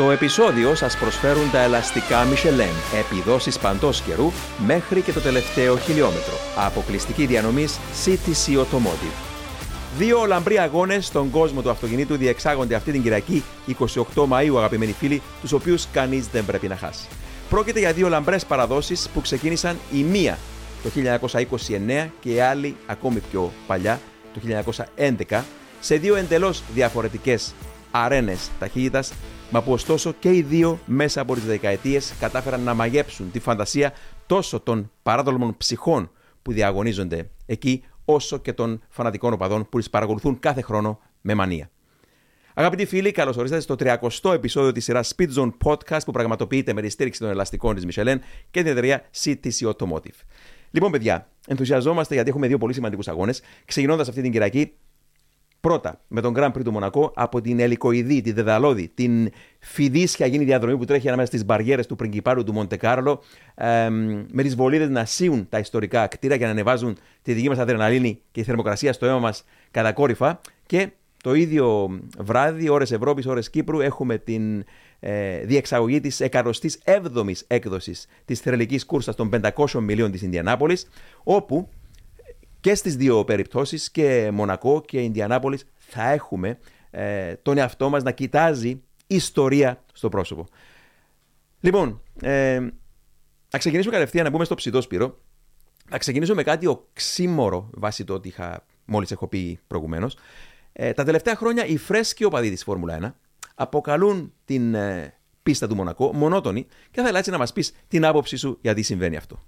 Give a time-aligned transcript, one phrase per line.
[0.00, 4.32] Στο επεισόδιο σας προσφέρουν τα ελαστικά Michelin, επιδόσεις παντός καιρού
[4.66, 6.34] μέχρι και το τελευταίο χιλιόμετρο.
[6.56, 9.14] Αποκλειστική διανομής CTC Automotive.
[9.98, 13.44] Δύο λαμπροί αγώνες στον κόσμο του αυτοκινήτου διεξάγονται αυτή την Κυριακή
[14.14, 17.06] 28 Μαου, αγαπημένοι φίλοι, τους οποίους κανείς δεν πρέπει να χάσει.
[17.50, 20.38] Πρόκειται για δύο λαμπρές παραδόσεις που ξεκίνησαν η μία
[20.82, 20.90] το
[21.98, 24.00] 1929 και η άλλη ακόμη πιο παλιά
[24.34, 24.40] το
[25.28, 25.42] 1911
[25.80, 27.54] σε δύο εντελώς διαφορετικές
[27.90, 29.12] αρένες ταχύτητας,
[29.50, 33.92] μα που ωστόσο και οι δύο μέσα από τις δεκαετίες κατάφεραν να μαγέψουν τη φαντασία
[34.26, 36.10] τόσο των παράδολμων ψυχών
[36.42, 41.70] που διαγωνίζονται εκεί, όσο και των φανατικών οπαδών που τις παρακολουθούν κάθε χρόνο με μανία.
[42.54, 46.82] Αγαπητοί φίλοι, καλώς ορίσατε στο 30ο επεισόδιο της σειράς Speed Zone Podcast που πραγματοποιείται με
[46.82, 48.16] τη στήριξη των ελαστικών της Michelin
[48.50, 50.20] και την εταιρεία CTC Automotive.
[50.70, 53.42] Λοιπόν, παιδιά, ενθουσιαζόμαστε γιατί έχουμε δύο πολύ σημαντικούς αγώνες.
[53.64, 54.72] Ξεκινώντας αυτή την Κυριακή,
[55.60, 60.44] πρώτα με τον Grand Prix του Μονακό από την Ελικοειδή, τη Δεδαλώδη, την φιδίσια γίνει
[60.44, 63.22] διαδρομή που τρέχει ανάμεσα στις μπαριέρες του Πριγκιπάρου του Μοντεκάρλο,
[63.54, 63.88] ε,
[64.30, 68.20] με τις βολίδες να σύουν τα ιστορικά κτίρια για να ανεβάζουν τη δική μας αδρεναλίνη
[68.32, 70.40] και η θερμοκρασία στο αίμα μας κατακόρυφα.
[70.66, 70.88] Και
[71.22, 74.64] το ίδιο βράδυ, ώρες Ευρώπης, ώρες Κύπρου, έχουμε την
[75.00, 80.88] ε, διεξαγωγή της 107η έκδοσης της θρελικής κούρσας των 500 μιλίων της Ινδιανάπολης,
[81.22, 81.68] όπου
[82.60, 86.58] και στις δύο περιπτώσεις, και Μονακό και Ινδιανάπολης, θα έχουμε
[86.90, 90.46] ε, τον εαυτό μας να κοιτάζει ιστορία στο πρόσωπο.
[91.60, 92.60] Λοιπόν, ε,
[93.50, 95.18] να ξεκινήσουμε κατευθείαν να μπούμε στο ψητό Σπύρο.
[95.90, 100.16] Να ξεκινήσω με κάτι οξύμορο βάσει το ότι είχα, μόλις έχω πει προηγουμένως.
[100.72, 103.12] Ε, τα τελευταία χρόνια οι φρέσκοι οπαδοί της Φόρμουλα 1
[103.54, 108.04] αποκαλούν την ε, πίστα του Μονακό μονότονη και θα ήθελα έτσι να μας πεις την
[108.04, 109.44] άποψή σου γιατί συμβαίνει αυτό.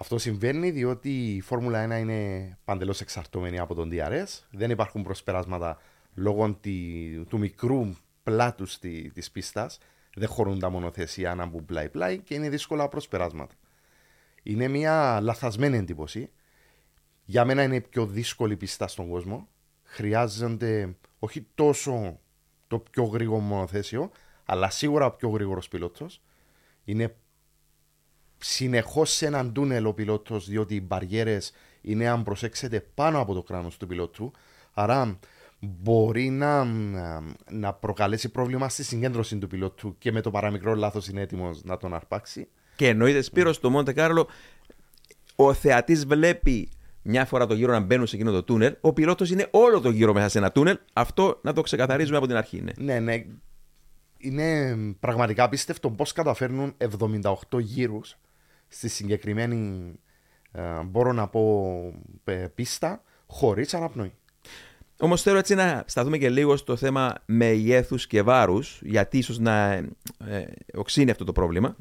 [0.00, 4.26] Αυτό συμβαίνει διότι η Φόρμουλα 1 είναι παντελώς εξαρτώμενη από τον DRS.
[4.50, 5.78] Δεν υπάρχουν προσπεράσματα
[6.14, 6.58] λόγω
[7.28, 9.78] του μικρού πλάτους τη πίστας.
[10.14, 13.54] Δεν χωρούν τα μονοθεσία να μπουν πλάι-πλάι και είναι δύσκολα προσπεράσματα.
[14.42, 16.30] Είναι μια λαθασμένη εντύπωση.
[17.24, 19.48] Για μένα είναι η πιο δύσκολη πίστα στον κόσμο.
[19.82, 22.20] Χρειάζονται όχι τόσο
[22.66, 24.10] το πιο γρήγορο μονοθέσιο,
[24.44, 26.22] αλλά σίγουρα ο πιο γρήγορος πιλότος.
[26.84, 27.16] Είναι
[28.40, 33.42] συνεχώς σε έναν τούνελ ο πιλότος, διότι οι μπαριέρες είναι, αν προσέξετε, πάνω από το
[33.42, 34.32] κράνος του πιλότου.
[34.72, 35.18] Άρα
[35.60, 36.64] μπορεί να,
[37.50, 41.76] να προκαλέσει πρόβλημα στη συγκέντρωση του πιλότου και με το παραμικρό λάθος είναι έτοιμος να
[41.76, 42.48] τον αρπάξει.
[42.76, 44.28] Και εννοείται, Σπύρος, στο Μοντε Κάρλο,
[45.36, 46.68] ο θεατής βλέπει
[47.02, 48.76] μια φορά το γύρο να μπαίνουν σε εκείνο το τούνελ.
[48.80, 50.78] Ο πιλότος είναι όλο το γύρο μέσα σε ένα τούνελ.
[50.92, 52.62] Αυτό να το ξεκαθαρίζουμε από την αρχή.
[52.62, 52.98] Ναι, ναι.
[52.98, 53.24] ναι.
[54.22, 56.74] Είναι πραγματικά απίστευτο πώς καταφέρνουν
[57.22, 58.16] 78 γύρους
[58.72, 59.92] στη συγκεκριμένη,
[60.52, 61.94] ε, μπορώ να πω,
[62.54, 64.12] πίστα χωρίς αναπνοή.
[65.02, 69.72] Όμως θέλω έτσι να σταθούμε και λίγο στο θέμα μεγέθους και βάρους, γιατί ίσως να
[69.72, 70.44] ε,
[70.74, 71.76] οξύνει αυτό το πρόβλημα.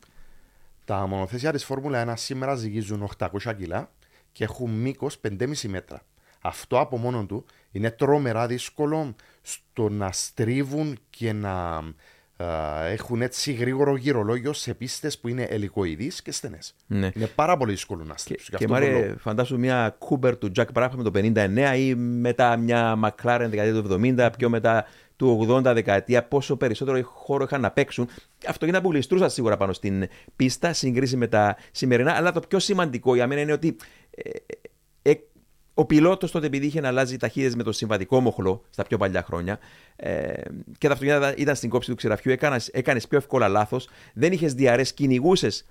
[0.85, 3.91] Τα μονοθέσια της Φόρμουλα 1 σήμερα ζυγίζουν 800 κιλά
[4.31, 6.01] και έχουν μήκος 5,5 μέτρα.
[6.41, 11.81] Αυτό από μόνο του είναι τρομερά δύσκολο στο να στρίβουν και να
[12.89, 16.75] έχουν έτσι γρήγορο γυρολόγιο σε πίστες που είναι ελικοειδείς και στενές.
[16.87, 17.11] Ναι.
[17.15, 18.57] Είναι πάρα πολύ δύσκολο να στρίψουν.
[18.57, 23.47] Και, και Μάρια, φαντάσου μια Cooper του Jack Brabham το 59 ή μετά μια McLaren
[23.49, 24.85] δεκαετία του 70, πιο μετά
[25.15, 28.09] του 80 δεκαετία, πόσο περισσότερο χώρο είχαν να παίξουν.
[28.47, 32.11] Αυτό γίνεται που γλιστρούσαν σίγουρα πάνω στην πίστα, συγκρίση με τα σημερινά.
[32.11, 33.75] Αλλά το πιο σημαντικό για μένα είναι ότι
[34.11, 34.58] ε, ε,
[35.79, 39.23] ο πιλότος τότε, επειδή είχε να αλλάζει ταχύτητες με το συμβατικό μοχλό στα πιο παλιά
[39.23, 39.59] χρόνια
[39.95, 40.31] ε,
[40.77, 42.35] και τα αυτοκίνητα ήταν στην κόψη του ξηραφιού,
[42.71, 45.65] έκανες πιο εύκολα λάθος, δεν είχες διαρρές, κυνηγούσες.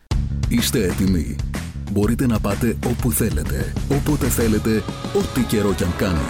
[0.49, 1.37] Είστε έτοιμοι.
[1.93, 4.83] Μπορείτε να πάτε όπου θέλετε, όποτε θέλετε,
[5.19, 6.29] ό,τι καιρό κι αν κάνει.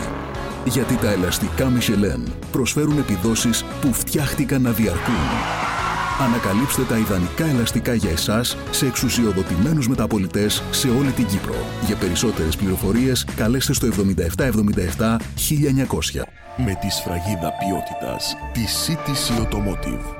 [0.64, 5.87] Γιατί τα ελαστικά Michelin προσφέρουν επιδόσεις που φτιάχτηκαν να διαρκούν.
[6.20, 11.54] Ανακαλύψτε τα ιδανικά ελαστικά για εσάς σε εξουσιοδοτημένους μεταπολιτές σε όλη την Κύπρο.
[11.86, 16.22] Για περισσότερες πληροφορίες καλέστε στο 7777 1900.
[16.56, 20.14] Με τη σφραγίδα ποιότητας τη CTC Automotive.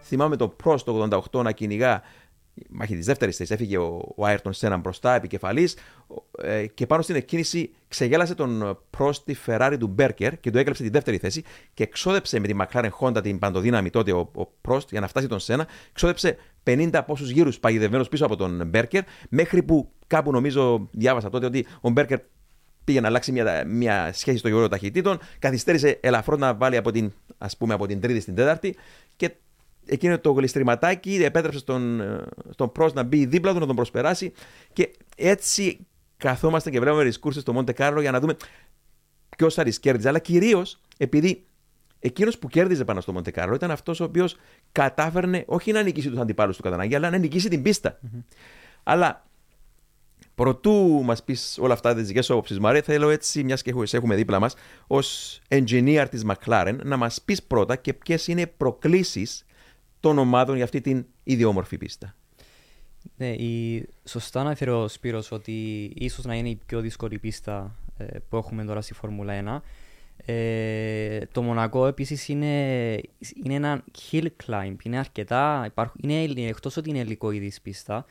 [0.00, 2.02] Θυμάμαι το Pro το 88 να κυνηγά
[2.68, 3.52] μάχη τη δεύτερη θέση.
[3.52, 5.76] Έφυγε ο, ο Άιρτον Σένα μπροστά, επικεφαλής,
[6.42, 10.82] ε, και πάνω στην εκκίνηση ξεγέλασε τον προ τη Ferrari του Μπέρκερ και του έκλεψε
[10.82, 11.42] τη δεύτερη θέση
[11.74, 15.26] και εξόδεψε με τη McLaren Honda την παντοδύναμη τότε ο, ο Prost για να φτάσει
[15.26, 15.66] τον Σένα.
[15.90, 21.46] Εξόδεψε 50 πόσους γύρους παγιδευμένο πίσω από τον Μπέρκερ, μέχρι που κάπου νομίζω διάβασα τότε
[21.46, 22.18] ότι ο Μπέρκερ
[22.84, 27.12] πήγε να αλλάξει μια, μια σχέση στο γεγονό ταχυτήτων, καθυστέρησε ελαφρώς να βάλει από την,
[27.38, 28.76] ας πούμε, από την τρίτη στην τέταρτη
[29.16, 29.34] και
[29.86, 32.02] εκείνο το γλιστρηματάκι επέτρεψε στον,
[32.50, 34.32] στον Πρός να μπει δίπλα του, να τον προσπεράσει
[34.72, 35.86] και έτσι
[36.16, 38.36] καθόμαστε και βλέπουμε τι κούρσε στο Μοντε Κάρλο για να δούμε
[39.36, 40.08] ποιος θα τι κέρδιζε.
[40.08, 41.44] Αλλά κυρίως επειδή
[42.02, 44.36] εκείνος που κέρδιζε πάνω στο Μοντεκάρλο ήταν αυτός ο οποίος
[44.72, 47.98] κατάφερνε όχι να νικήσει τους αντιπάλους του κατά ανάγκη, αλλά να νικήσει την πιστα
[48.82, 49.24] Αλλά
[50.34, 54.14] Προτού μας πεις όλα αυτά τις δικές σου όψει, Μαρία, θέλω έτσι, μιας και έχουμε
[54.14, 54.54] δίπλα μας,
[54.86, 59.44] ως engineer της McLaren, να μας πεις πρώτα και ποιες είναι οι προκλήσεις
[60.02, 62.14] των ομάδων για αυτή την ιδιόμορφη πίστα.
[63.16, 63.88] Ναι, η...
[64.04, 68.64] σωστά αναφέρει ο Σπύρος ότι ίσως να είναι η πιο δύσκολη πίστα ε, που έχουμε
[68.64, 70.24] τώρα στη Φόρμουλα 1.
[70.24, 72.90] Ε, το Μονακό επίσης είναι,
[73.44, 74.74] είναι ένα hill climb.
[74.82, 75.62] Είναι αρκετά.
[75.66, 78.04] Υπάρχουν, είναι, εκτός ότι είναι υλικοειδή πίστα,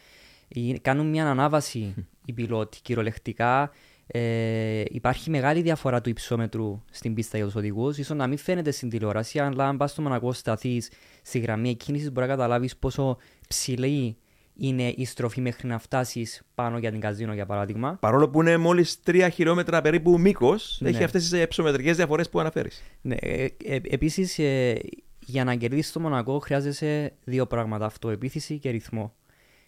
[0.81, 1.93] κάνουν μια ανάβαση
[2.25, 2.79] οι πιλότοι.
[2.81, 3.71] Κυριολεκτικά
[4.13, 7.95] ε, υπάρχει μεγάλη διαφορά του υψόμετρου στην πίστα για τους οδηγούς.
[7.95, 10.91] σω να μην φαίνεται στην τηλεόραση, αλλά αν πας στο Μονακό σταθείς
[11.21, 13.17] στη γραμμή εκκίνηση, μπορείς να καταλάβεις πόσο
[13.47, 14.17] ψηλή
[14.57, 17.97] είναι η στροφή μέχρι να φτάσεις πάνω για την καζίνο, για παράδειγμα.
[18.01, 20.89] Παρόλο που είναι μόλις 3 χιλιόμετρα περίπου μήκος, ναι.
[20.89, 22.83] έχει αυτές τις υψομετρικές διαφορές που αναφέρεις.
[23.01, 23.15] Ναι.
[23.19, 24.79] Ε, ε, Επίσης, ε,
[25.19, 29.13] για να κερδίσεις το Μονακό χρειάζεσαι δύο πράγματα: αυτοεπίθεση και ρυθμό.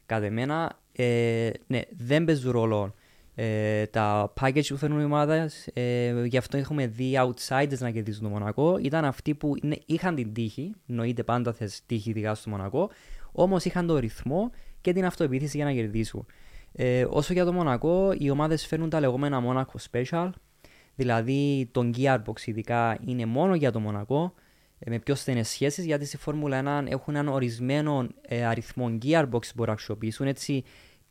[0.06, 2.94] Κατά μένα, ε, ναι, δεν παίζουν ρόλο
[3.36, 5.68] ε, τα package που φέρνουν οι ομάδες.
[5.74, 8.78] Ε, γι' αυτό έχουμε δει outsiders να κερδίζουν το Μονακό.
[8.78, 12.90] Ήταν αυτοί που ναι, είχαν την τύχη, εννοείται πάντα θες τύχη ειδικά στο Μονακό,
[13.32, 14.52] όμως είχαν τον ρυθμό
[14.82, 16.26] και την αυτοεπίθεση για να κερδίσουν.
[16.72, 20.30] Ε, όσο για το Μονακό, οι ομάδες φέρνουν τα λεγόμενα Monaco Special,
[20.96, 24.34] δηλαδή τον Gearbox ειδικά είναι μόνο για το Μονακό,
[24.80, 29.30] ε, με πιο στενές σχέσεις, γιατί στη Φόρμουλα 1 έχουν έναν ορισμένο ε, αριθμό gearbox
[29.30, 30.28] που μπορούν να αξιοποιήσουν.
[30.28, 30.64] Έτσι,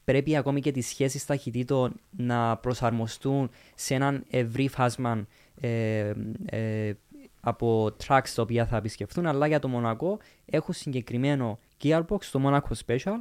[0.04, 5.26] πρέπει ακόμη και τις σχέσεις ταχυτήτων να προσαρμοστούν σε έναν ευρύ φάσμα
[5.60, 6.12] ε,
[6.44, 6.92] ε,
[7.40, 9.26] από tracks τα οποία θα επισκεφθούν.
[9.26, 13.18] Αλλά για το Μονακό έχουν συγκεκριμένο gearbox, το Monaco Special.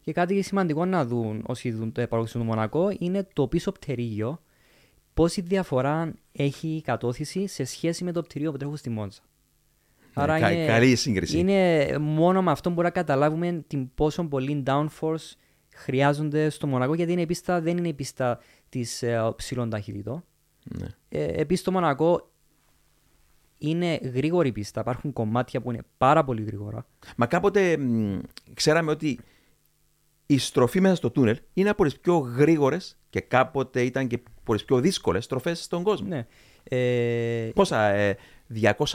[0.00, 4.40] Και κάτι σημαντικό να δουν όσοι δουν το επαρχικό του Μονακό είναι το πίσω πτερίγιο.
[5.14, 9.20] Πόση διαφορά έχει η κατώθηση σε σχέση με το πτυρίο που τρέχουν στη Μόντζα.
[10.12, 11.38] Άρα κα, είναι, καλή σύγκριση.
[11.38, 15.32] Είναι μόνο με αυτό που μπορούμε να καταλάβουμε την πόσο πολύ downforce
[15.78, 18.38] χρειάζονται στο Μονακό, γιατί είναι η πίστα, δεν είναι η πίστα
[18.68, 20.24] της ε, ψηλών ταχυτήτων.
[20.64, 20.86] Ναι.
[21.08, 22.30] Ε, Επίσης, το Μονακό
[23.58, 24.80] είναι γρήγορη πίστα.
[24.80, 26.86] Υπάρχουν κομμάτια που είναι πάρα πολύ γρήγορα.
[27.16, 28.18] Μα κάποτε μ,
[28.54, 29.18] ξέραμε ότι
[30.26, 34.54] η στροφή μέσα στο τούνελ είναι από τις πιο γρήγορες και κάποτε ήταν και από
[34.54, 36.08] τις πιο δύσκολες στροφές στον κόσμο.
[36.08, 36.26] Ναι.
[36.62, 37.50] Ε...
[37.54, 38.16] Πόσα, ε,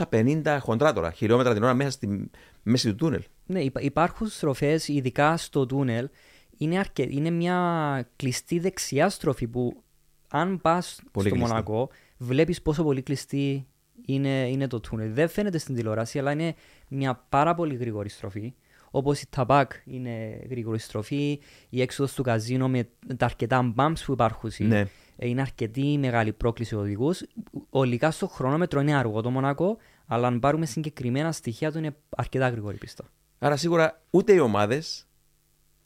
[0.08, 2.30] 250 χοντρά τώρα, χιλιόμετρα την ώρα μέσα στη
[2.62, 3.22] μέση του τούνελ.
[3.46, 6.08] Ναι, υπάρχουν στροφές, ειδικά στο τούνελ.
[6.56, 7.06] Είναι, αρκε...
[7.08, 9.82] είναι μια κλειστή δεξιά στροφή που
[10.28, 11.38] αν πας στο κλειστή.
[11.38, 13.66] Μονακό, βλέπεις πόσο πολύ κλειστή
[14.06, 15.12] είναι, είναι το τούνελ.
[15.12, 16.54] Δεν φαίνεται στην τηλεόραση, αλλά είναι
[16.88, 18.54] μια πάρα πολύ γρήγορη στροφή.
[18.90, 24.12] Όπως η Ταμπάκ είναι γρήγορη στροφή, η έξοδος του καζίνο με τα αρκετά bumps που
[24.12, 24.50] υπάρχουν.
[24.58, 24.86] Ναι.
[25.16, 27.22] Ε, είναι αρκετή μεγάλη πρόκληση οδηγούς.
[27.70, 32.48] Ολικά στο χρονόμετρο είναι αργό το Μονακό, αλλά αν πάρουμε συγκεκριμένα στοιχεία του είναι αρκετά
[32.48, 33.04] γρήγορη πίστα.
[33.38, 35.06] Άρα σίγουρα ούτε οι ομάδες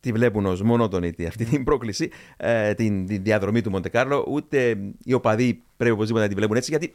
[0.01, 5.13] τη βλέπουν ως μονότονη αυτή την πρόκληση, ε, την, την, διαδρομή του Μοντεκάρλο, ούτε οι
[5.13, 6.93] οπαδοί πρέπει οπωσδήποτε να τη βλέπουν έτσι, γιατί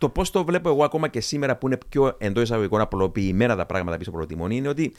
[0.00, 3.66] το πώς το βλέπω εγώ ακόμα και σήμερα που είναι πιο εντός εισαγωγικών απλοποιημένα τα
[3.66, 4.92] πράγματα πίσω από το τιμόνι είναι ότι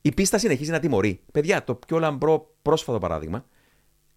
[0.00, 1.20] η πίστα συνεχίζει να τιμωρεί.
[1.32, 3.44] Παιδιά, το πιο λαμπρό πρόσφατο παράδειγμα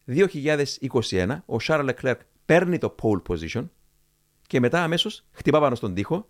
[0.08, 3.68] 2021 ο Charles Leclerc παίρνει το pole position
[4.48, 6.30] και μετά αμέσως χτυπά πάνω στον τοίχο.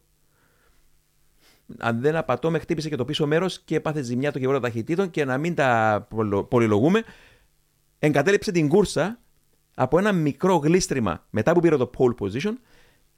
[1.77, 5.09] Αν δεν απατώ, με χτύπησε και το πίσω μέρος και πάθες ζημιά το γεγονό ταχυτήτων
[5.09, 6.07] και να μην τα
[6.49, 7.03] πολυλογούμε.
[7.99, 9.19] Εγκατέλειψε την κούρσα
[9.75, 12.53] από ένα μικρό γλίστριμα μετά που πήρε το pole position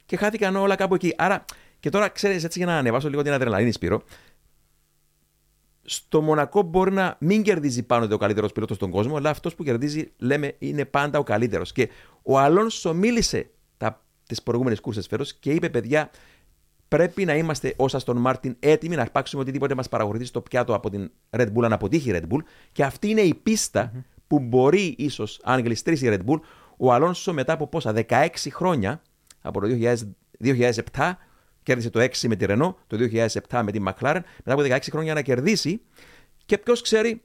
[0.06, 1.14] και χάθηκαν όλα κάπου εκεί.
[1.18, 1.46] Άρα,
[1.80, 4.02] και τώρα ξέρεις έτσι για να ανεβάσω λίγο την αδρεναλίνη, Σπύρο,
[5.82, 9.64] στο Μονακό μπορεί να μην κερδίζει πάνω ο καλύτερος πιλότος στον κόσμο, αλλά αυτός που
[9.64, 11.72] κερδίζει, λέμε, είναι πάντα ο καλύτερος.
[11.72, 11.90] Και
[12.22, 13.50] ο Αλόνσο μίλησε
[14.28, 16.10] τις προηγούμενες κούρσες φέτος και είπε, παιδιά,
[16.90, 20.90] πρέπει να είμαστε ως Αστον Μάρτιν έτοιμοι να αρπάξουμε οτιδήποτε μας παραγωγηθεί στο πιάτο από
[20.90, 22.40] την Red Bull, αν αποτύχει η Red Bull.
[22.72, 24.04] Και αυτή είναι η πιστα mm-hmm.
[24.28, 26.40] που μπορεί ίσως, αν γλιστρήσει η Red Bull,
[26.78, 29.02] ο Αλόνσο μετά από πόσα, 16 χρόνια,
[29.42, 29.68] από το
[30.94, 31.12] 2007
[31.64, 32.98] Κέρδισε το 6 με τη Renault, το
[33.50, 35.82] 2007 με τη McLaren, μετά από 16 χρόνια να κερδίσει.
[36.46, 37.22] Και ποιος ξέρει,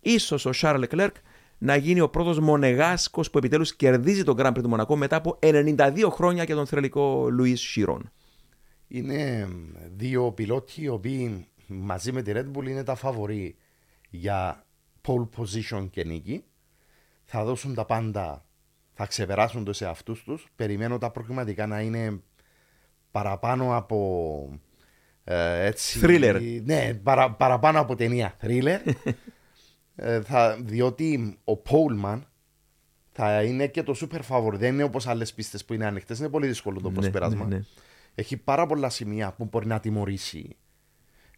[0.00, 1.10] ίσως ο Charles Leclerc
[1.58, 5.38] να γίνει ο πρώτος μονεγάσκος που επιτέλους κερδίζει τον Grand Prix του Μονακό μετά από
[5.42, 8.12] 92 χρόνια και τον θρελικό Λουί Σιρόν.
[8.88, 9.48] Είναι
[9.96, 13.56] δύο πιλότοι οι οποίοι μαζί με τη Red Bull είναι τα φαβορή
[14.10, 14.66] για
[15.06, 16.44] pole position και νίκη.
[17.24, 18.44] Θα δώσουν τα πάντα,
[18.92, 20.46] θα ξεπεράσουν το σε αυτού τους.
[20.56, 22.20] Περιμένω τα προκριματικά να είναι
[23.10, 24.60] παραπάνω από.
[25.24, 26.60] Ε, έτσι, Thriller.
[26.64, 28.78] Ναι, παρα, παραπάνω από ταινία thriller.
[29.96, 32.28] ε, θα, διότι ο poleman
[33.12, 34.52] θα είναι και το super φαβορί.
[34.52, 36.18] Δεν είναι όπως άλλες πίστες που είναι ανοιχτές.
[36.18, 37.44] Είναι πολύ δύσκολο το ναι, προσπεράσμα.
[37.44, 37.62] Ναι, ναι.
[38.14, 40.56] Έχει πάρα πολλά σημεία που μπορεί να τιμωρήσει.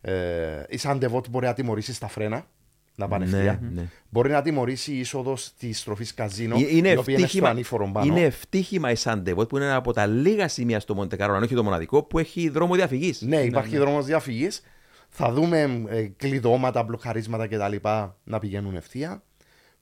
[0.00, 2.46] Ε, η Sainte Dévote μπορεί να τιμωρήσει στα φρένα,
[2.94, 3.60] να πάνε Ναι, ευθεία.
[3.72, 3.88] ναι.
[4.08, 7.48] Μπορεί να τιμωρήσει η είσοδος της στροφή καζίνο, Ε, Είναι η οποία είναι στο ευτύχημα,
[7.48, 8.06] ανήφορο πάνω.
[8.06, 11.34] είναι ευτύχημα η Sainte Dévote που είναι ένα από τα λίγα σημεία στο Μόντε Κάρλο,
[11.34, 13.20] αν όχι το μοναδικό, που έχει δρόμο διαφυγής.
[13.20, 14.60] Ναι, υπάρχει ναι, δρόμος διαφυγής.
[15.08, 17.76] Θα δούμε ε, κλειδώματα, μπλοκαρίσματα κτλ.
[18.24, 19.22] να πηγαίνουν ευθεία.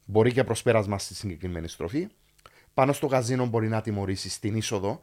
[0.05, 2.07] Μπορεί και προσπέρασμα στη συγκεκριμένη στροφή.
[2.75, 5.01] Πάνω στο καζίνο μπορεί να τιμωρήσει στην είσοδο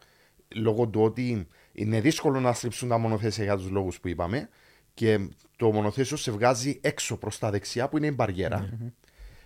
[0.56, 1.48] λόγω του ότι
[1.82, 4.50] είναι δύσκολο να στριψούν τα μονοθέσια για τους λόγους που είπαμε
[4.94, 5.20] και
[5.58, 8.70] το μονοθέσιο σε βγάζει έξω προς τα δεξιά που είναι η μπαριέρα.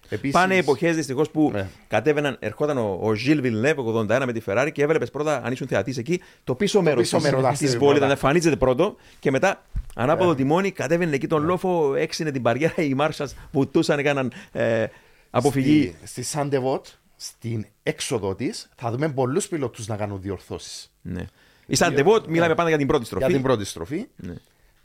[0.10, 1.68] Επίσης, Πάνε εποχές δυστυχώς που Ναι.
[1.88, 5.68] κατέβαιναν, ερχόταν ο, ο Ζιλ Βιλνέβ 81 με τη Ferrari και έβλεπες πρώτα, αν ήσουν
[5.68, 8.06] θεατής εκεί, το πίσω μέρος πίσω μέρος της αυτής, πόλης πρώτα.
[8.06, 9.66] να εμφανίζεται πρώτο και μετά
[9.96, 14.86] ανάποδο τιμόνι κατέβαινε εκεί τον λόφο, έξυνε την μπαριέρα, οι marshals βουτούσαν, έκαναν ε,
[15.30, 15.96] αποφυγή.
[15.98, 20.94] Στη, στη Sainte Dévote, στην έξοδο της, θα δούμε πολλούς πιλότους να κάνουν διορθώσεις.
[21.02, 21.26] Ναι.
[21.66, 23.26] Η Sainte Dévote, μιλάμε πάντα για την πρώτη στροφή.
[23.26, 24.06] Για την πρώτη στροφή.
[24.16, 24.34] Ναι.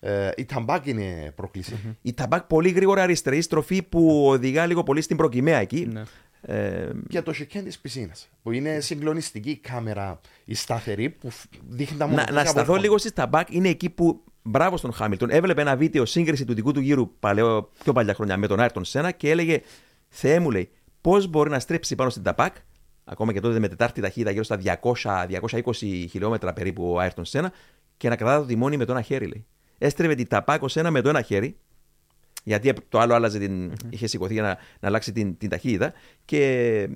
[0.01, 1.97] Ε, η Ταμπάκ είναι πρόκληση.
[2.03, 5.89] Η ταμπάκ πολύ γρήγορα αριστερή στροφή που οδηγά λίγο πολύ στην προκυμαία εκεί.
[5.93, 6.03] Ναι.
[6.43, 8.29] Ε, για το σικέιν της πισίνας.
[8.43, 12.49] Που είναι συγκλονιστική η κάμερα, η σταθερή που φ- δείχνει τα να, μονοπάτια να από
[12.51, 12.81] σταθώ έρχονται.
[12.81, 14.23] λίγο στη ταμπάκ είναι εκεί που.
[14.43, 15.31] Μπράβο στον Χάμιλτον.
[15.31, 18.85] Έβλεπε ένα βίντεο σύγκριση του δικού του γύρου παλαιό, πιο παλιά χρόνια με τον Άιρτον
[18.85, 19.61] Σένα και έλεγε
[20.09, 20.71] Θεέ μου, λέει,
[21.01, 22.55] πώς μπορεί να στρέψει πάνω στην ταμπάκ,
[23.11, 25.73] ακόμα και τότε με τετάρτη ταχύτητα γύρω στα 200-220
[26.11, 27.53] χιλιόμετρα περίπου ο Άιρτον Σένα,
[27.97, 29.47] και να κρατά το τιμόνι με το ένα χέρι, λέει.
[29.79, 31.57] Έστρεβε την ταπάκ ο Σένα με το ένα χέρι,
[32.45, 35.93] γιατί το άλλο άλλαζε την, είχε σηκωθεί για να, να αλλάξει την, την ταχύτητα.
[36.25, 36.89] Και,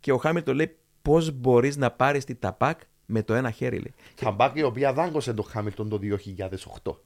[0.00, 3.94] και ο Χάμιλτον λέει: Πώς μπορείς να πάρεις την Ταμπάκ με το ένα χέρι, λέει.
[4.14, 5.98] Ταμπάκ η οποία δάγκωσε τον Χάμιλτον το
[6.82, 6.96] 2008.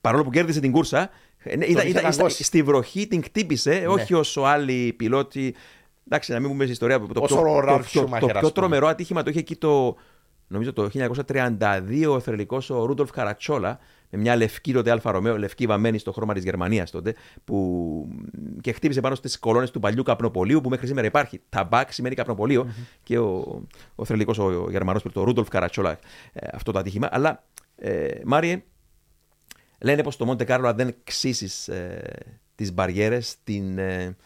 [0.00, 2.44] Παρόλο που κέρδισε την κούρσα, ε, ναι, ήταν, είχε ήταν- δαγκώσει.
[2.44, 5.54] στη βροχή την κτύπησε, όχι όσο άλλοι πιλότοι.
[6.08, 7.00] Εντάξει, να μην πούμε στην ιστορία.
[7.00, 8.50] Το, Όσο το, ο το, Ραλφ το, Σούμαχερ, το ας πιο πούμε.
[8.50, 9.96] τρομερό ατύχημα το είχε εκεί το.
[10.46, 10.90] Νομίζω το
[11.28, 13.78] 1932 ο θρυλικό ο Ρούντολφ Καρατσιόλα
[14.10, 18.08] με μια λευκή τότε Alfa Romeo, λευκή βαμμένη στο χρώμα της Γερμανίας τότε, που
[18.60, 21.40] και χτύπησε πάνω στις κολόνες του παλιού καπνοπολίου που μέχρι σήμερα υπάρχει.
[21.48, 23.62] Ταμπάκ σημαίνει καπνοπολείο και ο,
[23.94, 25.98] ο θρελικό ο, ο Γερμανό ο Ρούντολφ Καρατσόλα
[26.32, 27.08] ε, αυτό το ατύχημα.
[27.10, 27.44] Αλλά
[27.76, 28.62] ε, Μάριε,
[29.84, 32.02] Λένε πως στο Μοντε Κάρλο αν δεν ξύσεις ε,
[32.54, 34.16] τις μπαριέρες την, ε, ε,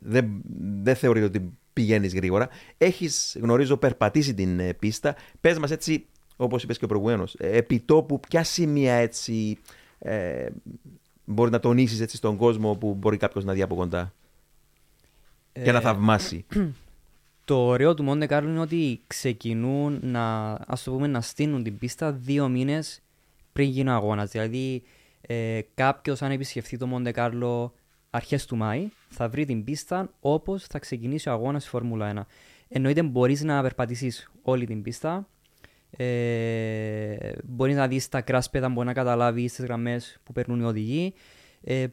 [0.00, 0.42] δεν,
[0.82, 2.48] δεν θεωρείται ότι πηγαίνεις γρήγορα.
[2.78, 5.16] Έχεις, γνωρίζω, περπατήσει την ε, πίστα.
[5.40, 6.06] Πες μας έτσι,
[6.36, 9.58] όπως είπες και προηγουμένως, ε, επί τόπου ποια σημεία έτσι
[9.98, 10.48] ε,
[11.24, 14.12] μπορεί να τονίσεις έτσι στον κόσμο που μπορεί κάποιος να δει από κοντά
[15.52, 16.44] και να Ε, θαυμάσει;
[17.44, 21.78] Το ωραίο του Μοντε Κάρλο είναι ότι ξεκινούν να, ας το πούμε, να στείλουν την
[21.78, 23.02] πίστα δύο μήνες
[23.52, 24.30] πριν γίνει ο αγώνας.
[24.30, 24.82] Δηλαδή,
[25.20, 27.74] ε, κάποιος αν επισκεφθεί το Μοντε Κάρλο
[28.10, 32.26] αρχές του Μάη, θα βρει την πίστα όπως θα ξεκινήσει ο αγώνας στη Φόρμουλα 1.
[32.68, 35.28] Εννοείται μπορείς να περπατήσεις όλη την πίστα,
[35.90, 41.14] ε, μπορείς να δεις τα κράσπεδα, μπορείς να καταλάβεις τις γραμμές που περνούν οι οδηγοί.
[41.62, 41.86] Ε,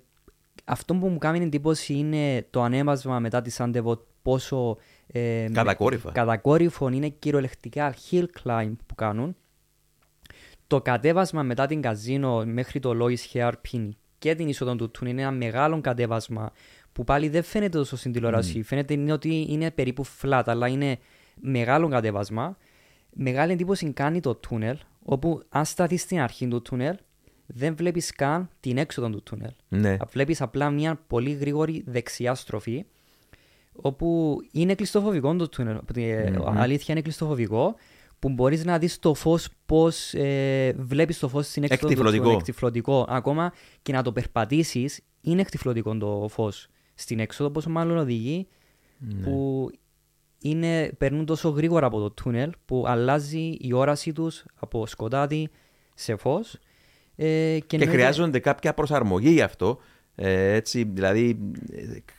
[0.65, 6.11] αυτό που μου κάνει εντύπωση είναι το ανέβασμα μετά τη Σάντεβο πόσο ε, Κατακόρυφα.
[6.11, 9.35] κατακόρυφο είναι κυριολεκτικά hill climb που κάνουν.
[10.67, 15.21] Το κατέβασμα μετά την καζίνο μέχρι το Lois Hairpin και την είσοδο του Τούν είναι
[15.21, 16.51] ένα μεγάλο κατέβασμα
[16.91, 18.61] που πάλι δεν φαίνεται τόσο στην τηλεόραση.
[18.63, 20.97] Φαίνεται είναι ότι είναι περίπου flat, αλλά είναι
[21.41, 22.57] μεγάλο κατέβασμα.
[23.13, 26.95] Μεγάλη εντύπωση κάνει το τούνελ, όπου αν σταθείς στην αρχή του τούνελ,
[27.45, 29.51] δεν βλέπεις καν την έξοδο του τούνελ.
[29.67, 29.97] ναι.
[30.09, 32.85] Βλέπεις απλά μια πολύ γρήγορη δεξιά στροφή,
[33.81, 35.77] όπου είναι κλειστοφοβικό το τούνελ.
[35.95, 37.75] Ε, Αλήθεια είναι κλειστοφοβικό,
[38.19, 42.23] που μπορείς να δεις το φως πώς ε, βλέπεις το φως στην έξοδο του Εκτυφλωτικό.
[42.23, 42.37] τούνελ.
[42.39, 43.05] Εκτυφλωτικό.
[43.09, 48.47] Ακόμα και να το περπατήσεις, είναι εκτυφλωτικό το φως στην έξοδο, πόσο μάλλον οδηγεί,
[49.23, 49.69] που
[50.41, 55.49] είναι, περνούν τόσο γρήγορα από το τούνελ, που αλλάζει η όραση τους από σκοτάδι
[55.95, 56.53] σε φως.
[57.15, 59.77] Ε, και Και εννοείται- χρειάζονται κάποια προσαρμογή γι' αυτό.
[60.15, 61.39] Ε, έτσι, δηλαδή,
[61.71, 62.13] ε, πα-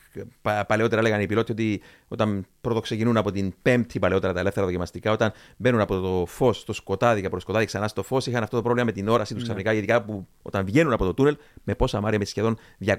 [0.67, 5.11] παλαιότερα λέγανε οι πιλότοι ότι όταν πρώτο ξεκινούν από την πέμπτη παλαιότερα τα ελεύθερα δοκιμαστικά,
[5.11, 8.43] όταν μπαίνουν από το φως στο σκοτάδι και από το σκοτάδι ξανά στο φως, είχαν
[8.43, 9.73] αυτό το πρόβλημα με την όραση τους ξαφνικά.
[9.73, 12.57] Ειδικά που όταν βγαίνουν από το τούνελ, με πόσα μάρια, με σχεδόν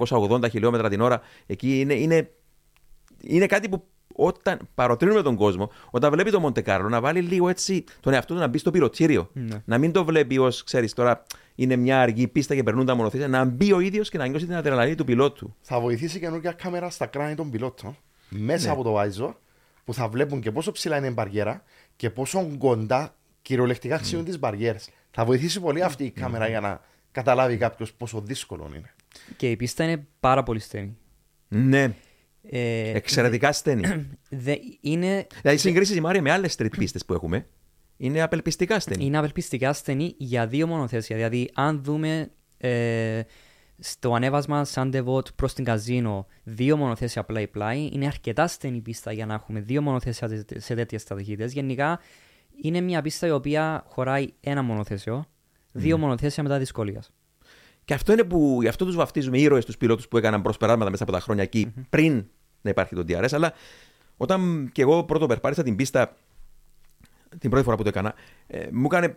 [0.08, 2.30] 280 χιλιόμετρα την ώρα, εκεί είναι, είναι,
[3.20, 7.84] είναι κάτι που όταν παροτρύνουμε τον κόσμο, όταν βλέπει το Μοντεκάρλο να βάλει λίγο έτσι
[8.00, 9.30] τον εαυτό του να μπει στο πυροτήριο.
[9.32, 9.62] Ναι.
[9.64, 11.22] Να μην το βλέπει ως, ξέρεις τώρα,
[11.62, 13.28] είναι μια αργή πίστα και περνούν τα μονοθέσια.
[13.28, 15.54] Να μπει ο ίδιος και να νιώσει την αδρεναλίνη του πιλότου.
[15.60, 17.96] Θα βοηθήσει καινούργια κάμερα στα κράνη των πιλότων
[18.28, 18.72] μέσα Ναι.
[18.72, 19.38] από το Άιζο
[19.84, 21.62] που θα βλέπουν και πόσο ψηλά είναι η μπαριέρα
[21.96, 24.00] και πόσο κοντά κυριολεκτικά Ναι.
[24.00, 24.90] αξιούν τις μπαριέρες.
[25.10, 26.80] Θα βοηθήσει πολύ αυτή η κάμερα για να
[27.12, 28.94] καταλάβει κάποιος πόσο δύσκολο είναι.
[29.36, 30.96] Και η πίστα είναι πάρα πολύ στενή.
[31.48, 31.94] Ναι,
[32.50, 34.06] Ε, εξαιρετικά στενή.
[34.30, 37.46] δε, είναι, δηλαδή, συγκρίσεις η Μάρια με άλλες street πίστες που έχουμε,
[38.02, 39.04] είναι απελπιστικά στενή.
[39.04, 41.16] Είναι απελπιστικά στενή για δύο μονοθέσια.
[41.16, 43.20] Δηλαδή, αν δούμε ε,
[43.78, 49.26] στο ανέβασμα σαν Devote προς την καζίνο δύο μονοθέσια πλάι-πλάι, είναι αρκετά στενή πίστα για
[49.26, 51.44] να έχουμε δύο μονοθέσια σε τέτοιες ταχύτητε.
[51.44, 52.00] Γενικά,
[52.62, 55.24] είναι μια πίστα η οποία χωράει ένα μονοθέσιο,
[55.72, 56.00] δύο mm.
[56.00, 57.12] μονοθέσια μετά δυσκολίας.
[57.84, 61.02] Και αυτό είναι που γι' αυτό τους βαφτίζουμε ήρωες τους πιλότους που έκαναν προσπεράσματα μέσα
[61.02, 61.82] από τα χρόνια εκεί mm-hmm.
[61.90, 62.26] πριν
[62.60, 63.28] να υπάρχει το DRS.
[63.32, 63.52] Αλλά
[64.16, 66.16] όταν και εγώ πρώτο περπάτησα την πίστα
[67.38, 68.14] την πρώτη φορά που το έκανα,
[68.46, 69.16] ε, μου, έκανε,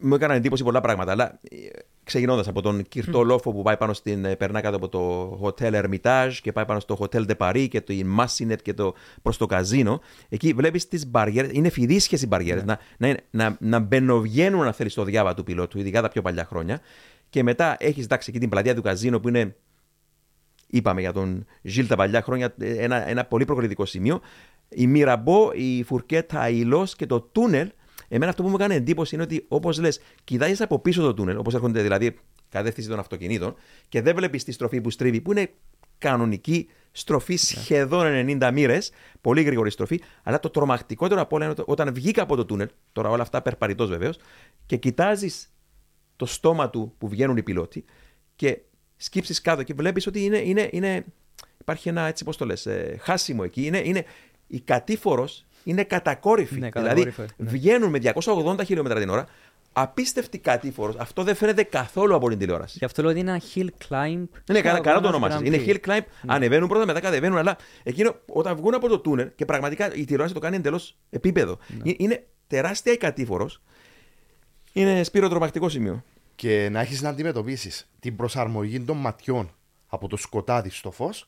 [0.00, 1.12] μου έκαναν εντύπωση πολλά πράγματα.
[1.12, 1.56] Αλλά ε,
[2.04, 4.24] ξεκινώντας από τον Κυρτό Λόφο που πάει πάνω στην.
[4.24, 7.80] Ε, περνά κάτω από το Hotel Hermitage και πάει πάνω στο Hotel de Paris και
[7.80, 10.00] το Massinet και το, προς το καζίνο.
[10.28, 11.50] Εκεί βλέπεις τις μπαριέρες.
[11.52, 12.64] Είναι φιδίσχες οι μπαριέρες.
[12.64, 12.76] Ναι.
[12.98, 16.44] Να, να, να, να μπαινοβγαίνουν, αν θέλεις, στο διάβα του πιλότου, ειδικά τα πιο παλιά
[16.44, 16.80] χρόνια.
[17.28, 19.56] Και μετά έχεις εντάξει εκεί την πλατεία του καζίνο που είναι.
[20.68, 24.20] Είπαμε για τον Ζιλ τα παλιά χρόνια, ένα, ένα πολύ προκριτικό σημείο.
[24.68, 27.70] Η Μυραμπό, η Φουρκέτα, η Λό και το τούνελ.
[28.08, 31.38] Εμένα αυτό που μου έκανε εντύπωση είναι ότι όπως λες, κοιτάζεις από πίσω το τούνελ,
[31.38, 32.18] όπως έρχονται δηλαδή
[32.48, 33.54] κατεύθυνση των αυτοκινήτων,
[33.88, 35.50] και δεν βλέπεις τη στροφή που στρίβει, που είναι
[35.98, 37.38] κανονική στροφή ναι.
[37.38, 38.06] σχεδόν
[38.40, 40.00] 90 μοίρες, πολύ γρήγορη στροφή.
[40.22, 43.86] Αλλά το τρομακτικότερο από όλα είναι όταν βγήκα από το τούνελ, τώρα όλα αυτά περπαρητό
[43.86, 44.18] βεβαίως,
[44.66, 45.50] και κοιτάζεις
[46.16, 47.84] το στόμα του που βγαίνουν οι πιλότοι
[48.36, 48.60] και
[48.96, 51.04] σκύψεις κάτω και βλέπεις ότι είναι, είναι, είναι,
[51.60, 53.66] υπάρχει ένα έτσι πώς το λες, ε, χάσιμο εκεί.
[53.66, 54.04] Είναι, είναι,
[54.46, 56.58] η κατήφορος είναι κατακόρυφη.
[56.58, 57.26] Ναι, δηλαδή ναι.
[57.36, 59.26] βγαίνουν με 280 χιλιόμετρα την ώρα.
[59.72, 60.96] Απίστευτη κατήφορος.
[60.98, 62.78] Αυτό δεν φαίνεται καθόλου από την τηλεόραση.
[62.78, 64.24] Γι' αυτό λέω ότι είναι ένα hill climb.
[64.50, 65.40] Ναι, καλά, καλά το ονομάζεις.
[65.42, 66.00] Είναι hill climb.
[66.22, 66.34] Ναι.
[66.34, 67.38] Ανεβαίνουν πρώτα, μετά κατεβαίνουν.
[67.38, 71.58] Αλλά εκείνο, όταν βγουν από το τούνελ και πραγματικά η τηλεόραση το κάνει εντελώς επίπεδο.
[71.82, 71.92] Ναι.
[71.96, 73.60] Είναι τεράστια η κατήφορος
[74.72, 76.04] είναι σπύρο τρομακτικό σημείο.
[76.34, 79.50] Και να έχεις να αντιμετωπίσεις την προσαρμογή των ματιών
[79.86, 81.26] από το σκοτάδι στο φως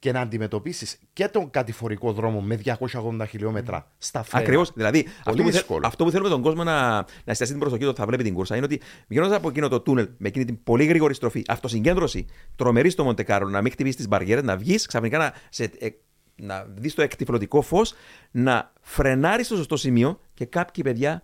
[0.00, 3.88] και να αντιμετωπίσεις και τον κατηφορικό δρόμο με 280 χιλιόμετρα mm.
[3.98, 4.44] στα φρένα.
[4.44, 4.72] Ακριβώς.
[4.74, 8.06] Δηλαδή, αυτό που, αυτό που, θέλουμε τον κόσμο να, να εστιαστεί την προσοχή του θα
[8.06, 11.14] βλέπει την κούρσα είναι ότι βγαίνοντας από εκείνο το τούνελ με εκείνη την πολύ γρήγορη
[11.14, 12.26] στροφή, αυτοσυγκέντρωση,
[12.56, 15.88] τρομερή στο Μοντεκάρο, να μην χτυπήσεις τις μπαριέρες, να βγεις ξαφνικά να, σε, ε,
[16.36, 17.94] να δεις το εκτιφλωτικό φως,
[18.30, 21.22] να φρενάρεις στο σωστό σημείο και κάποιοι παιδιά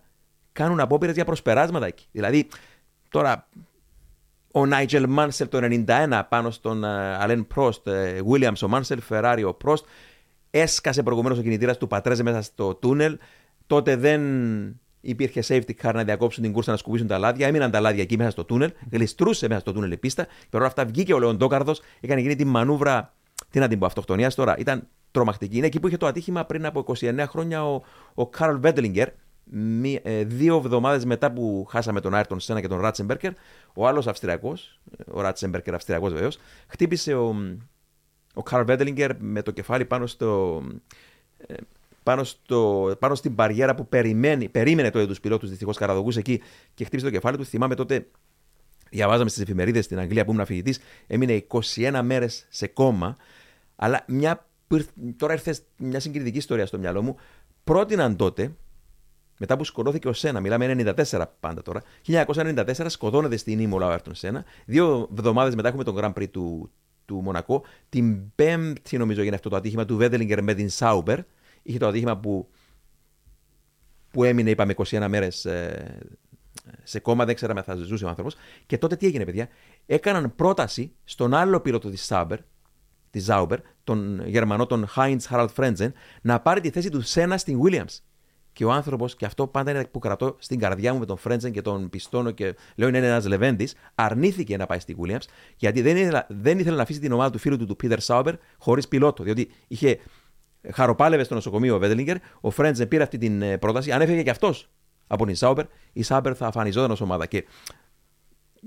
[0.51, 2.05] κάνουν απόπειρες για προσπεράσματα εκεί.
[2.11, 2.47] Δηλαδή,
[3.09, 3.47] τώρα
[4.51, 7.89] ο Νάιτζελ Μάνσελ το 91 πάνω στον Αλέν Πρόστ,
[8.25, 9.85] Βίλιαμ ο Μάνσελ, Φεράρι ο Πρόστ,
[10.51, 13.17] έσκασε προηγουμένως ο κινητήρας του Πατρέζε μέσα στο τούνελ.
[13.67, 14.21] Τότε δεν
[15.01, 17.47] υπήρχε safety car να διακόψουν την κούρσα να σκουπίσουν τα λάδια.
[17.47, 20.25] Έμειναν τα λάδια εκεί μέσα στο τούνελ, γλιστρούσε μέσα στο τούνελ η πίστα.
[20.49, 23.13] Και όλα αυτά βγήκε ο Λεοντόκαρδος, έκανε γίνει τη μανούβρα,
[23.49, 24.57] τι να την πω, αυτοκτονίας τώρα.
[24.57, 25.57] Ήταν τρομακτική.
[25.57, 27.81] Είναι εκεί που είχε το ατύχημα πριν από 29 χρόνια ο,
[28.13, 29.09] ο Καρλ Βέντλιγκερ,
[30.03, 33.31] ε, δύο εβδομάδες μετά που χάσαμε τον Άιρτον Σένα και τον Ράτσεμπερκερ,
[33.73, 34.79] ο άλλος Αυστριακός,
[35.11, 37.35] ο Ράτσεμπερκερ Αυστριακός βεβαίως, χτύπησε ο,
[38.33, 40.61] ο Καρλ Βέντελιγκερ με το κεφάλι πάνω στο.
[41.37, 41.53] Ε,
[42.03, 46.41] πάνω, στο, πάνω στην παριέρα που περιμένει, περίμενε το του πιλότου, δυστυχώς καραδογούσε εκεί
[46.73, 47.45] και χτύπησε το κεφάλι του.
[47.45, 48.07] Θυμάμαι τότε,
[48.89, 53.17] διαβάζαμε στις εφημερίδες στην Αγγλία που ήμουν φοιτητή, έμεινε 21 μέρες σε κόμμα.
[53.75, 54.47] Αλλά μια,
[55.17, 57.15] τώρα ήρθε μια συγκριτική ιστορία στο μυαλό μου.
[57.63, 58.51] Πρότειναν τότε,
[59.37, 61.81] μετά που σκοτώθηκε ο Σένα, μιλάμε 94 πάντα τώρα.
[62.07, 64.45] 1994 σκοτώνεται στην Ήμολα ο Άρτον Σένα.
[64.65, 66.71] Δύο εβδομάδες μετά έχουμε τον Grand Prix του,
[67.05, 67.63] του Μονακό.
[67.89, 71.19] Την πέμπτη, νομίζω, έγινε αυτό το ατύχημα του Βέντλινγκερ με την Sauber.
[71.61, 72.49] Είχε το ατύχημα που,
[74.11, 75.97] που έμεινε, είπαμε, 21 μέρες ε,
[76.83, 78.35] σε κώμα, δεν ξέραμε αν θα ζούσε ο άνθρωπος.
[78.65, 79.47] Και τότε τι έγινε, παιδιά;
[79.85, 82.39] Έκαναν πρόταση στον άλλο πιλότο της Sauber,
[83.09, 87.59] της Sauber, τον Γερμανό, τον Χάιντς Χάραλντ Φρέντζεν, να πάρει τη θέση του Σένα στην
[87.63, 87.99] Williams.
[88.57, 91.51] Και ο άνθρωπος, και αυτό πάντα είναι που κρατώ στην καρδιά μου με τον Φρέντζεν
[91.51, 95.97] και τον Πιστόνο και λέω είναι ένας λεβέντης, αρνήθηκε να πάει στη Williams γιατί δεν
[95.97, 99.23] ήθελε, δεν ήθελε να αφήσει την ομάδα του φίλου του, του Πίτερ Σάουμπερ, χωρίς πιλότο.
[99.23, 99.99] Διότι είχε
[100.71, 104.29] χαροπάλευε στο νοσοκομείο ο Βέντελιγκερ, ο Φρέντζεν πήρε αυτή την ε, πρόταση, αν έφεγε και
[104.29, 104.69] αυτός
[105.07, 107.25] από την Σάουμπερ, η Σάουμπερ θα αφανιζόταν ως ομάδα.
[107.25, 107.45] Και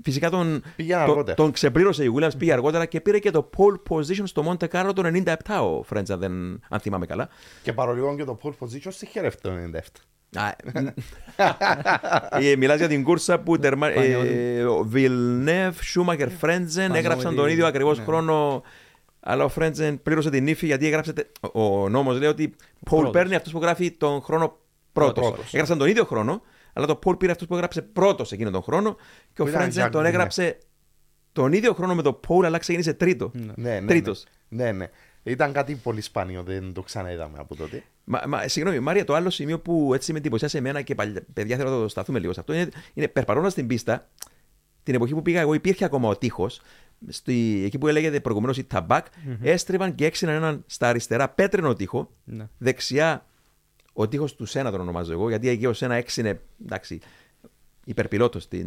[0.03, 0.63] Φυσικά τον,
[1.05, 4.67] τον, τον ξεπλήρωσε η Williams, πήγε αργότερα και πήρε και το pole position στο Monte
[4.67, 6.33] Carlo το 97 ο Φρέντζα, δεν,
[6.69, 7.29] αν θυμάμαι καλά.
[7.63, 9.79] Και παρολίγο και το pole position στη Χέρεφ το 97.
[12.29, 13.87] Ε, μιλάς για την κούρσα που τερμα...
[13.87, 18.03] ε, Βιλνεύ, Σούμακερ, Φρέντζεν έγραψαν τον ίδιο ακριβώς ναι.
[18.03, 18.63] χρόνο
[19.23, 21.13] αλλά ο Φρέντζεν πλήρωσε την ύφη γιατί έγραψε.
[21.51, 22.55] Ο νόμος λέει ότι
[22.89, 24.57] Πολ παίρνει αυτός που γράφει τον χρόνο
[24.93, 25.33] πρώτος.
[25.51, 26.41] Έγραψαν τον ίδιο χρόνο,
[26.73, 28.95] αλλά το Πολ πήρε αυτό που έγραψε πρώτος εκείνον τον χρόνο
[29.33, 30.57] και ο Φρέντζεν τον έγραψε
[31.31, 33.31] τον ίδιο χρόνο με το Πολ, αλλά ξεκίνησε τρίτο.
[33.33, 33.87] Ναι, ναι, ναι.
[33.87, 34.23] Τρίτος.
[34.49, 34.87] ναι, ναι.
[35.23, 37.83] Ήταν κάτι πολύ σπάνιο, δεν το ξαναείδαμε από τότε.
[38.03, 41.57] Μα, μα, συγγνώμη, Μάρια, το άλλο σημείο που έτσι με εντυπωσιάσε εμένα και παλιά, παιδιά
[41.57, 44.09] θέλω να το σταθούμε λίγο σε αυτό είναι, είναι περπαρώντα την πίστα,
[44.83, 46.61] την εποχή που πήγα εγώ υπήρχε ακόμα ο τείχος.
[47.63, 49.37] Εκεί που έλεγε προηγουμένως η ταμπακ, mm-hmm.
[49.41, 52.47] έστριβαν και έξιναν έναν στα αριστερά πέτρινο τείχο, ναι.
[52.57, 53.25] δεξιά
[53.93, 56.99] ο τείχος του Σένα τον ονομάζω εγώ, γιατί εκεί ο Σένα 6 είναι εντάξει,
[57.85, 58.59] υπερπιλότος ε,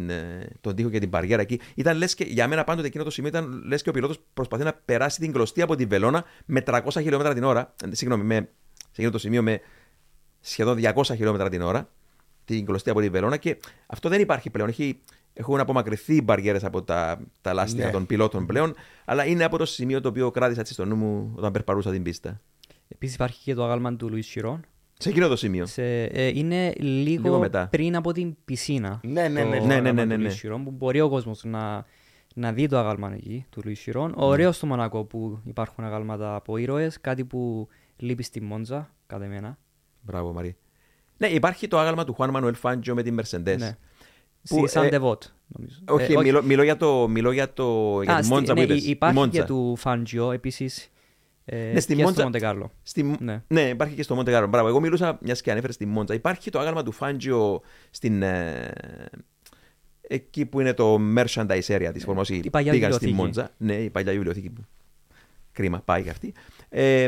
[0.61, 1.59] τον τείχο και την παριέρα εκεί.
[1.75, 4.63] Ήταν λες και για μένα πάντοτε εκείνο το σημείο ήταν λες και ο πιλότος προσπαθεί
[4.63, 7.73] να περάσει την κλωστή από την βελόνα με 300 χιλιόμετρα την ώρα.
[7.83, 8.35] Ε, συγγνώμη, με,
[8.75, 9.59] σε εκείνο το σημείο με
[10.39, 11.89] σχεδόν 200 χιλιόμετρα την ώρα
[12.45, 14.69] την κλωστή από την βελόνα και αυτό δεν υπάρχει πλέον.
[14.69, 14.99] Έχει,
[15.33, 17.91] έχουν απομακρυνθεί οι μπαριέρες από τα, τα λάστιχα ναι.
[17.91, 21.51] των πιλότων πλέον, αλλά είναι από το σημείο το οποίο κράτησα στο νου μου όταν
[21.51, 22.41] περπαρούσα την πίστα.
[22.87, 24.65] Επίσης υπάρχει και το άγαλμα του Λουίς Σιρόν,
[24.97, 25.65] σε εκείνο το σημείο.
[25.65, 27.67] Σε, ε, είναι λίγο, λίγο μετά.
[27.67, 28.99] πριν από την πισίνα.
[29.03, 29.57] Ναι, ναι, ναι.
[29.57, 30.29] Το ναι, ναι, ναι, ναι, ναι.
[30.63, 31.85] που μπορεί ο κόσμος να,
[32.35, 34.07] να δει το αγάλμα εκεί του Λουί Σιρόν.
[34.07, 34.25] Ναι.
[34.25, 39.57] Ωραίο στο Μονακό που υπάρχουν αγάλματα από ήρωες, κάτι που λείπει στη Μόντζα, κατά εμένα.
[40.01, 40.55] Μπράβο, Μαρή.
[41.17, 43.57] Ναι, υπάρχει το άγαλμα του Χουάν Μανουέλ Φάντζο με την Mercedes.
[43.57, 43.77] Ναι.
[44.47, 45.79] Που, Σαν ε, νομίζω.
[45.87, 48.71] Όχι, ε, μιλώ, μιλώ, για, το, μιλώ για, το, για Α, τη Μόντζα ναι, που
[48.71, 48.85] είπες.
[48.85, 50.89] Υπάρχει και του Φάντζιο επίσης
[51.45, 52.71] ε, ναι, στη και Μόντζα, στο Μοντεκάρλο.
[52.83, 53.15] Στη...
[53.19, 53.43] Ναι.
[53.47, 53.61] ναι.
[53.61, 54.47] υπάρχει και στο Μοντεκάρλο.
[54.47, 54.67] Μπράβο.
[54.67, 56.13] Εγώ μιλούσα, μιας και ανέφερες στη Μόντζα.
[56.13, 58.21] Υπάρχει το άγαλμα του Φάντζιο στην.
[58.21, 58.71] Ε,
[60.01, 62.23] εκεί που είναι το merchandise area της Φόρμα.
[62.27, 63.51] Η παλιά Πήγαν στη Μόντζα.
[63.57, 64.53] Ναι, η παλιά βιβλιοθήκη.
[65.51, 66.33] Κρίμα, πάει και αυτή.
[66.69, 67.07] Ε,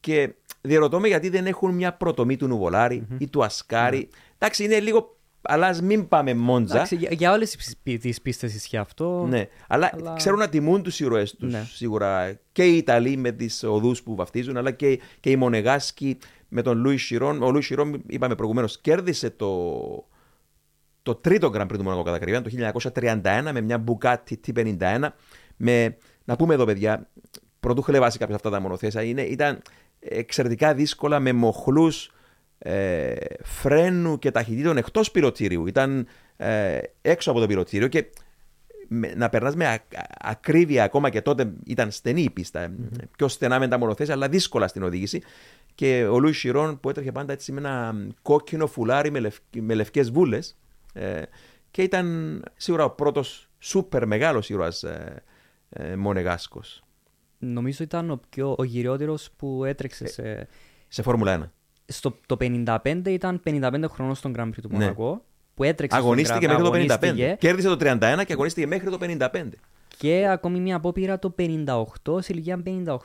[0.00, 3.20] και διαρωτώ με γιατί δεν έχουν μια προτομή του Νουβολάρη mm-hmm.
[3.20, 4.08] ή του Ασκάρη.
[4.10, 4.34] Mm-hmm.
[4.38, 6.74] Εντάξει, είναι λίγο αλλάς α μην πάμε μόντζα.
[6.74, 7.56] Εντάξει, για, για όλες
[8.00, 9.26] τις πίστες ισχύει αυτό.
[9.28, 10.14] Ναι, αλλά, αλλά...
[10.14, 11.66] ξέρουν να τιμούν τους ήρωές τους ναι.
[11.72, 16.62] σίγουρα και οι Ιταλοί με τις οδούς που βαφτίζουν, αλλά και, και οι Μονεγάσκοι με
[16.62, 17.42] τον Λούι Σιρόν.
[17.42, 20.08] Ο Λούι Σιρόν, είπαμε προηγουμένως, κέρδισε το,
[21.02, 22.50] το τρίτο Grand Prix του Μονακό κατά κρυβία το
[22.94, 25.08] 1931 με μια Μπουκάτι T51.
[25.56, 27.08] Με, να πούμε εδώ, παιδιά,
[27.60, 29.62] πρωτού χλεβάσει κάποια αυτά τα μονοθέσια, είναι, ήταν
[29.98, 32.10] εξαιρετικά δύσκολα με μοχλούς
[32.62, 35.66] ε, φρένου και ταχυτήτων εκτός πυροτήριου.
[35.66, 38.04] Ήταν ε, έξω από το πυροτήριο και
[38.88, 39.84] με, να περνάς με α,
[40.20, 42.68] ακρίβεια ακόμα και τότε ήταν στενή η πίστα.
[42.68, 43.04] Mm-hmm.
[43.16, 45.22] Πιο στενά με τα μονοθέσια, αλλά δύσκολα στην οδήγηση.
[45.74, 49.74] Και ο Λούι Σιρόν που έτρεχε πάντα έτσι με ένα κόκκινο φουλάρι με, λευ, με
[49.74, 50.58] λευκές βούλες.
[50.92, 51.22] Ε,
[51.70, 55.22] και ήταν σίγουρα ο πρώτος σούπερ μεγάλος ήρωας ε,
[55.68, 56.84] ε, Μονεγάσκος.
[57.38, 60.48] Νομίζω ήταν ο, πιο, ο γυριότερος που έτρεξε ε, σε...
[60.92, 61.50] Σε Φόρμουλα 1
[61.90, 64.78] στο, το 55 ήταν 55 χρονών στον Grand Prix του ναι.
[64.78, 65.24] Μονακό.
[65.54, 67.34] Που έτρεξε αγωνίστηκε μέχρι το 55.
[67.38, 69.28] Κέρδισε το 31 και αγωνίστηκε μέχρι το 55.
[69.96, 71.82] Και ακόμη μια απόπειρα το 58,
[72.18, 72.62] σε ηλικία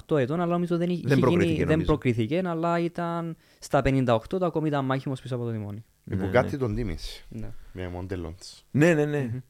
[0.09, 4.45] 58 ετών, αλλά νομίζω δεν, δεν, προκρίθηκε, γίνει, δεν προκρίθηκε, αλλά ήταν στα 58 το
[4.45, 5.83] ακόμη ήταν μάχημος πίσω από το τιμόνι.
[6.03, 6.57] Ναι, που κάτι ναι.
[6.57, 7.23] τον τίμησε.
[7.29, 7.51] Ναι.
[7.71, 8.35] Με μοντέλο
[8.71, 9.29] Ναι, ναι, ναι.
[9.33, 9.41] Mm-hmm.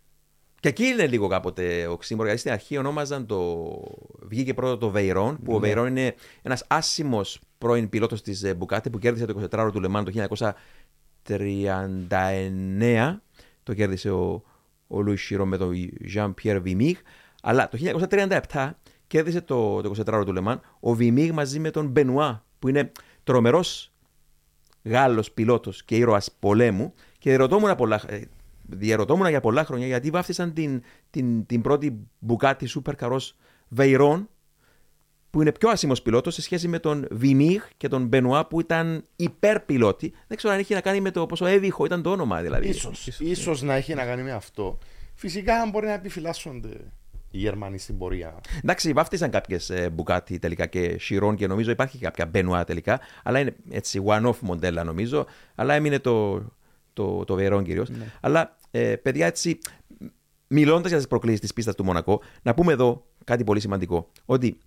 [0.65, 3.67] Και εκεί είναι λίγο κάποτε οξύμορο, γιατί στην αρχή ονόμαζαν το.
[4.21, 5.57] Βγήκε πρώτο το Βεϊρόν, που ναι.
[5.57, 10.05] ο Βεϊρόν είναι ένας άσημος πρώην πιλότος της Μπουκάτε που κέρδισε το 24ωρο του Λεμάν
[10.05, 10.27] το
[11.27, 13.17] 1939.
[13.63, 14.43] Το κέρδισε ο,
[14.87, 15.73] ο Λουίς Σιρό με τον
[16.15, 16.93] Jean Pierre Vimig.
[17.41, 17.77] Αλλά το
[18.51, 18.71] 1937
[19.07, 22.91] κέρδισε το, το 24ωρο του Λεμάν ο Βιμίγ μαζί με τον Μπενουά, που είναι
[23.23, 23.91] τρομερός
[24.83, 26.93] Γάλλος πιλότος και ήρωας πολέμου.
[27.17, 28.21] Και ρωτώ πολλά, ε,
[28.67, 33.19] διαρωτόμουν για πολλά χρόνια γιατί βάφτισαν την, την, την πρώτη μπουκάτι σούπερ καρό
[33.67, 34.29] Βεϊρόν
[35.29, 39.03] που είναι πιο άσημος πιλότος σε σχέση με τον Βιμίχ και τον Μπενουά που ήταν
[39.15, 40.13] υπερπιλότη.
[40.27, 42.67] Δεν ξέρω αν έχει να κάνει με το πόσο έβυχο ήταν το όνομα δηλαδή.
[42.67, 44.77] Ίσως, ίσως να έχει να κάνει με αυτό.
[45.13, 46.69] Φυσικά μπορεί να επιφυλάσσονται
[47.31, 48.39] οι Γερμανοί στην πορεία.
[48.63, 52.99] Εντάξει, βάφτισαν κάποιες ε, Bugatti τελικά και Chiron και νομίζω υπάρχει κάποια Μπενουά τελικά.
[53.23, 55.25] Αλλά είναι έτσι one-off μοντέλα νομίζω.
[55.55, 56.43] Αλλά έμεινε το,
[56.95, 57.89] το, το Veyron κυρίως.
[57.89, 58.11] Ναι.
[58.21, 59.59] Αλλά ε, παιδιά, έτσι,
[60.47, 64.09] μιλώντας για τις προκλήσεις της πίστας του Μονακό, να πούμε εδώ κάτι πολύ σημαντικό.
[64.25, 64.57] Ότι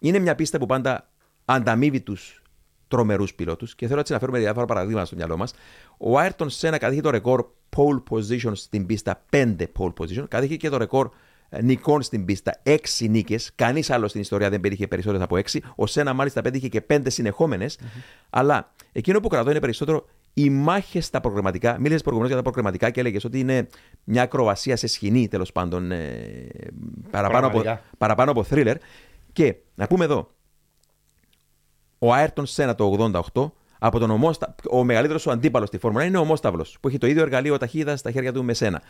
[0.00, 1.10] είναι μια πίστα που πάντα
[1.44, 2.42] ανταμείβει τους
[2.88, 5.52] τρομερούς πιλότους και θέλω έτσι να φέρουμε διάφορα παραδείγματα στο μυαλό μας.
[5.98, 7.46] Ο Άιρτον Σένα κατείχε το ρεκόρ
[7.76, 10.24] pole position στην πίστα, 5 pole position.
[10.28, 11.10] Κατείχε και το ρεκόρ
[11.48, 12.76] ε, νικών στην πίστα, 6
[13.08, 13.50] νίκες.
[13.54, 15.58] Κανείς άλλος στην ιστορία δεν πέτυχε περισσότερες από 6.
[15.74, 17.78] Ο Σένα μάλιστα πέτυχε και 5 συνεχόμενες.
[17.80, 18.02] Mm-hmm.
[18.30, 21.78] Αλλά εκείνο που κρατώ είναι περισσότερο οι μάχες στα προγραμματικά.
[21.78, 23.68] Μίλησες προηγουμένως για τα προγραμματικά και έλεγες ότι είναι
[24.04, 26.48] μια ακροβασία σε σκηνή τέλος πάντων ε,
[27.10, 27.62] παραπάνω, από,
[27.98, 28.74] παραπάνω από thriller.
[29.32, 30.30] Και να πούμε εδώ,
[31.98, 34.54] ο Άιρτον Σένα το 88 από τον ομόστα...
[34.70, 37.98] ο μεγαλύτερος σου αντίπαλος στη Φόρμουλα είναι ο Ομόσταυλος, που έχει το ίδιο εργαλείο ταχύτητας
[37.98, 38.82] στα χέρια του με Σένα.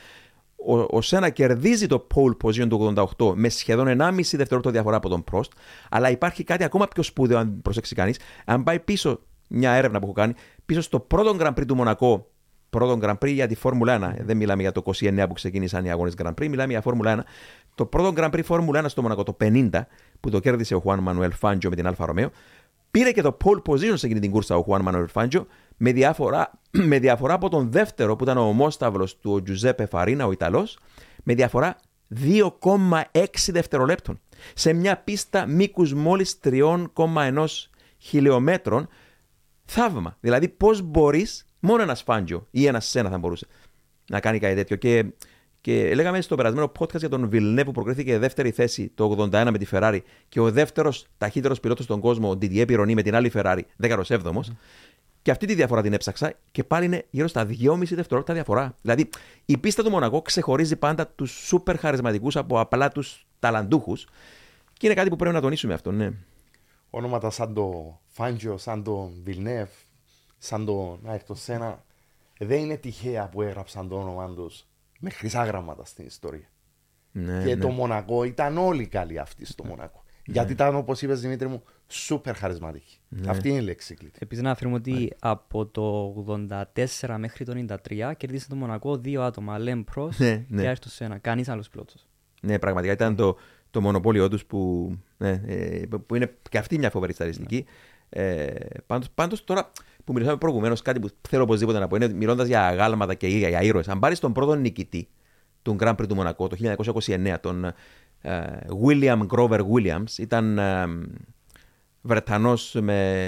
[0.66, 5.08] Ο, ο Σένα κερδίζει το pole position του 88 με σχεδόν 1,5 δευτερόλεπτο διαφορά από
[5.08, 5.50] τον Prost,
[5.90, 8.18] αλλά υπάρχει κάτι ακόμα πιο σπουδαίο, αν προσέξει κανείς.
[8.44, 10.34] Αν πάει πίσω μια έρευνα που έχω κάνει,
[10.72, 12.30] πίσω στο πρώτο Grand Prix του Μονακό,
[12.70, 15.90] πρώτο Grand Prix για τη Φόρμουλα 1, δεν μιλάμε για το 29 που ξεκίνησαν οι
[15.90, 17.24] αγώνες Grand Prix, μιλάμε για Φόρμουλα 1.
[17.74, 19.68] Το πρώτο Grand Prix Φόρμουλα 1 στο Μονακό, το 50,
[20.20, 22.30] που το κέρδισε ο Χουάν Μανουέλ Φάντζιο με την Alfa Romeo,
[22.90, 26.50] πήρε και το pole position σε εκείνη την κούρσα ο Χουάν Μανουέλ Φάντζιο με διαφορά,
[26.90, 30.78] με διαφορά από τον δεύτερο που ήταν ο ομόσταυλο του ο Τζουζέπε Φαρίνα, ο Ιταλός,
[31.22, 31.76] με διαφορά
[32.24, 34.20] 2,6 δευτερολέπτων.
[34.54, 37.44] Σε μια πίστα μήκους μόλις 3,1
[37.98, 38.88] χιλιόμετρων
[39.64, 40.16] θαύμα.
[40.20, 43.46] Δηλαδή, πώς μπορείς, μόνο ένα Φάντζο ή ένα Σένα θα μπορούσε
[44.10, 44.76] να κάνει κάτι τέτοιο.
[44.76, 45.04] Και,
[45.60, 49.58] και λέγαμε στο περασμένο podcast για τον Βιλνέ που προκρίθηκε δεύτερη θέση το 81 με
[49.58, 49.98] τη Ferrari
[50.28, 54.22] και ο δεύτερος ταχύτερος πιλότος στον κόσμο, ο Didier Pironi με την άλλη Ferrari, 17ο.
[54.22, 54.40] Mm.
[55.22, 58.74] Και αυτή τη διαφορά την έψαξα και πάλι είναι γύρω στα 2,5 δευτερόλεπτα διαφορά.
[58.82, 59.08] Δηλαδή,
[59.44, 64.06] η πίστα του Μονακό ξεχωρίζει πάντα τους σούπερ χαρισματικούς από απλά τους ταλαντούχους.
[64.72, 66.12] Και είναι κάτι που πρέπει να τονίσουμε αυτό, ναι.
[66.94, 69.66] Ονόματα σαν το Φάντζο, σαν το Βιλνεύ,
[70.38, 71.84] σαν το Νάιρτο Σένα,
[72.38, 74.66] δεν είναι τυχαία που έγραψαν το όνομα τους
[74.98, 76.48] με χρυσά γράμματα στην ιστορία.
[77.12, 77.60] ναι και ναι.
[77.60, 80.04] το Μονακό ήταν όλοι καλοί αυτοί στο Μονακό.
[80.26, 82.98] Γιατί ήταν, όπως είπες Δημήτρη μου, σούπερ χαρισματικοί.
[83.26, 84.18] Αυτή είναι η λέξη κλειδί.
[84.18, 86.14] Επίσης, να αφήνουμε ότι από το
[87.00, 89.58] 84 μέχρι το 93 κερδίσε το Μονακό δύο άτομα.
[89.58, 90.60] Λέμ Προς Ναι, ναι.
[90.62, 91.18] και Άριστο Σένα.
[91.18, 92.06] Κανείς άλλος πιλότος.
[92.42, 93.36] Ναι, πραγματικά ήταν το,
[93.72, 97.64] το μονοπόλιο τους που, ναι, ε, που είναι και αυτή μια φοβερή στατιστική.
[98.08, 98.46] Ε,
[98.86, 99.72] πάντως, πάντως τώρα
[100.04, 103.48] που μιλήσαμε προηγουμένως, κάτι που θέλω οπωσδήποτε να πω είναι μιλώντας για αγάλματα και για,
[103.48, 103.88] για ήρωες.
[103.88, 105.08] Αν πάρεις τον πρώτο νικητή
[105.62, 106.56] του Grand Prix του Μονακό το
[107.04, 107.72] 1929, τον ε,
[108.84, 110.86] William Grover Williams, ήταν ε,
[112.00, 113.20] Βρετανός με,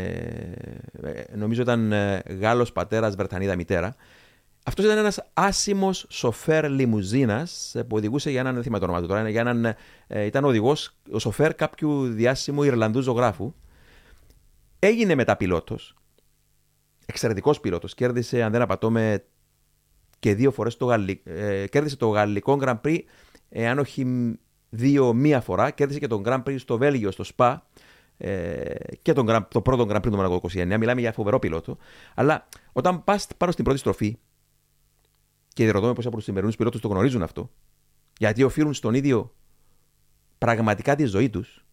[1.02, 3.94] ε, νομίζω ήταν ε, Γάλλος πατέρας, Βρετανίδα μητέρα.
[4.66, 9.06] Αυτός ήταν ένας άσημος σοφέρ λιμουζίνας που οδηγούσε για έναν, δεν θυμάμαι το όνομα του
[9.06, 9.64] τώρα, για έναν,
[10.06, 13.54] ε, ήταν οδηγός, ο σοφέρ κάποιου διάσημου Ιρλανδού ζωγράφου.
[14.78, 15.94] Έγινε μετά πιλότος.
[17.06, 17.94] Εξαιρετικός πιλότος.
[17.94, 19.24] Κέρδισε, αν δεν απατώμε,
[20.18, 21.22] και δύο φορές το, Γαλλι...
[21.24, 22.98] ε, κέρδισε το γαλλικό Grand Prix,
[23.48, 24.06] εάν όχι
[24.70, 25.70] δύο μία φορά.
[25.70, 27.66] Κέρδισε και τον Grand Prix στο Βέλγιο, στο ΣΠΑ.
[28.16, 30.76] Ε, και τον, Grand- το πρώτο Grand Prix του Μονακό 29.
[30.78, 31.76] Μιλάμε για φοβερό πιλότο.
[32.14, 34.18] Αλλά όταν πας πάνω στην πρώτη στροφή,
[35.54, 37.50] και ρωτώ με πόσοι από του σημερινού πιλότους το γνωρίζουν αυτό,
[38.18, 39.34] γιατί οφείλουν στον ίδιο
[40.38, 41.64] πραγματικά τη ζωή τους,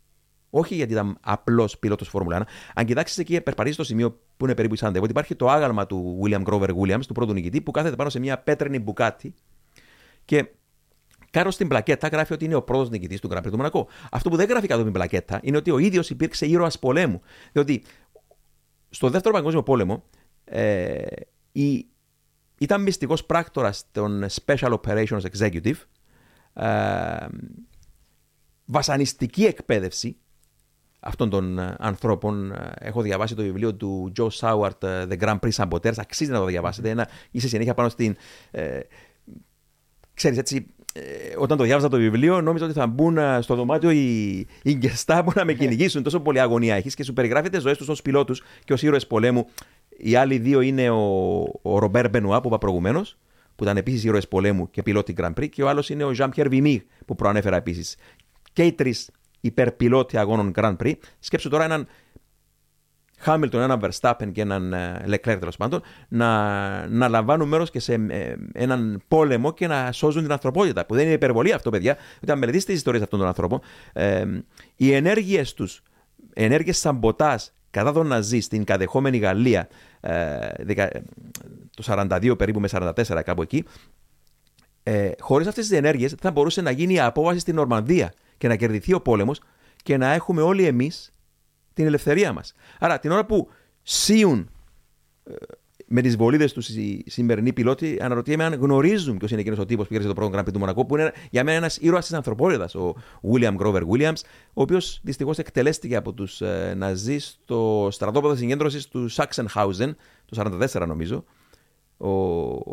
[0.49, 2.45] όχι γιατί ήταν απλός πιλότος Φόρμουλα 1.
[2.73, 5.85] Αν κοιτάξεις εκεί, περπατήσει στο σημείο που είναι περίπου η Σάντεβο, ότι υπάρχει το άγαλμα
[5.85, 9.33] του William Grover Williams, του πρώτου νικητή, που κάθεται πάνω σε μια πέτρινη μπουκάτη
[10.25, 10.51] και
[11.31, 13.87] κάτω στην πλακέτα γράφει ότι είναι ο πρώτος νικητής του Grand Prix του Μονακό.
[14.11, 17.21] Αυτό που δεν γράφει κάτω από την πλακέτα είναι ότι ο ίδιος υπήρξε ήρωας πολέμου.
[17.51, 17.83] Διότι
[18.89, 20.03] στο δεύτερο Παγκόσμιο Πόλεμο
[20.43, 21.05] ε,
[21.51, 21.85] η,
[22.61, 25.75] ήταν μυστικός πράκτορας των Special Operations Executive.
[26.53, 27.27] Ε,
[28.65, 30.17] βασανιστική εκπαίδευση
[30.99, 32.51] αυτών των ε, ανθρώπων.
[32.51, 35.97] Ε, Έχω διαβάσει το βιβλίο του Joe Soward, ε, The Grand Prix Saboteurs.
[35.97, 36.89] Αξίζει να το διαβάσετε.
[36.89, 38.15] Ένα, είσαι συνέχεια πάνω στην.
[38.51, 38.79] Ε,
[40.13, 41.01] ξέρεις, έτσι, ε,
[41.37, 45.31] όταν το διάβαζα το βιβλίο, νόμιζα ότι θα μπουν ε, στο δωμάτιο οι, οι Γκεστάμπο
[45.35, 46.03] να με κυνηγήσουν.
[46.03, 49.47] Τόσο πολύ αγωνία έχεις και σου περιγράφεται ζωές τους ως πιλότους και ως ήρωες πολέμου.
[50.03, 53.17] Οι άλλοι δύο είναι ο, ο Ρομπέρ Μπενουά που είπα προηγουμένως,
[53.55, 56.29] που ήταν επίσης ήρωες πολέμου και πιλότη Grand Prix, και ο άλλος είναι ο Jean
[56.35, 57.95] Pierre Vimy που προανέφερα επίσης.
[58.53, 59.09] Και οι τρεις
[59.41, 60.93] υπερπιλότοι αγώνων Grand Prix.
[61.19, 61.87] Σκέψου τώρα έναν
[63.23, 67.93] Χάμιλτον, έναν Verstappen και έναν ε, Leclerc τέλος πάντων, να, να λαμβάνουν μέρος και σε
[67.93, 70.85] ε, έναν πόλεμο και να σώζουν την ανθρωπότητα.
[70.85, 71.97] Που δεν είναι υπερβολή αυτό, παιδιά.
[72.23, 73.59] Όταν μελετήσετε τις ιστορίες αυτών των ανθρώπων,
[73.93, 74.25] ε,
[74.75, 75.81] οι ενέργειες τους,
[76.33, 79.90] ενέργειες σαμποτάζ κατά τον Ναζί στην κατεχόμενη Γαλλία ε, δεκα-
[81.75, 83.65] το 42 περίπου με 44 κάπου εκεί,
[84.83, 88.47] ε, χωρίς αυτές τις ενέργειες δεν θα μπορούσε να γίνει η απόβαση στην Νορμανδία και
[88.47, 89.41] να κερδιθεί ο πόλεμος
[89.83, 91.13] και να έχουμε όλοι εμείς
[91.73, 92.53] την ελευθερία μας.
[92.79, 93.49] Άρα την ώρα που
[93.81, 94.49] σύουν
[95.23, 95.33] ε,
[95.93, 99.87] με τις βολίδες τους οι σημερινοί πιλότοι, αναρωτιέμαι αν γνωρίζουν ποιος είναι εκείνος ο τύπος
[99.87, 102.13] που κέρδισε το πρώτο Grand Prix του Μονακό, που είναι για μένα ένας ήρωας της
[102.13, 102.95] ανθρωπότητας, ο
[103.31, 104.21] William Grover Williams,
[104.53, 109.91] ο οποίος δυστυχώς εκτελέστηκε από τους ε, Ναζί στο στρατόπεδο συγκέντρωσης του Sachsenhausen
[110.25, 111.23] το 1944 νομίζω.
[111.97, 112.09] Ο,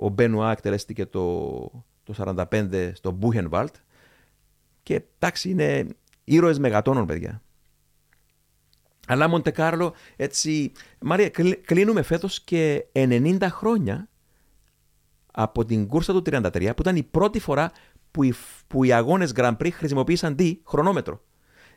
[0.06, 1.60] ο Μπενουά εκτελέστηκε το,
[2.02, 2.14] το
[2.50, 3.74] 45 στο Μπούχενβαλτ.
[4.82, 5.86] Και εντάξει, είναι
[6.24, 7.42] ήρωες μεγατόνων, παιδιά.
[9.08, 10.72] Αλλά Μοντεκάρλο, έτσι.
[11.00, 14.08] Μαρία, κλει- κλείνουμε φέτος και 90 χρόνια
[15.32, 17.72] από την κούρσα του 33, που ήταν η πρώτη φορά
[18.10, 18.34] που οι,
[18.66, 21.22] που οι αγώνες Grand Prix χρησιμοποίησαν τι, χρονόμετρο.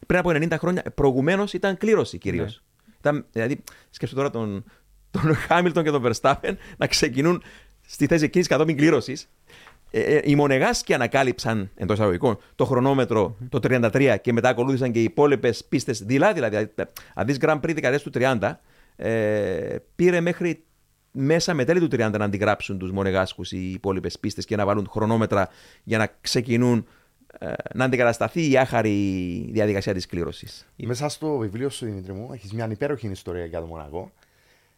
[0.07, 2.63] Πριν από 90 χρόνια, προηγουμένως ήταν κλήρωση κυρίως.
[3.03, 3.21] Ναι.
[3.31, 4.63] Δηλαδή, σκέψτε τώρα τον,
[5.11, 7.43] τον Χάμιλτον και τον Verstappen να ξεκινούν
[7.81, 9.29] στη θέση εκείνης κατόπιν κλήρωσης.
[9.91, 14.99] Ε, ε, οι Μονεγάσκοι ανακάλυψαν εντός εισαγωγικών το χρονόμετρο το 33 και μετά ακολούθησαν και
[14.99, 16.33] οι υπόλοιπες πίστες δειλά.
[16.33, 16.71] Δηλαδή,
[17.13, 18.59] αν δεις Grand Prix δεκαετία του 30,
[18.95, 20.63] ε, πήρε μέχρι
[21.11, 24.87] μέσα με τέλη του 30 να αντιγράψουν τους Μονεγάσκους οι υπόλοιπες πίστες και να βάλουν
[24.89, 25.49] χρονόμετρα
[25.83, 26.87] για να ξεκινούν
[27.39, 30.67] ε, να αντικατασταθεί η άχαρη διαδικασία της κλήρωσης.
[30.75, 34.11] Μέσα στο βιβλίο σου, Δημήτρη μου, έχεις μια υπέροχη ιστορία για το Μονακό.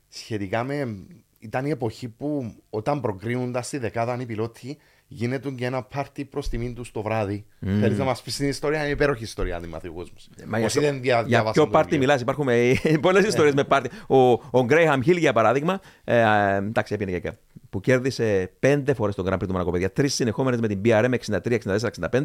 [0.10, 0.98] Σχετικά με.
[1.40, 6.50] ήταν η εποχή που όταν προκρίνονταν στη δεκάδα οι πιλότοι, γίνεται και ένα πάρτι προς
[6.50, 7.46] τιμήν του το βράδυ.
[7.62, 7.68] Mm.
[7.80, 10.30] Θέλεις να μας πεις την ιστορία, είναι υπέροχη ιστορία, αν θυμάται ο κόσμος.
[10.46, 13.90] Μα για, δεν δια, για ποιο πάρτι μιλάς, υπάρχουν ε, πολλές ιστορίες με πάρτι.
[14.08, 17.32] Ο, ο Γκρέιχαμ Χιλ, για παράδειγμα, ε, ε, εντάξει, έπαιρνε και
[17.70, 19.92] που κέρδισε πέντε φορές τον Grand Prix του Μονακό, παιδιά.
[19.92, 21.78] Τρεις συνεχόμενες με την BRM 63, 64,
[22.12, 22.24] 65.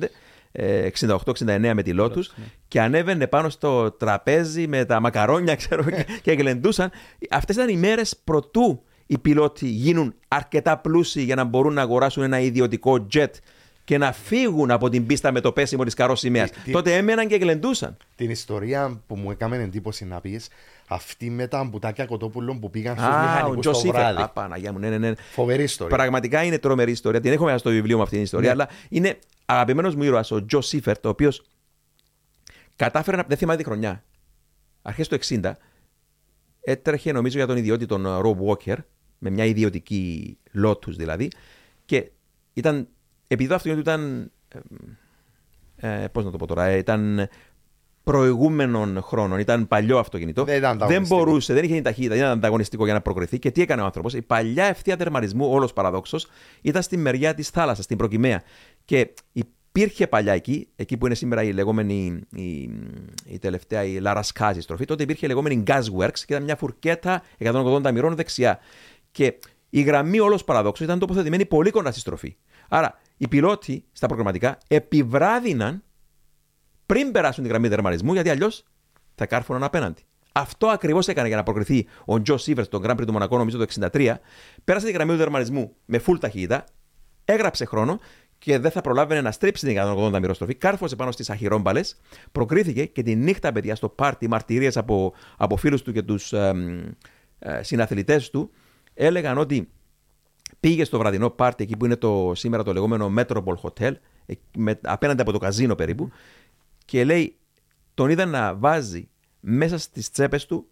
[0.53, 2.45] 68-69 με τη Lotus ναι.
[2.69, 6.91] και ανέβαινε πάνω στο τραπέζι με τα μακαρόνια ξέρω, και, και γλεντούσαν.
[7.31, 12.23] Αυτές ήταν οι μέρες προτού οι πιλότοι γίνουν αρκετά πλούσιοι για να μπορούν να αγοράσουν
[12.23, 13.31] ένα ιδιωτικό jet
[13.85, 16.51] και να φύγουν από την πίστα με το πέσιμο της καρός σημαίας.
[16.73, 17.97] Τότε έμεναν και γλεντούσαν.
[18.17, 20.49] Την ιστορία που μου έκανε εντύπωση να πεις,
[20.89, 24.23] αυτή με τα αμπουτάκια κοτόπουλων που πήγαν στους μηχανικούς στο βράδυ.
[24.23, 25.13] Α, Παναγία μου, ναι, ναι, ναι.
[25.33, 25.97] Φοβερή ιστορία.
[25.97, 27.21] Πραγματικά είναι τρομερή ιστορία.
[27.21, 28.63] Την έχω μέσα στο βιβλίο μου αυτή την ιστορία, ναι.
[28.63, 31.43] αλλά είναι αγαπημένος μου ήρωας ο Τζο Σίφερτ, ο οποίος
[32.77, 33.25] κατάφερε να.
[33.29, 34.05] Δεν θυμάμαι τη χρονιά.
[34.83, 35.53] Αρχές του 60
[36.61, 38.77] έτρεχε νομίζω για τον ιδιότητα τον Ρομπ Walker,
[39.19, 41.29] με μια ιδιωτική Lotus δηλαδή,
[41.85, 42.11] και
[42.53, 42.89] ήταν.
[43.27, 44.31] Επειδή το αυτοκίνητο ήταν.
[45.77, 47.29] Ε, Πώς να το πω τώρα, ε, ήταν
[48.09, 50.45] προηγούμενων χρόνων, ήταν παλιό αυτοκίνητο.
[50.45, 53.39] Δεν, δεν μπορούσε, δεν είχε την ταχύτητα, δεν ήταν ανταγωνιστικό για να προκριθεί.
[53.39, 56.27] Και τι έκανε ο άνθρωπος, η παλιά ευθεία τερματισμού, όλος παραδόξως,
[56.63, 58.43] ήταν στη μεριά της θάλασσας, στην προκυμαία.
[58.85, 62.71] Και υπήρχε παλιά εκεί, εκεί που είναι σήμερα η λεγόμενη, η,
[63.25, 67.91] η τελευταία, η Λαρασκάζη στροφή, τότε υπήρχε η λεγόμενη Gasworks και ήταν μια φουρκέτα 180
[67.93, 68.59] μοιρών δεξιά.
[69.11, 69.39] Και
[69.71, 72.37] η γραμμή όλος παραδόξως ήταν τοποθετημένη πολύ κοντά στη στροφή.
[72.69, 75.83] Άρα οι πιλότοι στα προγραμματικά επιβράδυναν
[76.87, 78.65] πριν περάσουν τη γραμμή δερματισμού, γιατί αλλιώς
[79.15, 80.03] θα κάρφωναν απέναντι.
[80.33, 83.59] Αυτό ακριβώς έκανε για να προκριθεί ο Τζο Σίβερς στον Grand Prix του Μονακό, νομίζω
[83.59, 84.15] το 63.
[84.65, 86.65] Πέρασε τη γραμμή του δερματισμού με full ταχύτητα,
[87.25, 87.99] έγραψε χρόνο
[88.39, 90.55] και δεν θα προλάβαινε να στρίψει την 180 μοιροστροφή.
[90.55, 92.01] Κάρφωσε πάνω στις αχυρόμπαλες,
[92.33, 96.53] προκρίθηκε και τη νύχτα, παιδιά, στο πάρτι, μαρτυρίες από, από φίλους του και τους ε,
[97.39, 98.51] ε, συναθλητές του,
[98.99, 99.69] έλεγαν ότι
[100.61, 103.93] πήγε στο βραδινό πάρτι εκεί που είναι το, σήμερα το λεγόμενο Metropole Hotel,
[104.27, 106.11] ε, με, απέναντι από το καζίνο περίπου,
[106.85, 107.37] και λέει,
[107.95, 109.09] τον είδα να βάζει
[109.41, 110.67] μέσα στις τσέπες του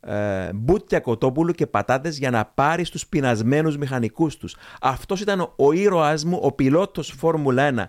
[0.00, 4.56] ε, μπούτια κοτόπουλου και πατάτες για να πάρει στους πεινασμένους μηχανικούς τους.
[4.80, 7.84] Αυτός ήταν ο, ο ήρωάς μου, ο πιλότος Φόρμουλα 1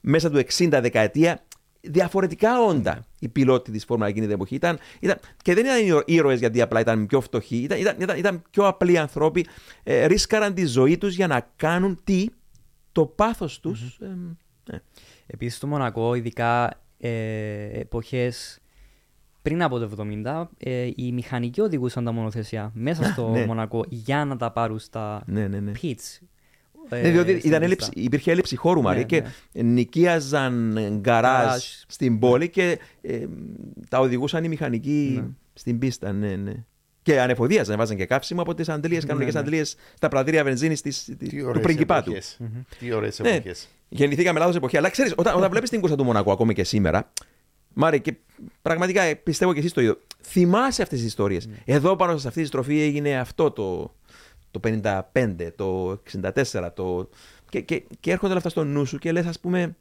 [0.00, 1.45] μέσα του 60 δεκαετία.
[1.88, 4.54] Διαφορετικά όντα οι πιλότοι της Φόρμουλα εκείνη την εποχή.
[4.54, 7.56] Ήταν, ήταν, και δεν ήταν ήρωες γιατί απλά ήταν πιο φτωχοί.
[7.56, 9.46] Ήταν, ήταν, ήταν, ήταν πιο απλοί άνθρωποι.
[9.82, 12.26] Ε, ρίσκαραν τη ζωή τους για να κάνουν τι,
[12.92, 13.98] το πάθος τους.
[14.00, 14.36] Mm-hmm.
[14.70, 14.82] Ε, ε.
[15.26, 18.60] Επίσης στο Μονακό, ειδικά ε, εποχές
[19.42, 19.90] πριν από το
[20.24, 23.46] 70, ε, οι μηχανικοί οδηγούσαν τα μονοθεσιά μέσα στο ναι.
[23.46, 25.72] Μονακό για να τα πάρουν στα ναι, ναι, ναι.
[25.82, 26.26] pits.
[26.88, 29.22] Ε, ναι, διότι ήταν έλλειψη, υπήρχε έλλειψη χώρου, Μαρία, ναι, και
[29.52, 29.62] ναι.
[29.62, 33.26] νοικίαζαν γκαράζ στην πόλη και ε,
[33.88, 36.12] τα οδηγούσαν οι μηχανικοί στην πίστα.
[36.12, 36.52] Ναι, ναι.
[37.02, 41.60] Και ανεφοδίαζαν, βάζαν και καύσιμο από τις αντλίες, κανονικές ναι, αντλίες, τα πρατήρια βενζίνης του
[41.62, 42.12] πριγκιπάτου.
[42.78, 43.68] Τι ωραίες εποχές.
[43.88, 44.76] Γεννηθήκαμε λάθος εποχή.
[44.76, 47.12] Αλλά ξέρεις, όταν, όταν βλέπεις την κούρσα του Μονακού ακόμη και σήμερα,
[47.78, 48.14] Μάρι, και
[48.62, 50.00] πραγματικά ε, πιστεύω και εσύ το ίδιο.
[50.22, 51.48] Θυμάσαι αυτές τις ιστορίες.
[51.48, 51.52] Mm.
[51.64, 53.94] Εδώ πάνω σε αυτή τη στροφή έγινε αυτό το,
[54.60, 54.80] το
[55.12, 56.00] 55, το
[56.52, 57.08] 64, το...
[57.48, 59.76] Και, και, και έρχονται όλα αυτά στο νου σου και λες, ας πούμε,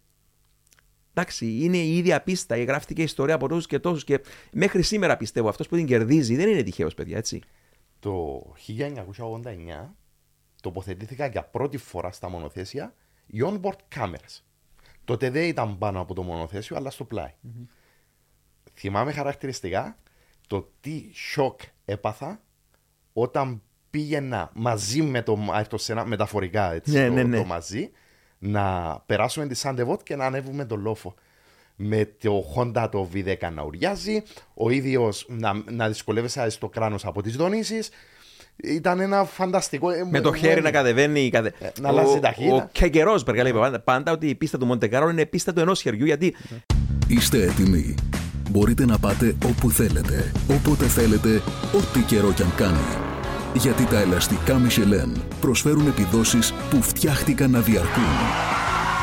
[1.14, 4.04] εντάξει, είναι η ίδια πίστα, γράφτηκε η ιστορία από τόσους και τόσους.
[4.04, 7.42] Και μέχρι σήμερα πιστεύω αυτός που την κερδίζει δεν είναι τυχαίος, παιδιά, έτσι.
[8.00, 9.96] Το 1989
[10.62, 12.94] τοποθετήθηκαν για πρώτη φορά στα μονοθέσια
[13.26, 14.42] οι onboard cameras.
[15.06, 17.34] Τότε δεν ήταν πάνω από το μονοθέσιο, αλλά στο πλάι.
[17.44, 17.66] Mm-hmm.
[18.74, 19.98] Θυμάμαι χαρακτηριστικά
[20.48, 22.42] το τι σοκ έπαθα
[23.14, 23.62] όταν
[23.96, 27.38] πήγαινα μαζί με το, το μεταφορικά έτσι, ναι, το, ναι, ναι.
[27.38, 27.92] το μαζί,
[28.40, 31.14] να περάσουμε τη Sainte Dévote και να ανέβουμε το λόφο.
[31.76, 37.22] Με το Honda το V10 να ουρλιάζει, ο ίδιος να, να δυσκολεύεσαι στο κράνο από
[37.22, 37.80] τις δονήσει.
[38.56, 39.90] Ήταν ένα φανταστικό.
[39.90, 41.30] Ε, με το χέρι να κατεβαίνει.
[41.30, 41.54] Κατε...
[41.60, 42.56] Ε, να αλλάζει ταχύτητα.
[42.56, 43.54] Ο Κεγκερό, λέει
[43.84, 46.06] πάντα ότι η πίστα του Μοντεκάρο είναι πίστα του ενός χεριού.
[46.06, 46.36] Γιατί.
[47.08, 47.96] Είστε έτοιμοι.
[48.50, 51.42] Μπορείτε να πάτε όπου θέλετε, όποτε θέλετε,
[51.74, 53.05] ό,τι καιρό κι αν κάνει.
[53.56, 58.04] Γιατί τα ελαστικά Michelin προσφέρουν επιδόσεις που φτιάχτηκαν να διαρκούν.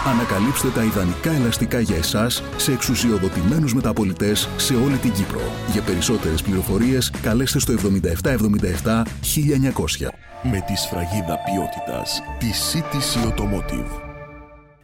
[0.06, 5.40] Ανακαλύψτε τα ιδανικά ελαστικά για εσάς σε εξουσιοδοτημένους μεταπολιτές σε όλη την Κύπρο.
[5.72, 10.08] Για περισσότερες πληροφορίες καλέστε στο 7777 1900.
[10.42, 14.00] Με τη σφραγίδα ποιότητας της CTC Automotive.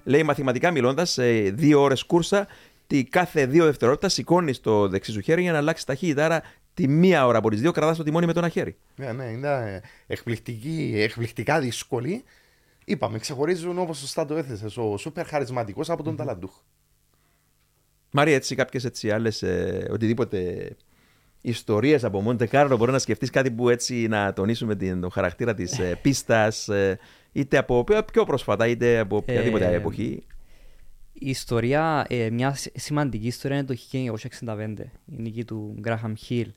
[0.05, 1.19] Λέει μαθηματικά μιλώντας,
[1.53, 2.47] δύο ώρες κούρσα,
[2.87, 6.25] τη κάθε δύο δευτερόλεπτα σηκώνεις το δεξί σου χέρι για να αλλάξεις ταχύτητα.
[6.25, 6.43] Άρα
[6.79, 8.77] τη μία ώρα από τις δύο κρατάς το τιμόνι με το ένα χέρι.
[8.97, 12.23] Ναι, ναι, είναι εκπληκτική, εκπληκτικά δύσκολη.
[12.85, 16.53] Είπαμε, ξεχωρίζουν όπως σωστά το έθεσες, ο σούπερ χαρισματικός από τον mm ταλαντούχ.
[18.11, 20.71] Μαρία, έτσι κάποιες έτσι άλλες, ε, οτιδήποτε
[21.41, 25.55] ιστορίες από Μοντε Κάρλο, μπορεί να σκεφτείς κάτι που έτσι να τονίσουμε την, τον χαρακτήρα
[25.55, 26.99] της ε, πίστας, ε,
[27.33, 30.23] είτε από πιο- πιο πρόσφατα, είτε από οποιαδήποτε άλλη Ε, εποχή.
[31.21, 36.51] Η ιστορία, ε, μια σ- σημαντική ιστορία είναι το 1965, η νίκη του Γκράχαμ Χιλ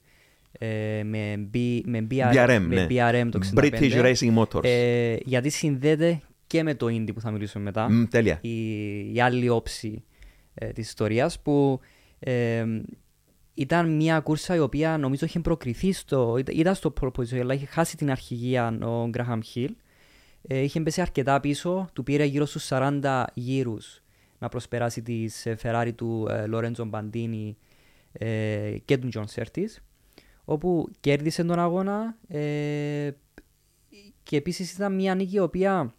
[0.51, 2.87] ε, με, B, με, BR, BRM, με ναι.
[2.89, 3.63] BRM το 65.
[3.63, 4.63] British Racing Motors.
[4.63, 7.89] Ε, γιατί συνδέεται και με το Indy που θα μιλήσουμε μετά.
[7.89, 8.37] Μμ, τέλεια.
[8.41, 10.03] η, η άλλη όψη
[10.53, 11.79] ε, της ιστορίας που
[12.19, 12.65] ε,
[13.53, 17.53] ήταν μια κούρσα η οποία νομίζω είχε προκριθεί στο, ήταν- ήταν στο pole position αλλά
[17.53, 19.75] είχε χάσει την αρχηγία ο Γκράχαμ Χιλ
[20.47, 24.01] ε, είχε πέσει αρκετά πίσω του πήρε γύρω στους 40 γύρους
[24.39, 25.25] να προσπεράσει τη
[25.61, 27.57] Ferrari του ε, Λόρεντζο Μπαντίνι
[28.11, 29.83] ε, και του Τζον Σέρτις
[30.45, 33.11] όπου κέρδισε τον αγώνα ε,
[34.23, 35.93] και επίσης ήταν μια νίκη η οποία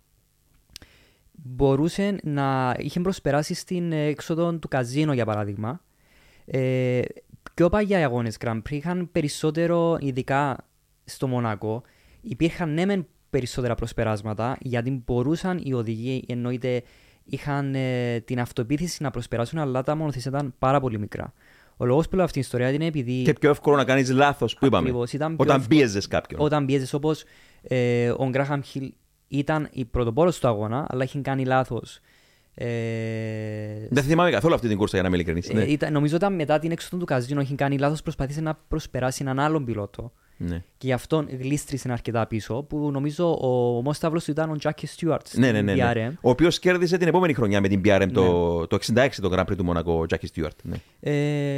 [1.32, 5.80] μπορούσε να είχε προσπεράσει στην έξοδο του καζίνο για παράδειγμα.
[6.45, 7.01] Ε,
[7.55, 10.57] πιο παλιά οι αγώνες Grand Prix είχαν περισσότερο, ειδικά
[11.05, 11.82] στο Μονακό,
[12.20, 16.82] υπήρχαν ναι μεν περισσότερα προσπεράσματα γιατί μπορούσαν οι οδηγοί εννοείται
[17.24, 21.32] είχαν ε, την αυτοπεποίθηση να προσπεράσουν αλλά τα μονοθεσία ήταν πάρα πολύ μικρά.
[21.77, 24.55] Ο λόγος που λέω αυτή την ιστορία είναι επειδή Και πιο εύκολο να κάνεις λάθος
[24.55, 24.89] που είπαμε.
[24.89, 25.79] Ακριβώς, ήταν πιο Όταν εύκολο.
[25.79, 26.41] πίεζες κάποιον.
[26.41, 27.25] όταν πιέζεις όπως
[27.62, 28.93] ε, ο Γκράχαμ Χιλ
[29.29, 32.01] ήταν η πρωτοπόρος του αγώνα, αλλά είχε κάνει λάθος.
[32.55, 32.66] Ε,
[33.91, 35.62] Δεν θυμάμαι καθόλου αυτή την κούρσα για να είμαι ειλικρινής.
[35.66, 39.18] ε, ήταν, νομίζω ότι μετά την έξοδο του καζίνο είχε κάνει λάθος, προσπαθήσε να προσπεράσει
[39.23, 40.12] έναν άλλον πιλότο.
[40.49, 40.62] Ναι.
[40.78, 45.26] Και γι' αυτό γλίστρισε αρκετά πίσω, που νομίζω ο ομόσταυλος του ήταν ο Τζάκι Στιούαρτ
[45.26, 45.93] στην Ναι, ναι, ναι, ναι.
[45.95, 46.12] BRM.
[46.20, 48.22] Ο οποίος κέρδισε την επόμενη χρονιά με την BRM το,
[48.61, 48.66] Ναι.
[48.66, 50.59] το 66 το Grand Prix του Μονακό, ο Τζάκι Στιούαρτ.
[50.62, 50.76] Ναι.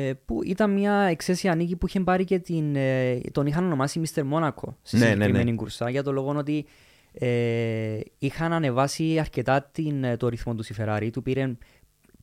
[0.09, 4.01] Ε, που ήταν μια εξαίσια νίκη που είχε πάρει και την, ε, τον είχαν ονομάσει
[4.05, 4.23] Mr.
[4.33, 5.57] Monaco στη Ναι, ναι, συγκεκριμένη ναι.
[5.57, 6.67] κουρσά για το λόγο ότι
[7.13, 11.09] ε, είχαν ανεβάσει αρκετά την, ε, το ρυθμό του η Ferrari.
[11.13, 11.57] Του πήρε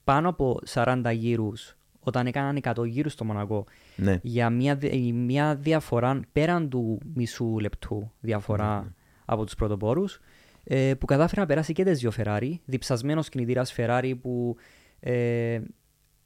[0.04, 4.20] πάνω από 40 γύρους όταν έκαναν 100 γύρους στο Μονακό Ναι.
[4.22, 8.90] για μια, δι- μια διαφορά πέραν του μισού λεπτού διαφορά Ναι,
[9.26, 10.20] από τους πρωτοπόρους
[10.64, 14.56] ε, που κατάφερε να περάσει και τις δύο Ferrari διψασμένος κινητήρας Ferrari που
[15.00, 15.60] ε,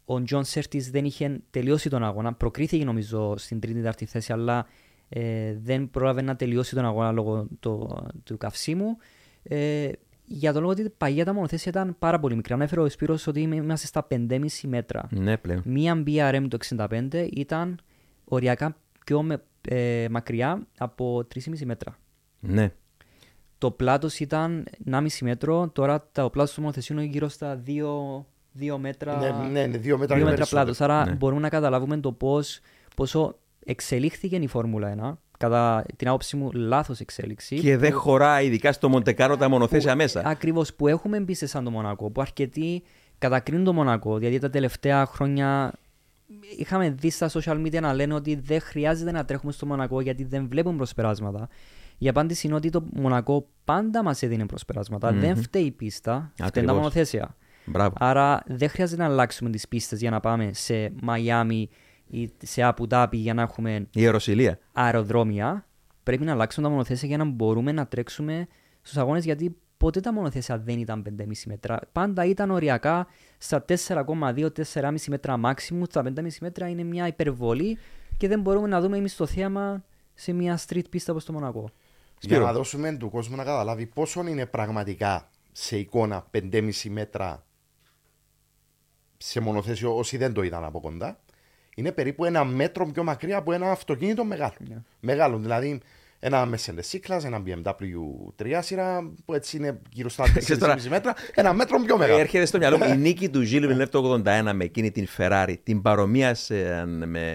[0.06, 2.34] ο Τζον Σέρτις δεν είχε τελειώσει τον αγώνα.
[2.34, 4.68] Προκρίθηκε νομίζω στην τρίτη τέταρτη θέση αλλά
[5.10, 8.98] ε, δεν πρόλαβε να τελειώσει τον αγώνα λόγω το, του καυσίμου.
[9.44, 9.90] Ε,
[10.26, 12.56] για το λόγο ότι παλιά τα μονοθέσια ήταν πάρα πολύ μικρά.
[12.56, 15.08] Ανέφερε ο Σπύρος ότι είμαι- είμαστε στα 5,5 μέτρα.
[15.12, 15.62] ναι, πλέον.
[15.66, 17.80] Μία BRM το 65 ήταν
[18.26, 21.98] οριακά πιο με, ε, μακριά από 3,5 μέτρα.
[22.40, 22.72] Ναι.
[23.58, 28.78] Το πλάτος ήταν 1,5 μέτρο, τώρα το πλάτος του μονοθεσίου είναι γύρω στα 2, 2
[28.78, 30.64] μέτρα, Ναι, ναι, ναι, δύο μέτρα, δύο και μέτρα περισσότερο.
[30.64, 30.82] πλάτος.
[30.82, 31.16] Άρα Ναι.
[31.16, 32.60] μπορούμε να καταλάβουμε το πώς,
[32.96, 35.20] πόσο εξελίχθηκε η Φόρμουλα 1.
[35.38, 37.60] Κατά την άποψή μου, λάθος εξέλιξη.
[37.60, 40.22] Και δεν χωράει, ειδικά στο Μοντεκάρο, τα μονοθέσια μέσα.
[40.26, 42.84] Ακριβώς που έχουμε μπει σε σαν το Μονακό, που αρκετοί
[43.18, 44.18] κατακρίνουν το Μονακό.
[44.18, 45.74] Δηλαδή τα τελευταία χρόνια
[46.58, 50.24] είχαμε δει στα social media να λένε ότι δεν χρειάζεται να τρέχουμε στο Μονακό γιατί
[50.24, 51.50] δεν βλέπουν προσπεράσματα.
[51.98, 55.12] Η απάντηση είναι ότι το Μονακό πάντα μας έδινε προσπεράσματα.
[55.12, 56.76] Δεν φταίει η πίστα, φταίνουν τα Ακριβώς.
[56.76, 57.36] μονοθέσια.
[57.66, 57.96] Μπράβο.
[58.00, 61.70] Άρα δεν χρειάζεται να αλλάξουμε τις πίστες για να πάμε σε Μαϊάμι
[62.08, 64.60] ή σε Απουτάπη για να έχουμε Η αεροσυλία.
[64.74, 65.66] αεροδρόμια,
[66.04, 68.48] πρέπει να αλλάξουμε τα μονοθέσια για να μπορούμε να τρέξουμε
[68.82, 69.26] στους αγώνες.
[69.26, 71.80] Γιατί ποτέ τα μονοθέσια δεν ήταν 5,5 μέτρα.
[71.92, 75.90] Πάντα ήταν οριακά στα 4,2-4,5 μέτρα maximum.
[75.92, 77.78] Τα 5,5 μέτρα είναι μια υπερβολή
[78.18, 79.84] και δεν μπορούμε να δούμε εμείς το θέαμα
[80.14, 81.70] σε μια street πίστα όπως το Μονακό.
[82.20, 87.46] Για να δώσουμε του κόσμου να καταλάβει πόσο είναι πραγματικά σε εικόνα 5,5 μέτρα
[89.18, 91.20] σε μονοθέσιο όσοι δεν το είδαν από κοντά.
[91.76, 94.54] Είναι περίπου ένα μέτρο πιο μακριά από ένα αυτοκίνητο μεγάλο.
[95.00, 95.80] Μεγάλο, δηλαδή
[96.20, 97.74] ένα Mercedes C-Class, ένα BMW
[98.44, 101.14] 3 σειρά που έτσι είναι γύρω στα 4,5 τώρα- μέτρα.
[101.36, 102.20] Ένα μέτρο πιο Ε, μεγάλο.
[102.20, 105.54] Έρχεται στο μυαλό μου η νίκη του Ζήλου Βιλνεύ το 81 με εκείνη την Ferrari.
[105.64, 107.34] Την παρομοίασαν με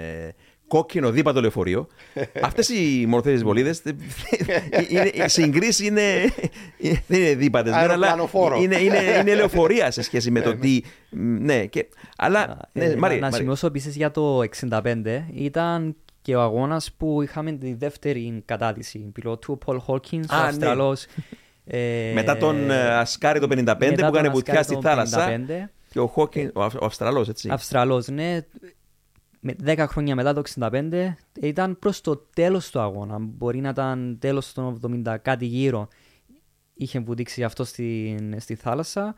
[0.71, 1.87] κόκκινο δίπατο λεωφορείο.
[2.43, 3.75] Αυτές οι μορφές βολίδε.
[5.25, 6.03] Οι συγκρίσεις είναι.
[7.07, 8.57] Δεν είναι δίπατες, αλλά Αεροπλανοφόρο.
[8.63, 10.81] είναι, είναι, είναι λεωφορεία σε σχέση με το τι.
[11.41, 12.59] Ναι, και, αλλά.
[12.73, 13.35] Ε, Ναι, Μάρι, να Μάρι.
[13.35, 14.41] σημειώσω επίσης για το
[14.71, 14.95] 65
[15.35, 20.41] ήταν και ο αγώνας που είχαμε τη δεύτερη κατάδυση πιλότου, ο Πολ Χόλκιν, ο Α,
[20.43, 20.47] ναι.
[20.49, 21.07] Αυστραλός.
[21.65, 24.81] Ε, Μετά τον ε, Ασκάρι το 55 μετά που τον έκανε Ασκάρι βουτιά στη το
[24.81, 25.29] θάλασσα.
[25.49, 25.69] 55.
[25.93, 27.49] Και ο, Χόκκιν, ο, Αυ- ο Αυστραλός, έτσι.
[27.53, 28.39] Αυστραλός, ναι.
[29.41, 33.19] Με 10 χρόνια μετά το 65 ήταν προς το τέλος του αγώνα.
[33.19, 35.89] Μπορεί να ήταν τέλος των 70 κάτι γύρω.
[36.75, 39.15] Είχε βουτήξει αυτό στη, στη θάλασσα.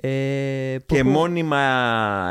[0.00, 1.58] Ε, που- Και που- μόνιμα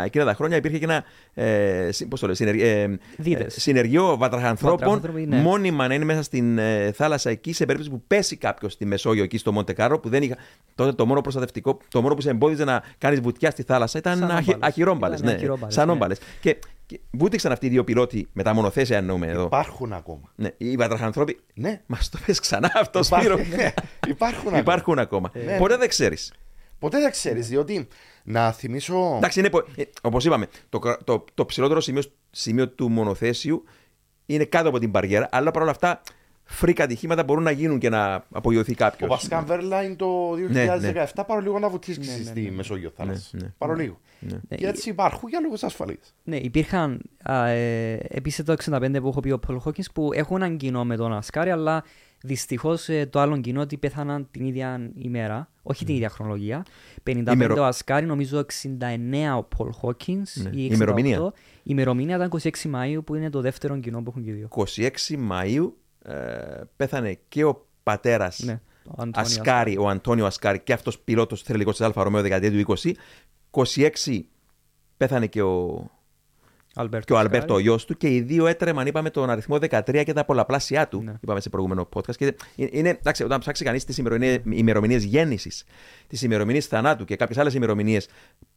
[0.05, 1.03] εκείνα τα χρόνια υπήρχε και ένα
[1.33, 3.55] ε, συ- πώς το λέω, συνεργ- ε, Δίδες.
[3.55, 5.37] ε, συνεργείο βατραχανθρώπων Βατραχάνθρωποι, ναι.
[5.37, 9.23] μόνιμα να είναι μέσα στην ε, θάλασσα εκεί σε περίπτωση που πέσει κάποιος στη Μεσόγειο
[9.23, 10.35] εκεί στο Μοντεκάρο που δεν είχα.
[10.75, 14.17] Τότε το μόνο προστατευτικό, το μόνο που σε εμπόδιζε να κάνεις βουτιά στη θάλασσα ήταν
[14.17, 14.67] Σαν αχυ, όμπαλες.
[14.69, 15.19] αχυρόμπαλες.
[15.19, 15.91] Ήταν Ναι, αχυρόμπαλες, σαν ναι.
[15.91, 16.19] όμπαλες.
[16.41, 19.43] Και Και βούτυξαν αυτοί οι δύο πιλότοι με τα μονοθέσια εννοούμε εδώ.
[19.43, 20.31] Υπάρχουν ακόμα.
[20.35, 21.39] Ναι, οι βατραχανθρώποι.
[21.53, 21.81] Ναι.
[21.85, 23.55] Μας το πες ξανά αυτό, Υπάρχουν, Σπύρο.
[23.57, 23.73] ναι,
[24.07, 24.57] υπάρχουν ακόμα.
[24.57, 25.31] Υπάρχουν ακόμα.
[25.45, 25.57] Ναι.
[25.57, 26.33] Ποτέ δεν ξέρεις.
[26.83, 27.87] Ποτέ δεν ξέρεις, διότι
[28.23, 29.13] να θυμίσω.
[29.17, 29.49] Εντάξει, είναι,
[30.01, 33.63] όπως είπαμε, το, κρα- το, το ψηλότερο σημείο, σημείο του μονοθέσιου
[34.25, 36.01] είναι κάτω από την μπαριέρα, αλλά παρόλα αυτά
[36.43, 39.07] freak ατυχήματα μπορούν να γίνουν και να απογειωθεί Ο κάποιο.
[39.07, 42.51] Πασκάλ Βέρλαϊν το 2017 Ναι, παρολίγο να βουτήξει Ναι, ναι, στη ναι.
[42.51, 43.29] Μεσόγειο θάλασσα.
[43.37, 43.53] Ναι, ναι.
[43.57, 43.99] Παρολίγο.
[44.19, 45.99] Ναι, Και έτσι υπάρχουν για λόγους ασφαλή.
[46.23, 50.35] Ναι, υπήρχαν α, ε, επίσης το 65 που έχω πει ο Πολ Χόκκινς που έχουν
[50.41, 51.83] έναν κοινό με τον Ασκάρι, αλλά
[52.23, 56.65] δυστυχώς το άλλο κοινό ότι πέθαναν την ίδια ημέρα, όχι την ίδια χρονολογία.
[57.03, 60.49] 55 Ημερο- ο Ασκάρι, νομίζω 69 ο Πολ Χόκκινς Ναι.
[60.53, 60.73] ή 68.
[60.73, 61.17] Ημερομηνία.
[61.17, 61.31] Η
[61.63, 64.47] ημερομηνία ήταν 26 Μαΐου που είναι το δεύτερο κοινό που έχουν και οι δύο.
[64.49, 65.71] 26 Μαΐου
[66.03, 71.41] ε, πέθανε και ο πατέρας Ναι, ο Αντώνιο Ασκάρη, ο Αντώνιο Ασκάρη και αυτός πιλότος
[71.41, 72.91] θρυλικός της Άλφα Ρομέο δεκαετία του 20.
[73.51, 74.19] 26
[74.97, 75.87] πέθανε και ο,
[76.75, 77.35] Αλμπέρτο και ο Ασκάρι.
[77.35, 80.87] Αλμπέρτο ο γιος του και οι δύο έτρεμαν, είπαμε, τον αριθμό 13 και τα πολλαπλάσια
[80.87, 81.01] του.
[81.01, 81.13] Ναι.
[81.21, 82.15] Είπαμε σε προηγούμενο podcast.
[82.15, 83.97] Και είναι, εντάξει, όταν ψάξει κανείς τις
[84.43, 85.63] ημερομηνίες γέννησης,
[86.07, 88.07] τις ημερομηνίες θανάτου και κάποιες άλλες ημερομηνίες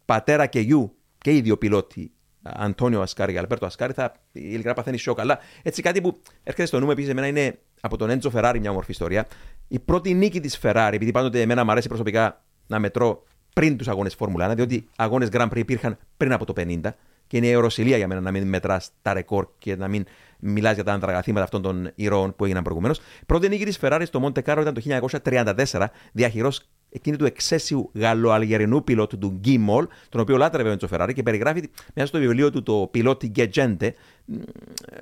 [0.04, 2.12] πατέρα και γιου και οι δύο πιλότοι,
[2.54, 5.20] Αντώνιο Ασκάρη και Αλμπέρτο Ασκάρη, θα ειλικρινά παθαίνει σοκ.
[5.20, 8.60] Αλλά έτσι κάτι που έρχεται στο νου μου επίσης εμένα είναι από τον Έντζο Φεράρι
[8.60, 9.26] μια όμορφη ιστορία.
[9.68, 13.24] Η πρώτη νίκη της Ferrari, επειδή πάντοτε εμένα μου αρέσει προσωπικά να μετρώ
[13.54, 16.80] πριν τους αγώνες Φόρμουλα 1, διότι αγώνες Grand Prix υπήρχαν πριν από το 50
[17.26, 20.04] και είναι ιεροσυλία για μένα να μην μετράς τα ρεκόρ και να μην
[20.38, 23.00] μιλάς για τα ανδραγαθήματα αυτών των ηρώων που έγιναν προηγουμένως.
[23.26, 24.80] Πρώτη νίκη της Ferrari στο Monte Carlo ήταν το
[25.22, 30.72] 1934, διά χειρός εκείνη του εξαίσιου γαλλοαλγερινού πιλότου του Γκι Μολ, τον οποίο λάτρευε ο
[30.72, 33.94] Έντσο Φεράρι και περιγράφει μέσα στο βιβλίο του το Piloti, che gente.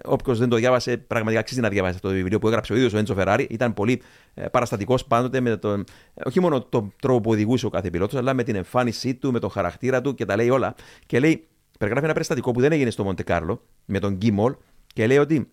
[0.05, 2.93] Όποιος δεν το διάβασε, πραγματικά αξίζει να διαβάσει αυτό το βιβλίο που έγραψε ο ίδιος
[2.93, 3.47] ο Έντσο Φεράρι.
[3.51, 4.03] Ήταν πολύ
[4.51, 5.85] παραστατικός πάντοτε με τον,
[6.24, 9.39] όχι μόνο τον τρόπο που οδηγούσε ο κάθε πιλότος, αλλά με την εμφάνισή του, με
[9.39, 10.74] τον χαρακτήρα του και τα λέει όλα.
[11.07, 11.47] Και λέει,
[11.78, 14.55] περιγράφει ένα περιστατικό που δεν έγινε στο Μοντε Κάρλο με τον Γκίμολ
[14.95, 15.53] και λέει ότι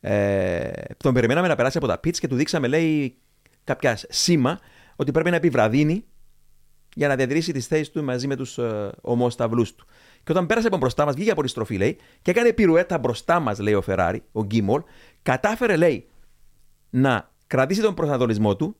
[0.00, 3.16] ε, τον περιμέναμε να περάσει από τα πίτς και του δείξαμε, λέει,
[3.64, 4.60] κάποια σήμα
[4.96, 6.04] ότι πρέπει να επιβραδύνει
[6.94, 9.86] για να διατηρήσει τις θέσεις του μαζί με τους ε, ομόσταυλου του.
[10.24, 13.40] Και όταν πέρασε από μπροστά μας, βγήκε από τη στροφή, λέει, και έκανε πυρουέτα μπροστά
[13.40, 14.82] μας, λέει ο Φεράρι, ο Γκίμολ,
[15.22, 16.08] κατάφερε, λέει,
[16.90, 18.76] να κρατήσει τον προσανατολισμό του,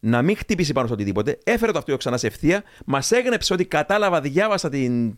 [0.00, 3.64] να μην χτυπήσει πάνω σε οτιδήποτε, έφερε το αυτοκίνητο ξανά σε ευθεία, μας έγνεψε ότι
[3.64, 5.16] κατάλαβα, διάβασα την.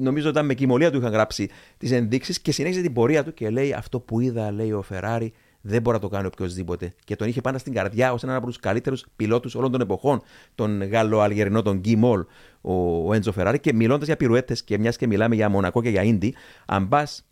[0.00, 1.48] Νομίζω ήταν με κοιμωλία του είχαν γράψει
[1.78, 5.32] τις ενδείξεις και συνέχισε την πορεία του και λέει αυτό που είδα, λέει ο Φεράρι,
[5.60, 6.94] δεν μπορεί να το κάνει οποιοδήποτε.
[7.04, 10.22] Και τον είχε πάντα στην καρδιά ως έναν από τους καλύτερους πιλότους όλων των εποχών,
[10.54, 12.24] τον Γάλλο-Αλγερινό, τον Γκί Μολ,
[12.60, 12.72] ο,
[13.08, 13.58] ο Έντζο Φεράρι.
[13.58, 16.34] Και μιλώντας για πυρουέτες και μιας και μιλάμε για Μονακό και για Ίντι,
[16.66, 17.26] αν πας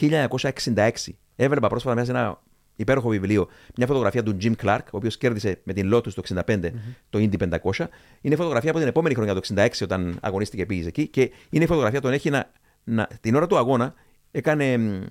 [0.00, 0.90] 1966,
[1.36, 2.40] έβλεπα πρόσφατα μέσα σε ένα
[2.80, 6.70] υπέροχο βιβλίο μια φωτογραφία του Jim Clark, ο οποίος κέρδισε με την Lotus το 65
[7.10, 7.86] το Indy 500.
[8.20, 11.06] Είναι φωτογραφία από την επόμενη χρονιά, το 66, όταν αγωνίστηκε πήγες εκεί.
[11.06, 12.50] Και είναι η φωτογραφία, τον έχει να,
[12.84, 13.94] να, την ώρα του αγώνα,
[14.30, 15.02] έκανε μ,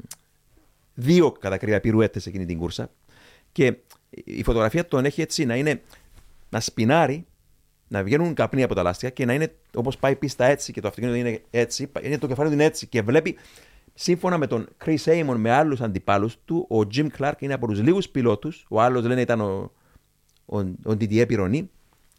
[0.94, 2.92] δύο κατακρύβια πυρουέτες εκείνη την κούρσα.
[3.52, 3.76] Και
[4.24, 5.82] η φωτογραφία τον έχει έτσι να είναι
[6.50, 7.26] να σπινάρει,
[7.88, 10.88] να βγαίνουν καπνοί από τα λάστια και να είναι όπως πάει πίστα έτσι και το
[10.88, 13.38] αυτοκίνητο είναι έτσι, είναι το κεφάλι του είναι έτσι και βλέπει
[14.02, 17.82] σύμφωνα με τον Chris Amon με άλλους αντιπάλους του, ο Jim Clark είναι από τους
[17.82, 18.66] λίγους πιλότους.
[18.70, 19.72] Ο άλλος λένε ήταν ο,
[20.46, 21.66] ο, ο Didier Pironi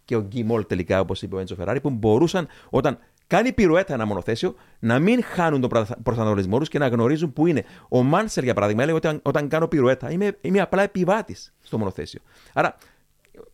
[0.04, 3.94] και ο Guy Moll τελικά, όπως είπε ο Έντσο Φεράρι, που μπορούσαν όταν κάνει πυρουέτα
[3.94, 7.64] ένα μονοθέσιο να μην χάνουν τον προθα- προσανατολισμό τους και να γνωρίζουν που είναι.
[7.88, 11.78] Ο Μάνσερ, για παράδειγμα, έλεγε ότι όταν, όταν κάνω πυρουέτα είμαι, είμαι απλά επιβάτης στο
[11.78, 12.20] μονοθέσιο.
[12.52, 12.76] Άρα,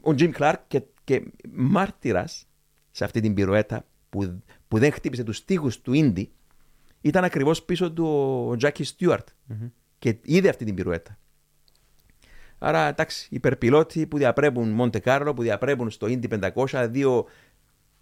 [0.01, 1.22] ο Jim Clark και, και
[1.53, 2.47] μάρτυρας
[2.91, 6.31] σε αυτή την πυρουέτα που, που δεν χτύπησε τους τοίχου του Ίντι,
[7.07, 8.07] ήταν ακριβώς πίσω του
[8.51, 9.29] ο Τζάκι Στιούαρτ.
[9.99, 11.19] Και είδε αυτή την πυρουέτα.
[12.59, 17.27] Άρα, εντάξει, υπερπιλότοι που διαπρέπουν Μοντε Κάρλο, που διαπρέπουν στο Indy 500, δύο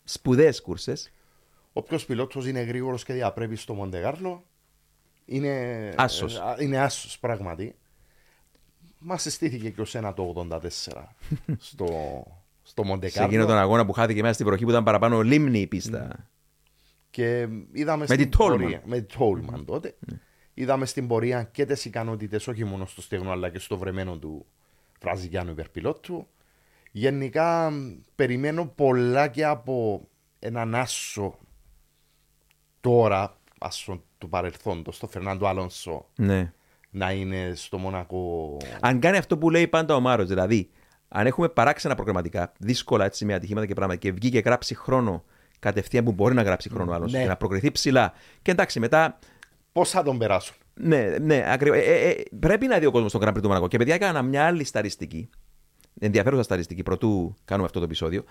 [0.05, 1.13] σπουδαίες κούρσες.
[1.73, 4.45] Όποιος πιλότος είναι γρήγορος και διαπρέπει στο Μοντεγάρλο
[5.25, 5.93] είναι.
[5.97, 6.37] Άσος.
[6.37, 7.75] ε, α, είναι άσος πράγματι.
[8.99, 10.59] Μας συστήθηκε και ω ένα το 84
[11.59, 11.87] στο,
[12.63, 13.29] στο Σε Μοντεκάρλο.
[13.29, 16.29] εκείνο τον αγώνα που χάθηκε μέσα στην βροχή που ήταν παραπάνω λίμνη η πίστα.
[17.15, 18.49] Και είδαμε Με στην την Tolman.
[18.49, 18.83] πορεία.
[18.85, 19.95] Με την Τόλμαν τότε.
[20.55, 24.47] Είδαμε στην πορεία και τις ικανότητες όχι μόνο στο στεγνό αλλά και στο βρεμένο του
[25.01, 26.27] Βραζιλιάνου υπερπιλότου.
[26.93, 30.09] Γενικά μ, περιμένω πολλά και από
[30.39, 31.39] έναν άσο
[32.81, 36.53] τώρα, άσο του παρελθόντος, το Φερνάντο Αλόνσο, Ναι.
[36.91, 38.57] να είναι στο Μονακό.
[38.81, 40.71] Αν κάνει αυτό που λέει πάντα ο Μάρος, δηλαδή,
[41.09, 45.25] αν έχουμε παράξενα προγραμματικά, δύσκολα έτσι με ατυχήματα και πράγματα, και βγει και γράψει χρόνο
[45.59, 47.21] κατευθείαν που μπορεί να γράψει χρόνο άλλος Ναι.
[47.21, 48.13] και να προκριθεί ψηλά.
[48.43, 49.19] Και εντάξει, μετά
[49.75, 50.57] Πώ θα τον περάσουν.
[50.75, 51.79] Ναι, ναι, ακριβώς.
[51.79, 53.69] Ε, ε, ε, πρέπει να δει ο κόσμος τον Grand Prix του Μονακό.
[53.69, 55.29] Και παιδιά, έκανα μια άλλη σταριστική.
[56.01, 58.25] Ενδιαφέρουσα σταριστική, πρωτού κάνουμε αυτό το επεισόδιο.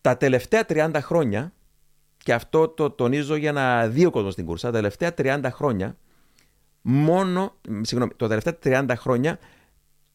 [0.00, 1.52] Τα τελευταία 30 χρόνια
[2.16, 5.96] και αυτό το τονίζω για να δει ο κόσμος στην κούρσα, τα τελευταία 30 χρόνια,
[6.82, 8.58] μόνο, συγγνώμη, τα τελευταία
[8.88, 9.38] 30 χρόνια,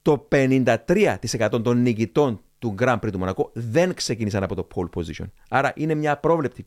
[0.02, 5.26] το 53% των νικητών του Grand Prix του Μονακό δεν ξεκίνησαν από το pole position.
[5.50, 6.66] Άρα είναι μια απρόβλεπτη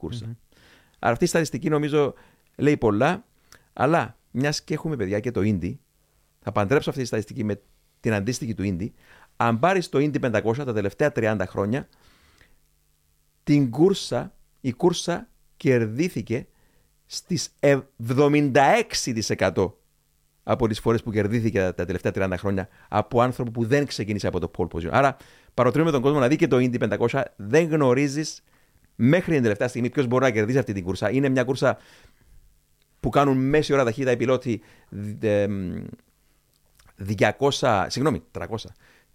[0.99, 2.15] Άρα αυτή η στατιστική νομίζω
[2.57, 3.25] λέει πολλά,
[3.73, 5.75] αλλά μιας και έχουμε παιδιά και το Indy,
[6.41, 7.61] θα παντρέψω αυτή τη στατιστική με
[8.01, 8.89] την αντίστοιχη του Indy.
[9.37, 11.89] Αν πάρεις το Indy 500 τα τελευταία 30 χρόνια,
[13.45, 16.47] την κούρσα, η κούρσα κερδίθηκε
[17.07, 19.73] στις 76%
[20.43, 24.41] από τις φορές που κερδίθηκε τα τελευταία 30 χρόνια από άνθρωπο που δεν ξεκίνησε από
[24.41, 24.91] το pole position.
[24.91, 25.17] Άρα
[25.55, 27.23] παροτρύνουμε τον κόσμο να δει και το Indy 500.
[27.37, 28.43] Δεν γνωρίζεις
[28.95, 31.11] μέχρι την τελευταία στιγμή ποιος μπορεί να κερδίσει αυτή την κούρσα.
[31.11, 31.79] Είναι μια κούρσα
[33.01, 34.63] που κάνουν μέση ώρα ταχύτητα οι πιλότοι
[37.59, 38.45] 200, συγγνώμη, 300,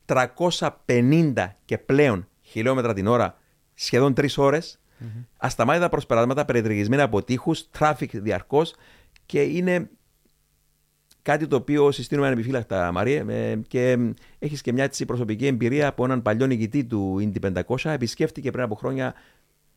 [0.06, 3.38] 350 και πλέον χιλιόμετρα την ώρα,
[3.74, 5.26] σχεδόν τρεις ώρες, mm-hmm.
[5.38, 8.76] ασταμάτητα προσπεράσματα περιτριγυρισμένα από τείχους, traffic διαρκώς
[9.26, 9.90] και είναι
[11.22, 13.26] κάτι το οποίο συστήνουμε ανεπιφύλακτα, Μαρία,
[13.67, 13.97] και
[14.39, 17.91] έχεις και μια έτσι προσωπική εμπειρία από έναν παλιό νικητή του Indy 500.
[17.91, 19.13] Επισκέφτηκε πριν από χρόνια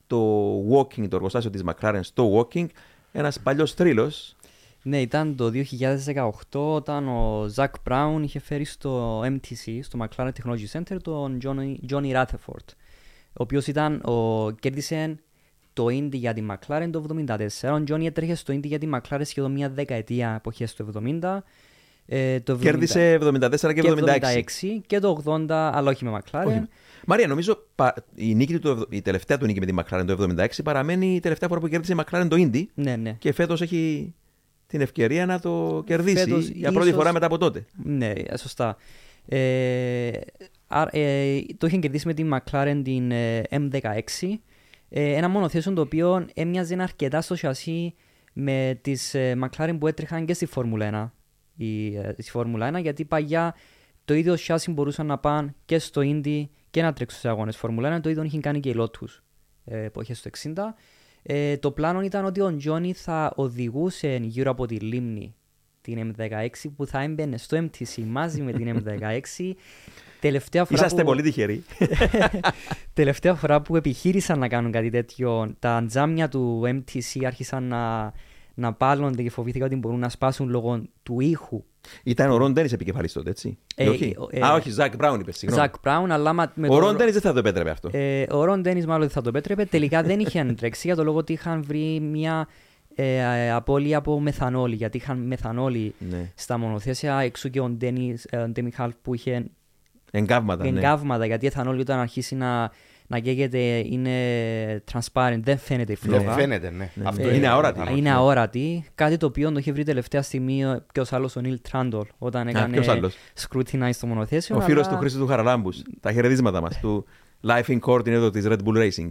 [0.06, 2.66] το Woking, το εργοστάσιο της McLaren στο Woking,
[3.12, 4.36] ένας παλιός θρύλος.
[4.82, 5.50] Ναι, ήταν το
[6.50, 11.74] 2018 όταν ο Ζακ Μπράουν είχε φέρει στο MTC, στο McLaren Technology Center, τον Johnny,
[11.90, 12.66] Johnny Rutherford.
[13.26, 15.18] Ο οποίος ήταν, ο, κέρδισε
[15.72, 17.36] το Indy για τη McLaren το 1974.
[17.62, 20.86] Ο Johnny έτρεχε στο Indy για τη McLaren σχεδόν μια δεκαετία εποχές το
[21.20, 21.38] 70.
[22.06, 24.80] Ε, το 70, Κέρδισε 74 και, 76.
[24.86, 26.46] Και το 80, αλλά όχι με McLaren.
[26.46, 26.62] Όχι.
[27.06, 27.66] Μαρία, νομίζω
[28.14, 31.48] η, νίκη του, η τελευταία του νίκη με τη McLaren το 76 παραμένει η τελευταία
[31.48, 32.64] φορά που κέρδισε η McLaren το Indy.
[32.74, 33.12] Ναι, ναι.
[33.18, 34.14] Και φέτος έχει
[34.66, 37.00] την ευκαιρία να το κερδίσει φέτος, για πρώτη ίσως...
[37.00, 37.66] φορά μετά από τότε.
[37.84, 38.76] Ναι, σωστά.
[39.28, 40.10] Ε,
[40.90, 44.38] ε, το είχε κερδίσει με τη McLaren την ε, M16.
[44.94, 47.94] Ε, ένα μονοθέσιο το οποίο έμοιαζε αρκετά στο σασί
[48.32, 51.12] με τις ε, McLaren που έτρεχαν και στη Φόρμουλα
[51.56, 51.64] 1.
[51.64, 53.54] Η, ε, στη Φόρμουλα 1 γιατί παγιά
[54.04, 57.96] το ίδιο σιάσι μπορούσαν να πάνε και στο Indy και να τρέξουν σε αγώνες Φόρμουλα
[57.98, 58.00] 1.
[58.00, 59.20] Το ίδιο είχε κάνει και η Lotus
[59.64, 60.54] ε, εποχέ του 60.
[61.22, 65.34] Ε, το πλάνο ήταν ότι ο Τζόνι θα οδηγούσε γύρω από τη λίμνη
[65.82, 69.52] την M16 που θα έμπαινε στο MTC μαζί με την M16.
[70.20, 71.06] Τελευταία φορά Είσαστε που...
[71.06, 71.64] πολύ τυχεροί.
[72.94, 78.12] Τελευταία φορά που επιχείρησαν να κάνουν κάτι τέτοιο, τα τζάμια του MTC άρχισαν να,
[78.54, 81.64] να πάλλονται και φοβήθηκα ότι μπορούν να σπάσουν λόγω του ήχου
[82.02, 83.58] ήταν ο Ρον Ντένις επικεφαλή τότε, έτσι.
[83.76, 84.16] Ε, όχι.
[84.30, 85.38] Ε, Α, όχι, Ζακ Μπράουν είπες.
[85.38, 85.62] Συγγνώμη.
[85.62, 87.90] Ζακ Μπράουν, αλλά με Ο Ρον Ντένις δεν θα το επέτρεπε αυτό.
[87.92, 89.64] Ε, ο Ρον Ντένις μάλλον δεν θα το επέτρεπε.
[89.64, 92.48] Τελικά δεν είχε τρέξει για το λόγο ότι είχαν βρει μια
[92.94, 94.74] ε, απώλεια από μεθανόλη.
[94.74, 96.30] Γιατί είχαν μεθανόλη ναι.
[96.34, 97.18] στα μονοθέσια.
[97.18, 98.52] Εξού και ο Ντένις ε,
[99.02, 99.44] που είχε
[100.10, 100.66] εγκάβματα.
[100.66, 101.26] εγκάβματα ναι.
[101.26, 102.70] γιατί η εθανόλη όταν αρχίσει να
[103.12, 104.12] να καίγεται είναι
[104.92, 106.22] transparent, δεν φαίνεται η φλόγα.
[106.22, 106.90] Δεν φαίνεται, ναι.
[106.94, 107.04] ναι.
[107.08, 107.80] Αυτό είναι αόρατη.
[107.96, 108.84] Είναι αόρατη.
[108.94, 112.82] Κάτι το οποίο το είχε βρει τελευταία στιγμή ποιο άλλο ο Νίλ Τράντολ όταν έκανε
[113.48, 114.56] scrutinize στο μονοθέσιο.
[114.56, 114.68] Ο αλλά...
[114.68, 115.82] φίλο του Χρήστο του Χαραλάμπους.
[116.00, 117.04] Τα χαιρετίσματα μας του
[117.46, 119.08] Life in Court είναι εδώ της Red Bull Racing.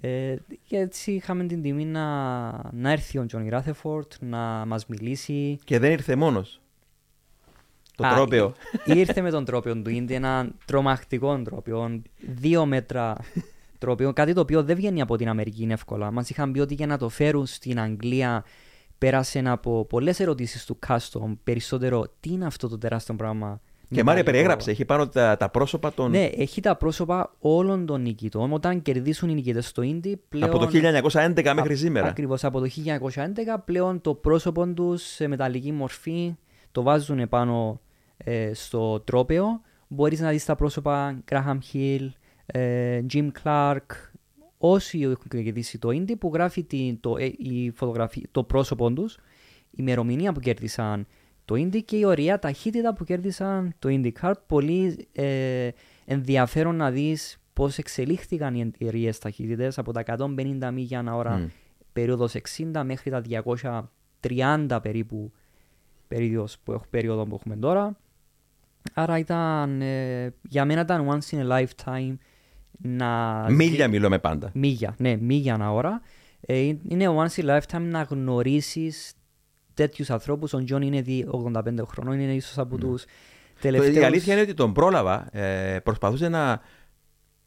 [0.00, 0.36] Ε,
[0.66, 5.58] και έτσι είχαμε την τιμή να, να έρθει ο Τζόνι Ράθεφορτ να μας μιλήσει.
[5.64, 6.60] Και δεν ήρθε μόνος.
[7.96, 8.54] Το Α, τρόπαιο.
[8.84, 13.16] Ήρθε με τον τρόπαιο του Ίντι, ένα τρομακτικό τρόπαιο, δύο μέτρα
[13.78, 16.10] τρόπαιο, κάτι το οποίο δεν βγαίνει από την Αμερική είναι εύκολα.
[16.10, 18.44] Μας είχαν πει ότι για να το φέρουν στην Αγγλία
[18.98, 23.60] πέρασε από πολλές ερωτήσεις του custom, περισσότερο τι είναι αυτό το τεράστιο πράγμα;
[23.92, 26.10] Και Μάρια περιέγραψε, έχει πάνω τα, τα πρόσωπα των.
[26.10, 28.52] Ναι, έχει τα πρόσωπα όλων των νικητών.
[28.52, 30.50] Όταν κερδίσουν οι νικητές στο Ίντι, πλέον.
[30.50, 30.70] Από το
[31.12, 32.08] 1911 μέχρι σήμερα.
[32.08, 36.34] Ακριβώς από το 1911 πλέον το πρόσωπο τους σε μεταλλική μορφή
[36.72, 37.80] το βάζουν επάνω
[38.16, 39.60] ε, στο τρόπαιο.
[39.88, 42.08] Μπορείς να δεις τα πρόσωπα Graham Hill,
[42.46, 43.86] ε, Jim Clark,
[44.58, 49.14] όσοι έχουν κερδίσει το Indy που γράφει την, το, ε, η φωτογραφία, το πρόσωπό τους,
[49.14, 51.06] η ημερομηνία που κέρδισαν
[51.44, 54.32] το Indy και η ωραία ταχύτητα που κέρδισαν το IndyCar.
[54.46, 55.68] Πολύ ε,
[56.04, 61.50] ενδιαφέρον να δεις πώς εξελίχθηκαν οι εταιρείε ταχύτητες από τα 150 μίλια ανά ώρα mm.
[61.92, 62.34] περίοδος
[62.74, 63.22] 60 μέχρι τα
[64.68, 65.32] 230 περίπου
[66.08, 67.96] περίοδος που, περίοδο που έχουμε τώρα.
[68.94, 72.14] Άρα ήταν, ε, για μένα ήταν once in a lifetime
[72.78, 73.46] να...
[73.50, 74.50] Μίλια μιλούμε πάντα.
[74.54, 76.00] Μίλια, ναι, μίλια ανά ώρα.
[76.40, 79.12] Ε, είναι once in a lifetime να γνωρίσεις
[79.74, 80.52] τέτοιους ανθρώπους.
[80.52, 82.80] Ο Τζον είναι 85 χρονών, είναι ίσως από mm.
[82.80, 83.04] τους
[83.60, 83.96] τελευταίους...
[83.96, 85.36] Η αλήθεια είναι ότι τον πρόλαβα.
[85.36, 86.60] Ε, προσπαθούσε να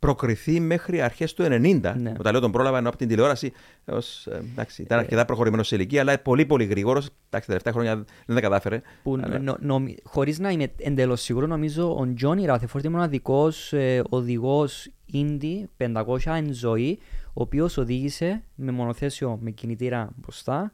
[0.06, 1.50] προκριθεί μέχρι αρχές του 90.
[1.52, 2.14] Ναι.
[2.20, 3.52] Όταν λέω τον πρόλαβα ενώ από την τηλεόραση.
[3.86, 7.06] Ως, ε, εντάξει, ήταν ε, αρκετά προχωρημένος σε ηλικία, αλλά πολύ πολύ γρήγορος.
[7.06, 7.96] Εντάξει, τα τελευταία χρόνια
[8.26, 8.82] δεν τα κατάφερε.
[9.22, 9.58] Αλλά...
[10.04, 16.18] Χωρίς να είμαι εντελώς σίγουρο, νομίζω ο Τζόνι Ράθεφορτ είναι μοναδικό ε, οδηγός Indy 500
[16.26, 20.74] εν ζωή, ο οποίος οδήγησε με μονοθέσιο με κινητήρα μπροστά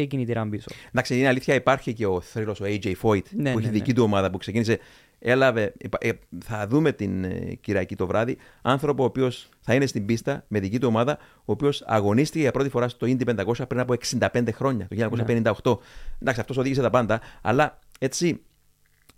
[0.00, 0.66] και κινητήρα πίσω.
[0.88, 3.88] Εντάξει, είναι αλήθεια, υπάρχει και ο θρύλος ο AJ Foyt Ναι, που έχει ναι, δική
[3.90, 3.94] ναι.
[3.96, 4.78] του ομάδα που ξεκίνησε.
[5.18, 6.10] Έλαβε, υπα- ε,
[6.44, 10.60] θα δούμε την ε, Κυριακή το βράδυ, άνθρωπο ο οποίος θα είναι στην πίστα με
[10.60, 14.48] δική του ομάδα, ο οποίος αγωνίστηκε για πρώτη φορά στο Indy 500 πριν από 65
[14.52, 15.76] χρόνια, το 1958.
[16.18, 18.40] Εντάξει, αυτός οδήγησε τα πάντα, αλλά έτσι.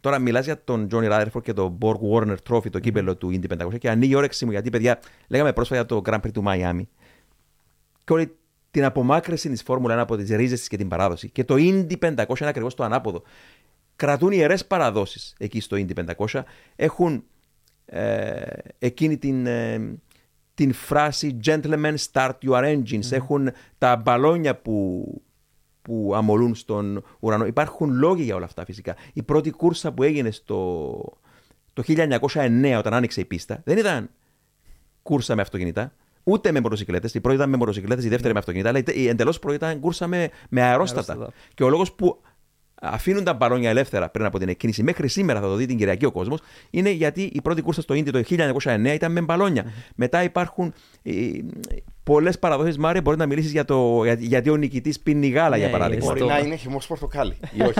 [0.00, 3.64] Τώρα μιλάς για τον Johnny Rutherford και τον Borg Warner Trophy, το κύπελο του Indy
[3.66, 6.42] 500 και ανοίγει η όρεξή μου γιατί, παιδιά, λέγαμε πρόσφατα για το Grand Prix του
[6.46, 6.80] Miami
[8.04, 8.36] και όλη
[8.72, 11.30] την απομάκρυνση της Φόρμουλα 1 από τις ρίζες της και την παράδοση.
[11.30, 13.22] Και το Indy 500 είναι ακριβώς το ανάποδο.
[13.96, 16.42] Κρατούν ιερές παραδόσεις εκεί στο Indy 500.
[16.76, 17.24] Έχουν
[17.84, 18.42] ε,
[18.78, 19.98] εκείνη την, ε,
[20.54, 23.10] την φράση Gentlemen, start your engines.
[23.10, 25.06] Έχουν τα μπαλόνια που,
[25.82, 27.46] που αμολούν στον ουρανό.
[27.46, 28.96] Υπάρχουν λόγοι για όλα αυτά φυσικά.
[29.12, 31.18] Η πρώτη κούρσα που έγινε στο,
[31.72, 34.10] το 1909 όταν άνοιξε η πίστα δεν ήταν
[35.02, 35.92] κούρσα με αυτοκίνητα,
[36.24, 37.14] ούτε με μοτοσυκλέτες.
[37.14, 40.06] Η πρώτη ήταν με μοτοσυκλέτες, η δεύτερη με αυτοκίνητα, αλλά η εντελώς πρώτη ήταν κούρσα
[40.06, 41.12] με, με αερόστατα.
[41.12, 41.38] Αερόστατα.
[41.54, 42.20] Και ο λόγος που
[42.82, 46.04] αφήνουν τα μπαλόνια ελεύθερα πριν από την εκκίνηση, μέχρι σήμερα θα το δει την Κυριακή
[46.04, 49.64] ο κόσμος, είναι γιατί η πρώτη κούρσα στο Ίντι το 1909 ήταν με μπαλόνια.
[49.94, 50.72] Μετά υπάρχουν
[52.04, 52.78] πολλές παραδόσεις.
[52.78, 56.04] Μάρια, μπορεί να μιλήσεις για το για- γιατί ο νικητής πίνει γάλα, για Ναι, παράδειγμα.
[56.04, 57.78] Μπορεί στο- να είναι χυμό πορτοκάλι ή όχι.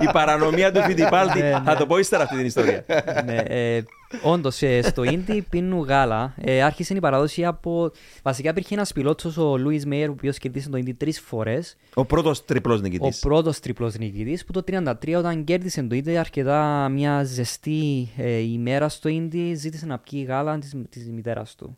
[0.00, 1.38] η παρανομία του Φιντιπάλτη.
[1.40, 2.84] Ναι, θα το πω ύστερα αυτή την ιστορία.
[3.24, 3.82] ναι, ε,
[4.22, 6.34] Όντως, στο Indy πίνουν γάλα.
[6.40, 7.90] Ε, άρχισε η παράδοση από.
[8.22, 11.76] Βασικά υπήρχε ένας πιλότσο, ο Λούι Μέιερ, ο οποίος κερδίσε το Indy τρεις φορές.
[11.94, 13.16] Ο πρώτος τριπλός Ο νικητή.
[13.20, 18.88] πρώτος τριπλός νικητής που το 1933 όταν κέρδισε το Indy αρκετά μια ζεστή ε, ημέρα
[18.88, 21.76] στο Indy ζήτησε να πιει γάλα της, της μητέρας του.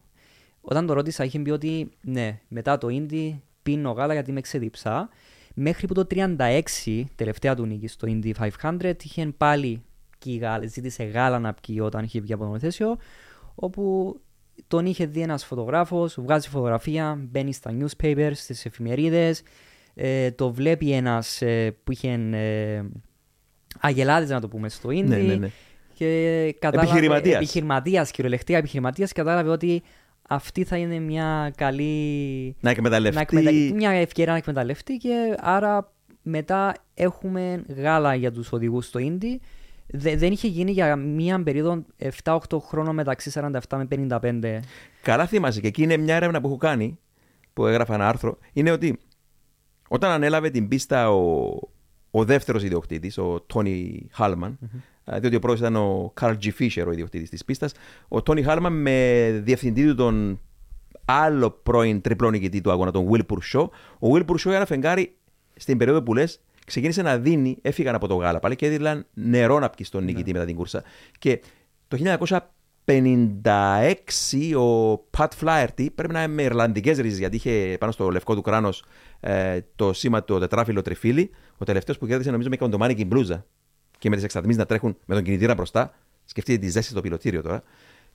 [0.69, 5.09] Όταν το ρώτησα είχε πει ότι ναι, μετά το Indy πίνω γάλα γιατί με ξεδιψά.
[5.55, 9.83] Μέχρι που το 36, τελευταία του νίκη στο Indy 500, είχε πάλι
[10.19, 12.97] πιει γάλα, ζήτησε γάλα να πιει όταν είχε βγει από το μονοθέσιο,
[13.55, 14.15] όπου
[14.67, 19.43] τον είχε δει ένας φωτογράφος, βγάζει φωτογραφία, μπαίνει στα newspapers, στις εφημερίδες,
[19.95, 22.83] ε, το βλέπει ένας ε, που είχε ε,
[23.81, 25.51] αγελάδες να το πούμε στο Indy Ναι, ναι, ναι.
[25.95, 27.37] και κατάλαβε, Επιχειρηματίας.
[27.37, 29.83] επιχειρηματίας, κυριολεκτικά επιχειρηματίας, κατάλαβε ότι
[30.29, 33.15] αυτή θα είναι μια καλή Να εκμεταλλευτεί.
[33.17, 39.01] να εκμεταλλευτεί, μια ευκαιρία να εκμεταλλευτεί και άρα μετά έχουμε γάλα για τους οδηγούς στο
[39.03, 39.37] Indy.
[39.87, 41.85] Δε- δεν είχε γίνει για μια περίοδο
[42.25, 44.61] 7-8 χρόνων μεταξύ 47 με 55.
[45.03, 46.99] Καλά θυμάσαι και εκεί είναι μια έρευνα που έχω κάνει,
[47.53, 48.99] που έγραφα ένα άρθρο, είναι ότι
[49.89, 51.51] όταν ανέλαβε την πίστα ο,
[52.11, 54.59] ο δεύτερος ιδιοκτήτης, ο Τόνι Χάλμαν,
[55.15, 57.73] διότι ο πρώτος ήταν ο Καρλ Τζι Φίσερ, ο ιδιοκτήτης της πίστας,
[58.09, 60.41] ο Τόνι Χάλμαν με διευθυντή του τον
[61.05, 65.17] άλλο πρώην τριπλό νικητή του αγώνα, τον Will Purcell, ο Will Purcell για ένα φεγγάρι
[65.57, 69.59] στην περίοδο που λες, ξεκίνησε να δίνει, έφυγαν από το γάλα πάλι και έδιναν νερό
[69.59, 70.83] να πιει στον νικητή μετά την κούρσα.
[71.19, 71.41] Και
[71.89, 72.19] το
[72.85, 78.35] 1956 ο Πατ Φλάερτη πρέπει να είναι με Ιρλανδικές ρίζες γιατί είχε πάνω στο λευκό
[78.35, 78.85] του κράνος
[79.21, 81.31] ε, το σήμα του τετράφυλλο τριφύλι.
[81.59, 83.47] Ο τελευταίος που κέρδισε νομίζω με κοντομάνικη μπλούζα
[83.99, 85.95] και με τις εξατμίσεις να τρέχουν με τον κινητήρα μπροστά.
[86.25, 87.63] Σκεφτείτε τη ζέστη στο πιλωτήριο τώρα.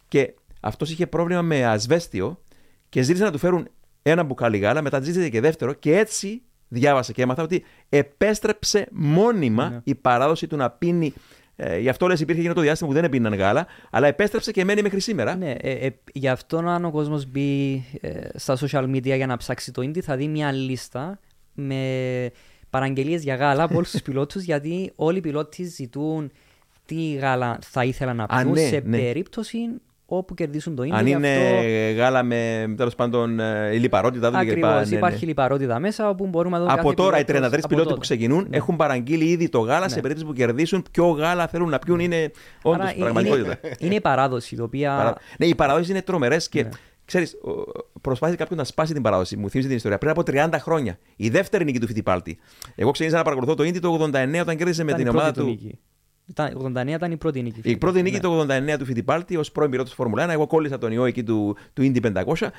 [0.08, 2.42] Και αυτός είχε πρόβλημα με ασβέστιο
[2.90, 3.68] και ζήτησε να του φέρουν
[4.02, 9.70] ένα μπουκάλι γάλα, μετά ζήτησε και δεύτερο και έτσι διάβασα και έμαθα ότι επέστρεψε μόνιμα
[9.70, 9.80] Ναι.
[9.84, 11.14] η παράδοση του να πίνει.
[11.56, 14.66] Ε, γι' αυτό λες υπήρχε εκείνο το διάστημα που δεν έπιναν γάλα, αλλά επέστρεψε και
[14.66, 15.36] μένει μέχρι σήμερα.
[15.36, 19.38] Ναι, ε, ε, γι' αυτό αν ο κόσμος μπει ε, στα social media για να
[19.38, 21.20] ψάξει το Indy, θα δει μια λίστα
[21.54, 22.32] με
[22.72, 26.32] παραγγελίες για γάλα από όλους τους πιλότους, γιατί όλοι οι πιλότοι ζητούν
[26.86, 28.98] τι γάλα θα ήθελαν να Α, πιούν ναι, σε ναι.
[28.98, 29.58] περίπτωση
[30.06, 30.90] όπου κερδίσουν το Indy.
[30.92, 34.42] Αν γι' είναι αυτό- γάλα με τέλος πάντων ε, η λιπαρότητα του κλπ.
[34.50, 34.72] Ακριβώς.
[34.84, 34.96] Ναι, ναι.
[34.96, 36.74] Υπάρχει λιπαρότητα μέσα όπου μπορούμε να δούμε.
[36.74, 38.00] Από κάθε τώρα οι 33 πιλότος- πιλότοι από που τότε.
[38.00, 38.58] ξεκινούν Ναι.
[38.58, 40.02] έχουν παραγγείλει ήδη το γάλα σε Ναι.
[40.02, 40.84] περίπτωση που κερδίσουν.
[40.92, 43.58] Ποιο γάλα θέλουν να πιούν είναι όντως Άρα πραγματικότητα.
[43.64, 44.96] είναι, είναι η παράδοση, η οποία.
[44.98, 46.66] Παρα- Ναι, οι παραδόσει είναι τρομερές και
[47.18, 47.24] Ναι.
[47.26, 49.38] ξέρεις, ο- προσπάθησε κάποιον να σπάσει την παράδοση.
[49.38, 49.98] Μου θύμισε την ιστορία.
[49.98, 50.98] Πριν από 30 χρόνια.
[51.16, 52.38] Η δεύτερη νίκη του Φιτιπάλτη.
[52.76, 55.26] Εγώ ξεκίνησα να παρακολουθώ το Ίντι το 89 όταν κέρδισε με ήταν την η πρώτη
[55.26, 55.46] ομάδα του του.
[55.46, 55.80] νίκη.
[56.26, 57.60] Ήταν, 89 ήταν η πρώτη νίκη.
[57.64, 58.22] Η πρώτη νίκη Ναι.
[58.22, 60.30] το 89 του Φιτιπάλτη ως πρώην πιλότο Φόρμουλα 1.
[60.32, 62.52] Εγώ κόλλησα τον ιό εκεί του, του Indy 500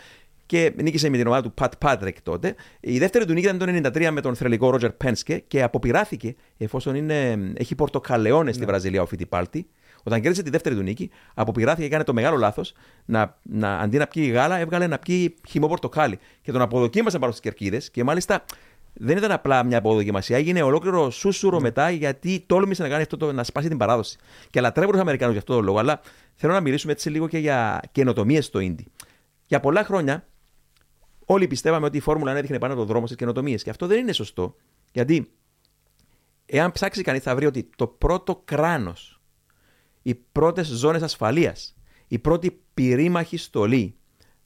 [0.46, 2.54] και νίκησε με την ομάδα του Πατ Πάτρεκ τότε.
[2.80, 6.94] Η δεύτερη του νίκη ήταν το 93 με τον θρελικό Ρότζερ Πένσκε και αποπειράθηκε, εφόσον
[6.94, 9.66] είναι, έχει πορτοκαλαιώνες στη Βραζιλία ο Φιτιπάλτη,
[10.02, 12.72] όταν κέρδισε τη δεύτερη του νίκη, αποπειράθηκε και έκανε το μεγάλο λάθος
[13.04, 16.18] να, να, αντί να πιει γάλα, έβγαλε να πιει χυμό πορτοκάλι.
[16.42, 18.44] Και τον αποδοκίμασαν πάνω στις κερκίδες και μάλιστα
[18.92, 23.32] δεν ήταν απλά μια αποδοκιμασία, έγινε ολόκληρο σούσουρο μετά γιατί τόλμησε να κάνει αυτό το,
[23.32, 24.18] να σπάσει την παράδοση.
[24.50, 26.00] Και λατρεύω τους Αμερικάνου για αυτό το λόγο, αλλά
[26.34, 28.86] θέλω να μιλήσουμε έτσι λίγο και για καινοτομίες στο Ίντι.
[29.46, 30.26] Για πολλά χρόνια
[31.24, 33.62] όλοι πιστεύαμε ότι η Φόρμουλα 1 έδειχνε πάνω το δρόμο στις καινοτομίες.
[33.62, 34.56] Και αυτό δεν είναι σωστό.
[34.92, 35.32] Γιατί
[36.46, 39.20] εάν ψάξει κανείς, θα βρει ότι το πρώτο κράνος,
[40.02, 41.76] οι πρώτες ζώνες ασφαλείας,
[42.08, 43.94] η πρώτη πυρήμαχη στολή,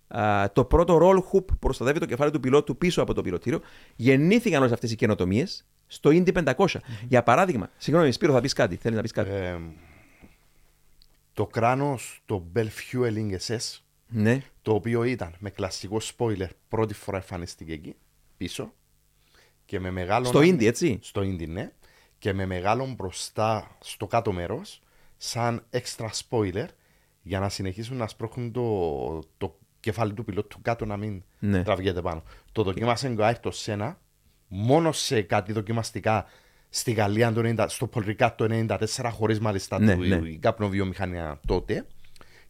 [0.09, 3.61] α, το πρώτο roll hoop που προστατεύει το κεφάλι του πιλότου πίσω από το πιλωτήριο,
[3.97, 6.67] γεννήθηκαν όλες αυτές οι καινοτομίες στο Indy 500.
[7.09, 8.77] Για παράδειγμα, συγγνώμη, Σπύρο, θα πεις κάτι.
[8.77, 9.59] Θέλεις να πεις κάτι; Ε,
[11.33, 13.79] το κράνος, το Bell Fueling SS,
[14.09, 14.43] ναι.
[14.63, 17.95] το οποίο ήταν με κλασικό spoiler πρώτη φορά εμφανίστηκε εκεί,
[18.37, 18.73] πίσω.
[19.65, 20.25] Και με μεγάλο.
[20.25, 21.73] Στο Indy, έτσι; Στο Indy, ναι.
[22.19, 24.81] Και με μεγάλο μπροστά στο κάτω μέρος,
[25.17, 26.67] σαν extra spoiler,
[27.23, 31.63] για να συνεχίσουν να σπρώχνουν το, το κεφάλι του πιλότου κάτω να μην Ναι.
[31.63, 32.23] τραβιέται πάνω.
[32.53, 33.99] Το δοκίμασε ο Άιρτο Σένα
[34.49, 36.25] μόνο σε κάτι δοκιμαστικά
[36.69, 40.15] στη Γαλλία το 90, στο Πολρικά το 94, χωρίς μάλιστα Ναι, του, ναι.
[40.29, 41.87] η καπνοβιομηχανία τότε.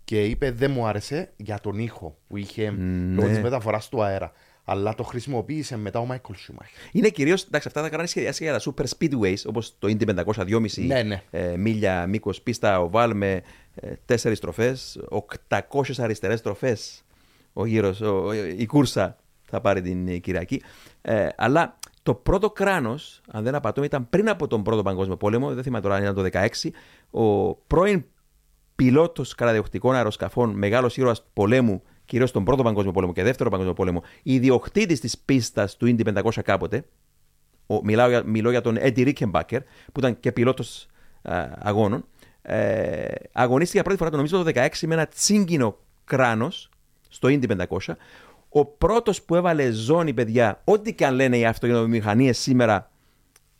[0.05, 3.15] Και είπε δεν μου άρεσε για τον ήχο που είχε Ναι.
[3.15, 4.33] λόγω τη μεταφοράς του αέρα.
[4.69, 6.67] Αλλά το χρησιμοποίησε μετά ο Μάικλ Σούμαχ.
[6.93, 7.43] Είναι κυρίως.
[7.45, 11.03] Εντάξει, αυτά τα κάνανε σχεδιάσει για τα super speedways, όπως το Indy 500, 2,5 Ναι,
[11.03, 11.23] ναι.
[11.31, 13.43] ε, μίλια μήκος πίστα οβάλ με
[13.75, 14.77] ε, τέσσερις στροφέ,
[15.49, 15.59] 800
[15.99, 16.77] αριστερές στροφέ.
[17.53, 20.63] Ο γύρος, ο- ο- η κούρσα θα πάρει την ε, Κυριακή.
[21.03, 25.55] Ε, αλλά το πρώτο κράνος, αν δεν απατώμε, ήταν πριν από τον Πρώτο Παγκόσμιο Πόλεμο.
[25.55, 26.71] Δεν θυμάμαι τώρα αν ήταν το 16.
[27.11, 28.05] Ο πρώην
[28.77, 34.03] πιλότος καταδιοκτικών αεροσκαφών, μεγάλος ήρωας πολέμου, κυρίως στον Πρώτο Παγκόσμιο Πόλεμο και Δεύτερο Παγκόσμιο Πόλεμο,
[34.23, 36.85] ιδιοκτήτης της πίστας του Indy 500 κάποτε,
[37.67, 39.59] ο, μιλάω, για, μιλώ για τον Eddie Rickenbacker,
[39.93, 40.87] που ήταν και πιλότος
[41.59, 42.05] αγώνων,
[42.43, 46.71] ε, αγωνίστηκε για πρώτη φορά το νομίζω το 16 με ένα τσίγκινο κράνος
[47.09, 47.79] στο Indy 500.
[48.49, 52.91] Ο πρώτος που έβαλε ζώνη, παιδιά, ό,τι και αν λένε οι αυτοκινητομηχανίες σήμερα,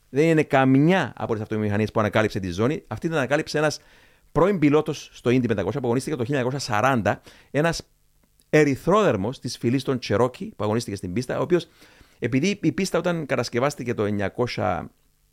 [0.09, 2.83] δεν είναι καμιά από τις αυτομηχανίε που ανακάλυψε τη ζώνη.
[2.87, 3.79] Αυτή την ανακάλυψε ένας
[4.31, 6.25] πρώην πιλότος στο Indy 500 που αγωνίστηκε το
[6.67, 7.15] 1940,
[7.51, 7.81] ένας
[8.49, 11.67] ερυθρόδερμος της φυλής των Τσερόκι που αγωνίστηκε στην πίστα, ο οποίος
[12.19, 14.03] επειδή η πίστα όταν κατασκευάστηκε το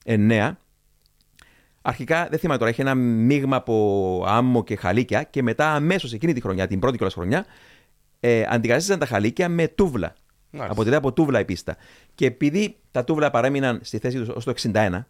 [0.04, 0.50] 1909,
[1.82, 6.32] αρχικά δεν θυμάμαι τώρα, είχε ένα μείγμα από άμμο και χαλίκια και μετά αμέσως εκείνη
[6.32, 7.46] τη χρονιά, την πρώτη κιόλας χρονιά,
[8.20, 10.14] ε, αντικαταστήσαν τα χαλίκια με τούβλα.
[10.50, 10.72] Μάλιστα.
[10.72, 11.76] Αποτελεί από τούβλα η πίστα.
[12.14, 15.06] Και επειδή τα τούβλα παρέμειναν στη θέση τους ως το 61,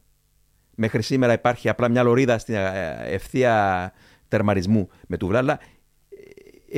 [0.74, 3.92] μέχρι σήμερα υπάρχει απλά μια λωρίδα στην ε, ευθεία
[4.28, 5.66] τερματισμού με τούβλα, αλλά ε,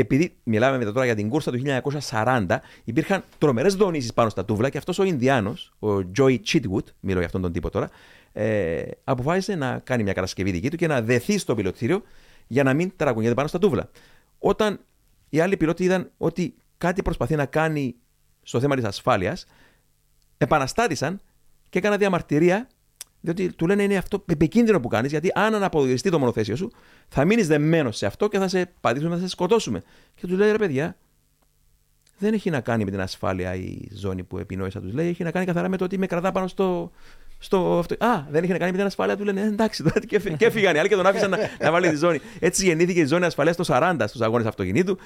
[0.01, 1.63] επειδή μιλάμε μετά τώρα για την κούρσα του
[2.11, 2.47] 1940,
[2.85, 5.89] υπήρχαν τρομερές δονήσεις πάνω στα τούβλα και αυτός ο Ινδιάνος, ο
[6.19, 7.91] Joey Chitwood, μιλώ για αυτόν τον τύπο τώρα,
[8.33, 12.03] ε, αποφάσισε να κάνει μια κατασκευή δική του και να δεθεί στο πιλωτήριο
[12.47, 13.91] για να μην ταρακουνιέται πάνω στα τούβλα.
[14.39, 14.81] Όταν
[15.29, 17.95] οι άλλοι πιλότοι είδαν ότι κάτι προσπαθεί να κάνει
[18.43, 19.47] στο θέμα της ασφάλειας,
[20.39, 21.21] επαναστάτησαν
[21.69, 22.69] και έκαναν διαμαρτυρία,
[23.27, 26.71] διότι του λένε είναι αυτό επικίνδυνο που κάνεις, γιατί αν αναποδογριστεί το μονοθέσιο σου,
[27.09, 29.83] θα μείνεις δεμένος σε αυτό και θα σε πατήσουμε, θα σε σκοτώσουμε.
[30.15, 30.97] Και τους λέει ρε παιδιά,
[32.19, 35.31] δεν έχει να κάνει με την ασφάλεια η ζώνη που επινόησα, τους λέει, έχει να
[35.31, 36.91] κάνει καθαρά με το ότι με κρατά πάνω στο.
[37.39, 37.95] στο αυτό.
[38.07, 40.37] Α, δεν έχει να κάνει με την ασφάλεια, του λένε «Ε, εντάξει, τώρα και, φύ-
[40.37, 42.21] και φύγανε οι άλλοι και τον άφησαν να, να βάλει τη ζώνη.
[42.39, 44.99] Έτσι γεννήθηκε η ζώνη ασφαλείας το 40 στους αγώνες αυτοκινήτου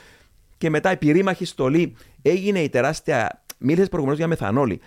[0.58, 3.42] και μετά η πυρήμαχη στολή έγινε η τεράστια.
[3.58, 4.80] Μίλησε προηγουμένω για μεθανόλη.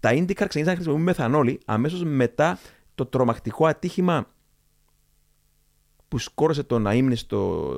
[0.00, 2.58] Τα IndyCar ξεκίνησαν να χρησιμοποιούν μεθανόλη αμέσως μετά
[2.98, 4.26] το τρομακτικό ατύχημα
[6.08, 7.68] που σκόρωσε τον αείμνηστο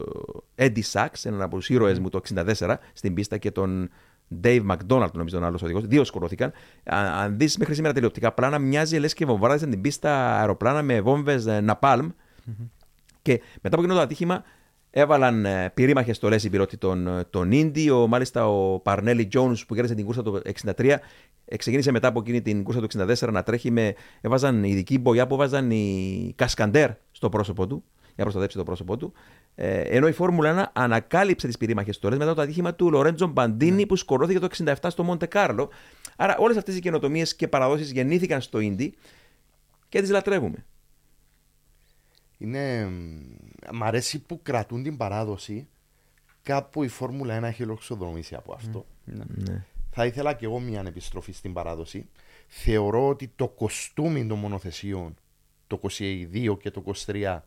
[0.55, 3.91] Eddie Sachs, έναν από τους ήρωες μου το 64 στην πίστα και τον
[4.43, 5.87] Dave McDonald, νομίζω τον άλλος οδηγός.
[5.87, 6.49] Δύο σκορώθηκαν.
[6.85, 11.01] Α- Αν δεις μέχρι σήμερα τηλεοπτικά πλάνα, μοιάζει λες και βομβάρδισαν την πίστα αεροπλάνα με
[11.01, 12.09] βόμβες Napalm.
[13.23, 14.43] Και μετά από εκείνο το ατύχημα
[14.91, 17.88] έβαλαν ε, πυρήμαχες στολέ οι πιλότοι των, ε, των Indy.
[17.93, 20.41] Ο, μάλιστα ο Παρνέλη Jones που κέρδισε την κούρσα το
[20.76, 20.97] 63
[21.45, 23.95] ε, ξεκίνησε μετά από εκείνη την κούρσα του 64 να τρέχει με.
[24.20, 28.97] Έβαζαν ειδική μπογιά που έβαζαν οι Κασκαντέρ στο πρόσωπο του για να προστατέψει το πρόσωπό
[28.97, 29.12] του.
[29.55, 33.86] Ε, ενώ η Φόρμουλα 1 ανακάλυψε τις πυρήμαχες στολέ μετά το ατύχημα του Λορέντζο Μπαντίνη
[33.86, 35.70] που σκορώθηκε το 67 στο Μοντε Κάρλο.
[36.16, 38.88] Άρα όλες αυτές οι καινοτομίες και παραδόσεις γεννήθηκαν στο Indy
[39.88, 40.64] και τις λατρεύουμε.
[42.38, 42.88] Είναι.
[43.73, 45.69] Μ' αρέσει που κρατούν την παράδοση.
[46.43, 48.87] Κάπου η Φόρμουλα 1 έχει ολοξοδομήσει από αυτό.
[49.05, 49.65] Ναι.
[49.91, 52.09] Θα ήθελα και εγώ μια επιστροφή στην παράδοση.
[52.49, 55.15] Θεωρώ ότι το κοστούμι των μονοθεσιών,
[55.67, 57.41] το 22 και το 23,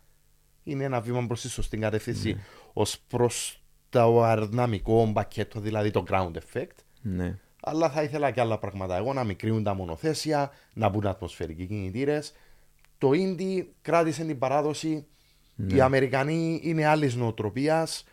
[0.64, 2.42] είναι ένα βήμα προς τη σωστή κατεύθυνση
[2.74, 6.78] ως προς το αεροδυναμικό πακέτο, δηλαδή το ground effect.
[7.02, 7.40] Ναι.
[7.62, 8.98] Αλλά θα ήθελα και άλλα πράγματα.
[8.98, 12.34] Εγώ να μικρύνουν τα μονοθέσια, να μπουν ατμοσφαιρικοί κινητήρες.
[12.98, 15.06] Το Indy κράτησε την παράδοση.
[15.68, 18.04] Οι Αμερικανοί είναι άλλης νοοτροπίας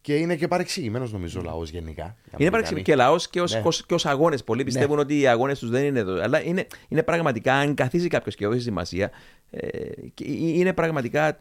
[0.00, 2.02] και είναι και παρεξηγημένος νομίζω ο λαός γενικά.
[2.02, 2.50] Οι Είναι Αμερικανοί.
[2.50, 3.62] παρεξηγημένο και λαός και ω Ναι.
[3.94, 4.44] ως, αγώνες.
[4.44, 6.22] Πολλοί πιστεύουν ότι οι αγώνες τους δεν είναι εδώ.
[6.22, 9.10] Αλλά είναι, είναι πραγματικά, αν καθίσει κάποιος και δώσει σημασία,
[9.50, 9.68] ε,
[10.14, 11.38] και είναι πραγματικά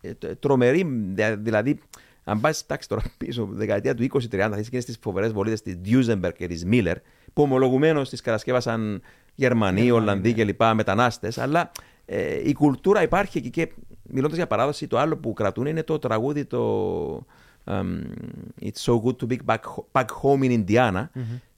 [0.00, 0.84] ε, τ- τρομερή.
[1.14, 1.78] δια- Δηλαδή,
[2.24, 5.76] αν πας εντάξει τώρα πίσω, δεκαετία του 20-30, θα δει εκείνε τι φοβερές βολίδες της
[5.84, 6.94] Duesenberg και της Miller,
[7.32, 9.02] που ομολογουμένως τις κατασκεύασαν
[9.34, 10.62] Γερμανοί, Ολλανδοί κλπ.
[10.74, 11.38] μετανάστες.
[11.38, 11.70] Αλλά
[12.04, 13.68] ε, η κουλτούρα υπάρχει εκεί και
[14.12, 17.26] μιλώντας για παράδοση, το άλλο που κρατούν είναι το τραγούδι το.
[17.64, 18.00] εμ,
[18.60, 19.58] It's so good to be back,
[19.92, 21.04] back home in Indiana.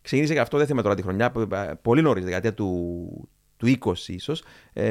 [0.02, 3.66] Ξεκίνησε και αυτό, δεν θυμάμαι τώρα τη χρονιά, που- ε, πολύ νωρίς, δεκαετία του, του
[3.66, 4.42] 20 ίσως.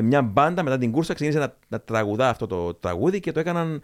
[0.03, 3.81] μια μπάντα μετά την κούρσα ξεκίνησε να, να τραγουδά αυτό το τραγούδι και το έκαναν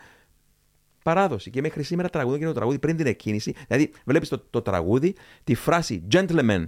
[1.04, 1.50] παράδοση.
[1.50, 3.56] Και μέχρι σήμερα τραγουδούν και το τραγούδι πριν την εκκίνηση.
[3.68, 6.66] Δηλαδή, βλέπεις το, το τραγούδι, τη φράση gentlemen,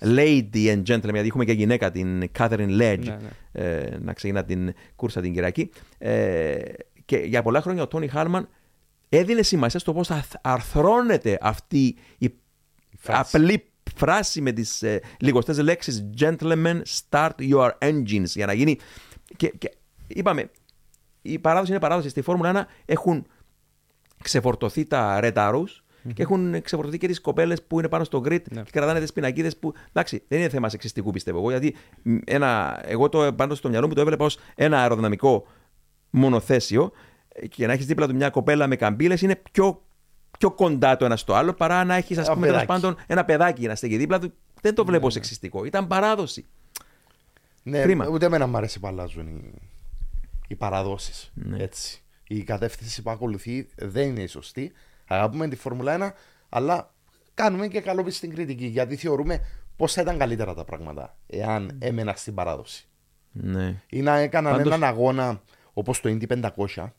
[0.00, 3.18] lady and gentlemen, γιατί έχουμε και γυναίκα την Catherine Ledge Ναι,
[3.52, 3.64] ναι.
[3.64, 5.70] ε, να ξεκινά την κούρσα την Κυριακή.
[5.98, 6.58] Ε,
[7.04, 8.48] και για πολλά χρόνια ο Τόνι Χάλμαν
[9.08, 12.34] έδινε σημασία στο πώς θα αρθρώνεται αυτή η
[12.98, 13.36] φράση.
[13.36, 13.64] απλή
[13.96, 18.78] φράση με τις ε, λιγοστές λέξεις gentlemen start your engines για να γίνει
[19.36, 19.76] και, και
[20.06, 20.50] είπαμε
[21.22, 23.26] η παράδοση είναι παράδοση στη Φόρμουλα 1 έχουν
[24.22, 25.52] ξεφορτωθεί τα Red
[26.08, 28.62] Arrows και έχουν ξεφορτωθεί και τις κοπέλες που είναι πάνω στο grid Ναι.
[28.62, 29.72] και κρατάνε τις πινακίδες που.
[29.88, 33.86] Εντάξει, δεν είναι θέμα σεξιστικού πιστεύω εγώ, γιατί μ, ένα, εγώ το πάντω στο μυαλό
[33.88, 35.46] μου το έβλεπα ως ένα αεροδυναμικό
[36.10, 36.92] μονοθέσιο
[37.28, 39.82] ε, και να έχεις δίπλα του μια κοπέλα με καμπύλες είναι πιο,
[40.38, 42.80] πιο κοντά το ένα στο άλλο παρά να έχεις, ας Ένα πούμε, τέλος παιδάκι.
[42.80, 44.32] πάντων ένα παιδάκι να στέκει δίπλα του.
[44.60, 45.64] Δεν το βλέπω σεξιστικό.
[45.64, 46.46] Ήταν παράδοση.
[47.62, 48.08] Ναι, Κρίμα.
[48.08, 49.50] ούτε εμένα μου αρέσει που αλλάζουν οι,
[50.48, 51.30] οι παραδόσεις.
[51.34, 51.62] Ναι.
[51.62, 52.02] Έτσι.
[52.28, 54.72] Η κατεύθυνση που ακολουθεί δεν είναι η σωστή.
[55.08, 56.12] Αγαπούμε τη Φόρμουλα 1,
[56.48, 56.94] αλλά
[57.34, 58.66] κάνουμε και καλό στην κριτική.
[58.66, 59.40] Γιατί θεωρούμε
[59.76, 62.88] πώς θα ήταν καλύτερα τα πράγματα εάν έμενα στην παράδοση.
[63.32, 63.82] Ναι.
[63.90, 65.42] Ή να έκαναν Πάντως- έναν αγώνα
[65.72, 66.92] όπως το Indy 500.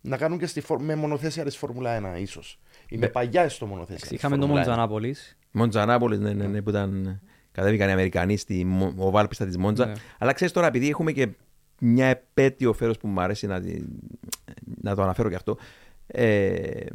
[0.00, 2.60] Να κάνουν και στη, φορ- με μονοθέσια της Φόρμουλα 1, ίσως.
[2.88, 4.06] Είναι παλιά στο μονοθέσια.
[4.08, 4.66] της Είχαμε το Φόρμουλα 1.
[4.66, 5.38] Μοντζανάπολης.
[5.50, 7.20] Μοντζανάπολης, ναι, ναι, ναι, που ήταν.
[7.52, 9.86] Κατέβηκαν οι Αμερικανοί στη Μο- οβάλπιστα της Μόντζα.
[9.86, 9.92] Ναι.
[10.18, 11.28] Αλλά ξέρεις τώρα, επειδή έχουμε και
[11.80, 13.82] μια επέτειο φέρος που μου αρέσει να, τη-
[14.80, 15.56] να το αναφέρω και αυτό.
[16.06, 16.86] Ε,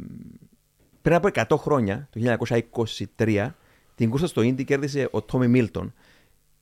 [1.02, 2.36] πριν από 100 χρόνια, το
[3.16, 3.48] 1923,
[3.94, 5.94] την κούρσα στο Ίντι κέρδισε ο Τόμι Μίλτον.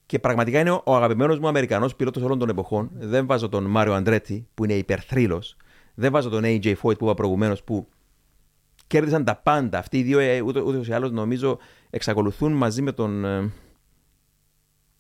[0.07, 2.91] Και πραγματικά είναι ο, ο αγαπημένος μου Αμερικανός πιλότος όλων των εποχών.
[2.95, 5.57] Δεν βάζω τον Μάριο Αντρέτη, που είναι υπερθρύλος.
[5.95, 7.89] Δεν βάζω τον AJ Foyt που είπα προηγουμένως, που
[8.87, 9.79] κέρδισαν τα πάντα.
[9.79, 11.59] Αυτοί οι δύο, ε, ούτω, ούτως ή άλλως, νομίζω,
[11.91, 13.51] εξακολουθούν μαζί με τον ε,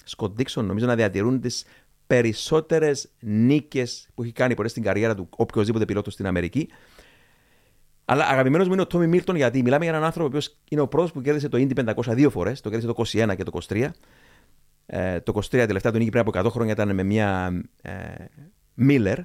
[0.04, 1.64] Σκοτ Δίξον, νομίζω, να διατηρούν τις
[2.06, 6.68] περισσότερες νίκες που έχει κάνει ποτέ στην καριέρα του οποιοδήποτε πιλότος στην Αμερική.
[8.10, 10.80] Αλλά αγαπημένος μου είναι ο Τόμι Μίλτον, γιατί μιλάμε για έναν άνθρωπο ο οποίος είναι
[10.80, 12.60] ο πρώτος που κέρδισε το Indy 500 δύο φορές.
[12.60, 13.02] Το κέρδισε το
[13.32, 13.88] 21 και το 23.
[14.86, 17.92] Ε, το 23 τελευταία του νίκη πριν από 100 χρόνια ήταν με μια ε,
[18.78, 19.16] Miller.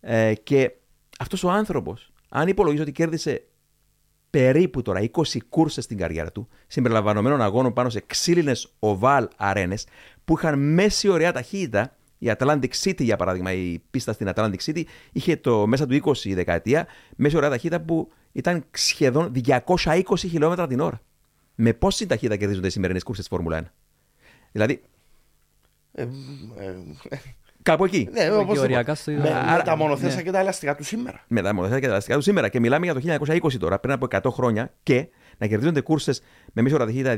[0.00, 0.72] Ε, και
[1.18, 3.44] αυτός ο άνθρωπος, αν υπολογίζω ότι κέρδισε
[4.30, 9.86] περίπου τώρα 20 κούρσες στην καριέρα του, συμπεριλαμβανομένων αγώνων πάνω σε ξύλινες οβάλ αρένες
[10.24, 11.96] που είχαν μέση ωραία ταχύτητα.
[12.18, 16.16] Η Atlantic City, για παράδειγμα, η πίστα στην Atlantic City είχε το μέσα του 20
[16.24, 21.00] η δεκαετία μέση ωραία ταχύτητα που ήταν σχεδόν 220 χιλιόμετρα την ώρα.
[21.54, 23.62] Με πόση ταχύτητα κερδίζονται οι σημερινές κούρσες της Φόρμουλα 1.
[24.52, 24.82] Δηλαδή,
[25.92, 26.08] Ε, ε,
[27.62, 28.08] κάπου εκεί.
[28.12, 28.94] ναι, Και όπως οριακά είπα.
[28.94, 29.30] στο με, ίδιο.
[29.30, 30.22] με Άρα- τα μονοθέσια ναι.
[30.22, 31.24] και τα ελαστικά του σήμερα.
[31.28, 32.48] με τα μονοθέσια και τα ελαστικά του σήμερα.
[32.48, 35.08] Και μιλάμε για το 1920 τώρα, πριν από 100 χρόνια και
[35.38, 37.16] να κερδίζονται κούρσες με μέση ώρα ταχύτητα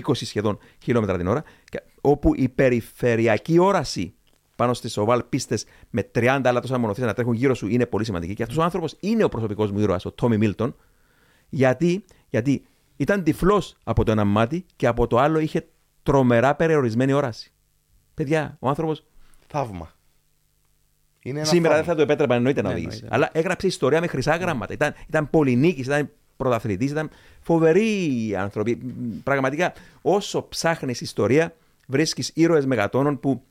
[0.14, 4.14] σχεδόν χιλιόμετρα την ώρα, και- όπου η περιφερειακή όραση
[4.56, 8.04] πάνω στις οβάλ πίστες με 30 άλλα τόσα μονοθέσια να τρέχουν γύρω σου είναι πολύ
[8.04, 8.34] σημαντική.
[8.34, 10.76] Και αυτός ο άνθρωπος είναι ο προσωπικός μου ήρωας, ο Τόμι Μίλτον,
[11.48, 12.64] γιατί, γιατί
[12.96, 15.68] ήταν τυφλός από το ένα μάτι και από το άλλο είχε
[16.02, 17.52] τρομερά περιορισμένη όραση.
[18.14, 18.96] Παιδιά, ο άνθρωπο
[19.46, 19.90] Θαύμα.
[21.24, 21.98] Είναι ένα Σήμερα δεν θαύμα.
[22.00, 22.96] θα το επέτρεπα εννοείται να Ναι, οδηγήσει.
[22.96, 23.16] εννοείται.
[23.16, 24.72] Αλλά έγραψε ιστορία με χρυσά γράμματα.
[24.72, 26.10] Ήταν, ήταν πολυνίκης, ήταν
[26.42, 28.74] πρωταθλητής, ήταν φοβεροί άνθρωποι.
[28.74, 29.72] Μ, Πραγματικά,
[30.02, 31.54] όσο ψάχνεις ιστορία,
[31.86, 33.42] βρίσκεις ήρωες μεγατόνων που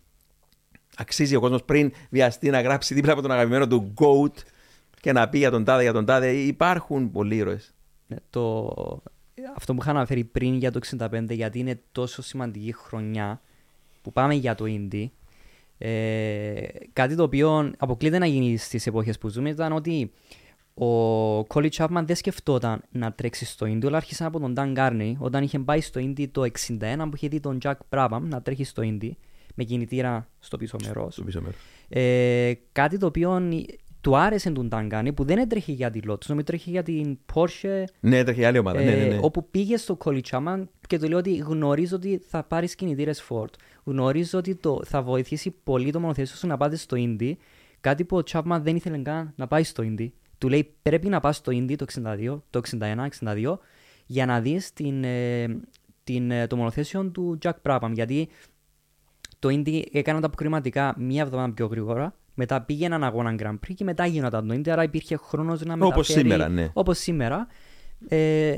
[0.98, 4.34] αξίζει ο κόσμος πριν βιαστεί να γράψει δίπλα από τον αγαπημένο του GOAT
[5.02, 6.32] και να πει για τον τάδε, για τον τάδε.
[6.32, 7.74] Υπάρχουν πολλοί ήρωες.
[8.08, 8.74] Ναι, το...
[9.56, 13.42] Αυτό που είχα αναφέρει πριν για το 65, γιατί είναι τόσο σημαντική χρονιά
[14.02, 15.06] που πάμε για το Indy.
[15.78, 16.62] Ε,
[16.94, 20.12] κάτι το οποίο αποκλείται να γίνει στις εποχές που ζούμε ήταν ότι
[20.86, 25.14] ο Colin Chapman δεν σκεφτόταν να τρέξει στο Indy, αλλά άρχισε από τον Dan Garney
[25.18, 28.64] όταν είχε πάει στο Indy το 61 που είχε δει τον Jack Brabham να τρέχει
[28.64, 29.10] στο Indy
[29.56, 31.14] με κινητήρα στο πίσω μέρος.
[31.14, 31.58] Στο πίσω μέρος.
[31.90, 33.42] Ε, κάτι το οποίο
[34.02, 37.84] του άρεσε τον Ταγκάνη που δεν έτρεχε για τη Lotus, νομίζω τρέχει για την Porsche
[38.00, 38.80] Ναι, έτρεχε άλλη ομάδα.
[38.80, 39.20] ναι, ναι, ε, ναι.
[39.22, 43.50] όπου πήγε στο Κολιτσάμαν και του λέει ότι γνωρίζω ότι θα πάρεις κινητήρες Ford.
[43.84, 47.34] Γνωρίζω ότι το, θα βοηθήσει πολύ το μονοθέσιο σου να πάτε στο Indy.
[47.82, 50.08] Κάτι που ο Chapman δεν ήθελε καν να πάει στο Indy.
[50.42, 52.62] Του λέει πρέπει να πας στο Indy το 62, το
[53.20, 53.58] 61-62
[54.06, 55.46] για να δεις την, ε,
[56.04, 57.92] την, ε, το μονοθέσιο του Jack Brabham.
[57.94, 58.30] Γιατί
[59.40, 62.16] το Indy έκαναν τα αποκριματικά μία εβδομάδα πιο γρήγορα.
[62.34, 64.70] Μετά πήγε έναν αγώνα Grand Prix και μετά γίνονταν το Indy.
[64.70, 65.94] Άρα υπήρχε χρόνος να μεταφέρει.
[65.94, 66.70] Όπως σήμερα, ναι.
[66.74, 67.48] Όπως σήμερα.
[68.08, 68.56] Ε,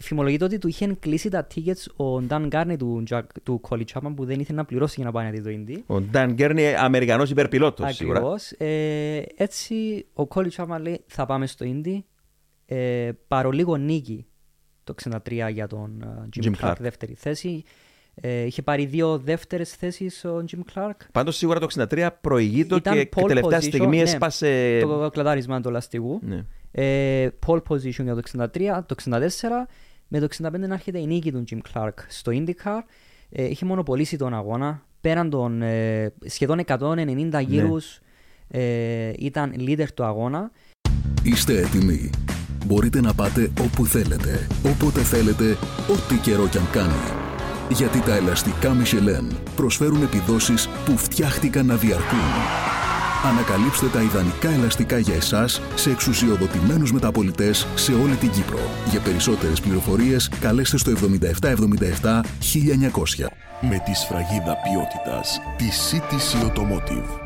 [0.00, 4.12] φημολογείται ότι του είχε κλείσει τα tickets ο Dan Garney του, Jack, του Collie Chapman
[4.16, 5.82] που δεν ήθελε να πληρώσει για να πάει να δει το Indy.
[5.86, 8.18] Ο Νταν Γκέρνι, Αμερικανός υπερπιλότος σίγουρα.
[8.18, 8.50] Ακριβώς.
[8.50, 11.98] Ε, έτσι ο Collie Chapman λέει θα πάμε στο Indy.
[12.66, 14.26] Ε, παρολίγο νίκη
[14.84, 14.94] το
[15.24, 16.76] 63 για τον ε, Jim, Jim Clark, Clark.
[16.78, 17.62] δεύτερη θέση.
[18.14, 20.96] Ε, είχε πάρει δύο δεύτερες θέσεις ο Jim Clark.
[21.12, 24.02] Πάντως σίγουρα το 63 προηγείτο Ήταν και pole τελευταία position, στιγμή ναι.
[24.02, 24.80] έσπασε.
[24.80, 26.20] Το κλατάρισμα του λαστιγού.
[26.22, 26.44] Ναι.
[26.72, 28.22] Ε, pole position για το
[28.54, 29.18] 63, το 64.
[30.12, 32.80] Με το 65 να έρχεται η νίκη του Jim Clark στο IndyCar.
[33.30, 34.82] Ε, είχε μονοπολίσει τον αγώνα.
[35.00, 38.00] Πέραν των ε, σχεδόν 190 γύρους
[38.48, 40.50] ε, ήταν leader του αγώνα.
[41.22, 42.10] Είστε έτοιμοι.
[42.66, 45.56] Μπορείτε να πάτε όπου θέλετε, όποτε θέλετε,
[45.88, 47.20] ό,τι καιρό κι αν κάνει.
[47.68, 52.89] Γιατί τα ελαστικά Michelin προσφέρουν επιδόσεις που φτιάχτηκαν να διαρκούν.
[53.24, 58.58] Ανακαλύψτε τα ιδανικά ελαστικά για εσάς σε εξουσιοδοτημένους μεταπολιτές σε όλη την Κύπρο.
[58.90, 63.26] Για περισσότερες πληροφορίες καλέστε στο 7777 1900.
[63.60, 67.20] Με τη σφραγίδα ποιότητας τη CTC Automotive.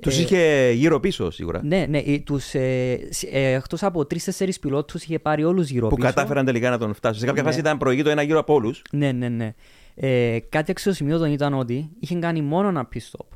[0.00, 1.60] Τους είχε γύρω πίσω σίγουρα.
[1.64, 5.88] Ναι, ναι, ε, τους, ε, σ- ε, εκτός από τρεις-τέσσερις πιλότους είχε πάρει όλους γύρω
[5.88, 6.08] Που πίσω.
[6.08, 7.20] κατάφεραν τελικά να τον φτάσουν.
[7.20, 7.48] Σε κάποια Ναι.
[7.48, 8.82] φάση ήταν προηγείτο ένα γύρο από όλους.
[8.90, 9.54] Ναι, ναι, ναι.
[9.94, 13.26] Ε, κάτι αξιοσημείωτο ήταν ότι είχε κάνει μόνο ένα pit stop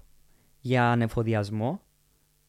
[0.67, 1.81] για ανεφοδιασμό,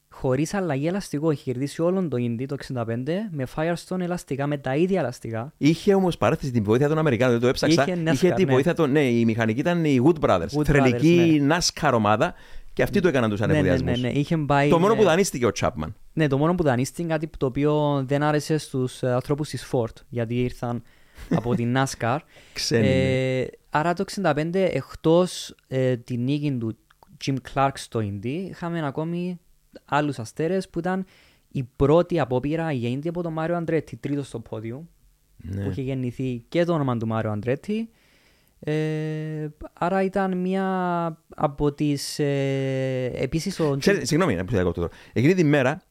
[0.09, 1.31] χωρίς αλλαγή ελαστικό.
[1.31, 2.83] Είχε κερδίσει όλον το Indy το 65
[3.31, 5.53] με Firestone ελαστικά, με τα ίδια ελαστικά.
[5.57, 7.31] Είχε όμως παράθεση την βοήθεια των Αμερικάνων.
[7.33, 7.81] Δεν το έψαξα.
[7.83, 8.51] Είχε NASCAR, Είχε τη ναι.
[8.51, 8.91] βοήθεια των.
[8.91, 10.47] Ναι, η μηχανική ήταν η Wood Brothers.
[10.57, 12.33] Wood Τρελική Brothers, NASCAR ομάδα
[12.73, 14.01] και αυτοί το έκαναν τους Ναι, ναι, ανεφοδιασμούς.
[14.01, 14.19] ναι, ναι.
[14.19, 15.93] Είχε πάει, Το μόνο ε, που δανείστηκε ο Chapman.
[16.13, 20.41] Ναι, το μόνο που δανείστηκε κάτι το οποίο δεν άρεσε στους ανθρώπους της Ford, γιατί
[20.43, 20.83] ήρθαν
[21.29, 22.17] από την NASCAR.
[22.53, 22.81] Ξένοι.
[22.87, 23.39] ναι.
[23.39, 26.77] Ε, άρα το 65 εκτός ε, τη νίκη του
[27.25, 29.39] Jim Clark στο Indy είχαμε ακόμη
[29.85, 31.05] άλλους αστέρες που ήταν
[31.51, 34.87] η πρώτη απόπειρα για Indy από τον Μάριο Αντρέτη, τρίτος στο πόδιο
[35.37, 35.63] Ναι.
[35.63, 37.89] που είχε γεννηθεί και το όνομα του Μάριο Αντρέτη
[38.59, 40.65] ε, άρα ήταν μια
[41.35, 44.93] από τις ε, επίσης ο Jim- Ξέρετε, συγγνώμη που σε διακόπτω τώρα.
[45.13, 45.81] Εκείνη τη μέρα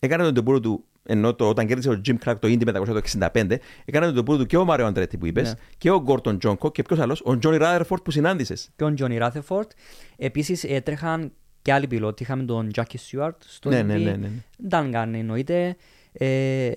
[0.00, 3.00] έκανε τον ντεμπούτο του, ενώ το, όταν κέρδισε ο Jim Clark το Indy 500 το
[3.32, 5.54] 65, έκανε τον ντεμπούτο του και ο Μάριο Αντρέτη που είπες Ναι.
[5.78, 8.70] και ο Γκόρντον Τζόνκοκ και ποιος άλλος, ο Τζόνι Ράδερφορντ που συνάντησες.
[8.76, 9.70] και ο Τζόνι Ράθεφορτ
[10.16, 11.32] επίσης έτρεχαν
[11.62, 14.28] και άλλοι πιλότοι είχαμε τον Jackie Stewart στο Ναι, Indy ναι, ναι, ναι.
[14.70, 15.76] Dan Garney εννοείται.
[16.12, 16.70] Ε,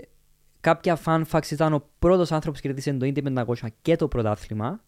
[0.59, 4.81] κάποια fun facts ήταν ο πρώτος άνθρωπος που κερδίσε το Indy 500 και το πρωτάθλημα.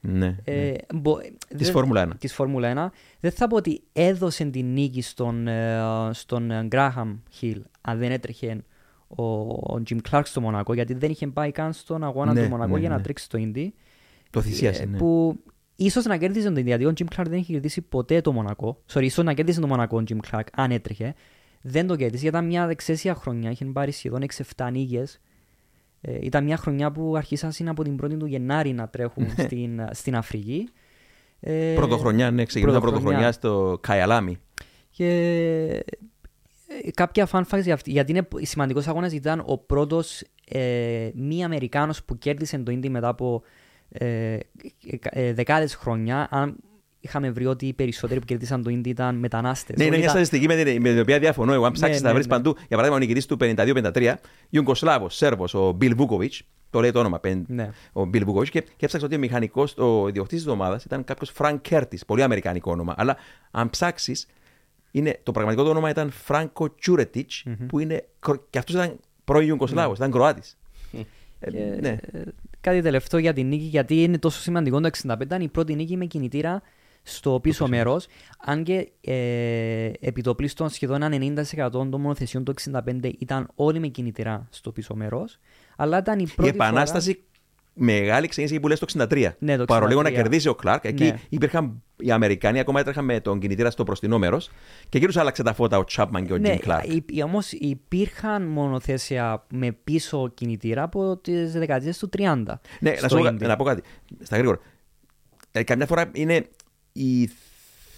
[0.00, 0.36] Ναι.
[0.44, 2.10] Ε, μπο- Της δεν- Φόρμουλα 1.
[2.18, 2.92] της Φόρμουλα 1.
[3.20, 5.80] Δεν θα πω ότι έδωσε την νίκη στον, ε,
[6.12, 8.64] στον ε, Graham Hill αν δεν έτρεχε
[9.08, 12.48] ο, ο Jim Clark στο Μονακό γιατί δεν είχε πάει καν στον αγώνα Ναι, του
[12.48, 13.02] Μονακό ναι, για να ναι.
[13.02, 13.68] τρέξει το Indy.
[14.30, 14.82] Το θυσίασε.
[14.82, 14.98] Ε, ναι.
[14.98, 15.38] Που
[15.76, 18.82] ίσως να κέρδιζε τον Indy γιατί ο Jim Clark δεν είχε κερδίσει ποτέ το Μονακό.
[18.92, 21.14] Sorry, ίσως να κέρδιζε το Μονακό ο Jim Clark αν έτρεχε.
[21.60, 23.50] Δεν το κέρδισε, ήταν μια δεξαίσια χρονιά.
[23.50, 24.22] Είχε πάρει σχεδόν
[24.56, 25.20] 6-7 νίκες.
[26.00, 30.16] Ε, ήταν μια χρονιά που αρχίσαν από την 1η του Γενάρη να τρέχουν στην, στην
[30.16, 30.68] Αφρική.
[31.40, 33.18] Ε, Πρωτοχρονιά, ναι, ξεκινήσαμε πρωτοχρονιά.
[33.18, 34.38] πρωτοχρονιά στο Καϊαλάμι.
[34.90, 35.78] Και ε,
[36.94, 37.90] κάποια fun facts για αυτή.
[37.90, 43.08] Γιατί είναι σημαντικός αγώνας ήταν ο πρώτος ε, μη Αμερικάνος που κέρδισε το Indy μετά
[43.08, 43.42] από
[43.88, 44.38] ε, ε,
[45.02, 46.28] ε, δεκάδες χρόνια.
[46.30, 46.56] Αν
[47.00, 49.76] είχαμε βρει ότι οι περισσότεροι που κερδίσαν το Indy ήταν μετανάστες.
[49.76, 51.52] Ναι, είναι Όλοι μια ήταν- στατιστική με την, με την οποία διαφωνώ.
[51.52, 52.32] Εγώ, αν ψάξεις Ναι, να ναι, βρεις ναι.
[52.36, 54.14] παντού, για παράδειγμα, ο νικητής του 52-53,
[54.50, 56.32] Ιουγκοσλάβος, Σέρβος, ο Μπιλ Βούκοβιτς,
[56.70, 57.70] το λέει το όνομα, πεν- Ναι.
[57.92, 61.30] ο Μπιλ Βούκοβιτς, και, και έψαξα ότι ο μηχανικός, ο ιδιοκτήτης της ομάδας ήταν κάποιος
[61.30, 62.94] Φρανκ Κέρτις, πολύ αμερικανικό όνομα.
[62.96, 63.16] Αλλά
[63.50, 64.26] αν ψάξεις,
[64.90, 68.04] είναι, το πραγματικό του όνομα ήταν Φράνκο Τσούρετιτς, που είναι.
[68.18, 70.56] Κρο- και αυτός ήταν πρώην Ιουγκοσλάβος, ήταν Κροάτης.
[71.40, 71.88] Ε, Και, ναι.
[72.12, 72.22] ε,
[72.60, 75.96] κάτι τελευταίο για την νίκη, γιατί είναι τόσο σημαντικό το 65, ήταν η πρώτη νίκη
[75.96, 76.62] με κινητήρα
[77.02, 78.06] στο πίσω μέρος.
[78.44, 83.78] Αν και ε, επί το πλήστον σχεδόν ένα 90% των μονοθεσιών του 65 ήταν όλοι
[83.78, 85.38] με κινητήρα στο πίσω μέρος.
[85.76, 87.22] Αλλά ήταν η Η πρώτη επανάσταση
[87.78, 89.28] μεγάλη ξεκίνησε εκεί που λες το 63.
[89.38, 90.12] Ναι, το Παρολίγο να 63.
[90.12, 90.84] κερδίσει ο Κλάρκ.
[90.84, 91.18] Εκεί Ναι.
[91.28, 94.50] υπήρχαν οι Αμερικανοί, ακόμα έτρεχαν με τον κινητήρα στο μπροστινό μέρος.
[94.88, 96.84] Και εκεί τους άλλαξε τα φώτα ο Τσάπμαν και ο Ναι, Τζιμ Κλάρκ.
[97.24, 102.60] Όμως υπήρχαν μονοθέσια με πίσω κινητήρα από τις δεκαετίες του 30.
[102.80, 103.38] Ναι, να, στο σου πω, Indy.
[103.40, 103.82] να πω κάτι.
[104.22, 104.58] Στα γρήγορα.
[105.52, 106.46] Ε, καμιά φορά είναι
[106.92, 107.20] οι,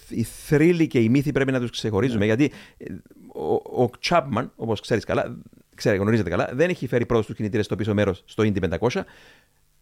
[0.09, 2.19] οι θρύλοι και οι μύθοι πρέπει να τους ξεχωρίζουμε.
[2.19, 2.25] Ναι.
[2.25, 2.85] Γιατί ε,
[3.33, 5.37] ο, ο Τσάπμαν, όπως ξέρεις καλά,
[5.75, 9.01] ξέρει, γνωρίζετε καλά, δεν έχει φέρει πρώτος τους κινητήρες στο πίσω μέρος στο Indy 500.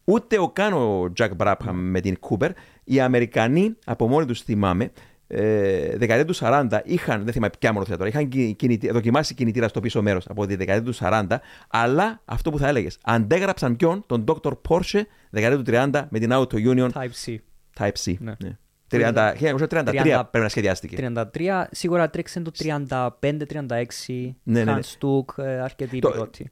[0.10, 2.52] Ούτε ο καν ο Τζακ Μπράπχαμ με την Κούπερ.
[2.84, 4.92] Οι Αμερικανοί, από μόνοι τους θυμάμαι,
[5.28, 9.68] ε, δεκαετία του 40 είχαν, δεν θυμάμαι ποια μονοθέα τώρα, είχαν κι- κινητή- δοκιμάσει κινητήρα
[9.68, 14.04] στο πίσω μέρος από τη δεκαετία του 40, αλλά αυτό που θα έλεγες, αντέγραψαν ποιον,
[14.06, 14.52] τον Dr.
[14.70, 17.36] Porsche, δεκαετία του 30 με την Auto Union Type C.
[17.80, 18.14] Type C.
[18.20, 18.34] Ναι.
[18.44, 18.58] Ναι.
[18.92, 20.96] 30, 1933 30 πρέπει να σχεδιάστηκε.
[20.96, 24.80] 33, σίγουρα τρέξε το 35-36, Ναι, ναι, ναι.
[24.80, 26.52] Hans Stuck, ε, αρκετοί Το- πιλότοι.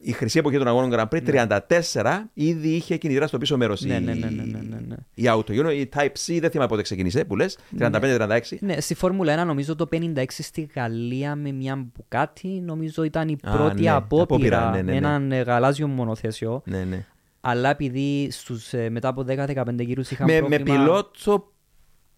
[0.00, 1.46] Η χρυσή εποχή των αγώνων Grand Prix,
[1.92, 3.80] 34 ήδη είχε κινητήρα στο πίσω μέρος.
[3.80, 4.96] Ναι, ναι, ναι, ναι, ναι, ναι, ναι.
[5.14, 8.40] Η Auto η Type-C, δεν θυμάμαι πότε ξεκίνησε, που λες, 35-36.
[8.60, 13.38] Ναι, στη Φόρμουλα 1 νομίζω το 56 στη Γαλλία με μια μπουκάτι, νομίζω ήταν η
[13.42, 14.96] Α, πρώτη ναι, απόπειρα απόπειρα, ναι, ναι, με ναι.
[14.96, 16.62] έναν ε, γαλάζιο μονοθέσιο.
[16.64, 17.06] Ναι, ναι.
[17.40, 20.64] Αλλά επειδή στους, ε, μετά από 10-15 γύρους είχαν Με, πρόβλημα...
[20.64, 21.52] με πιλότο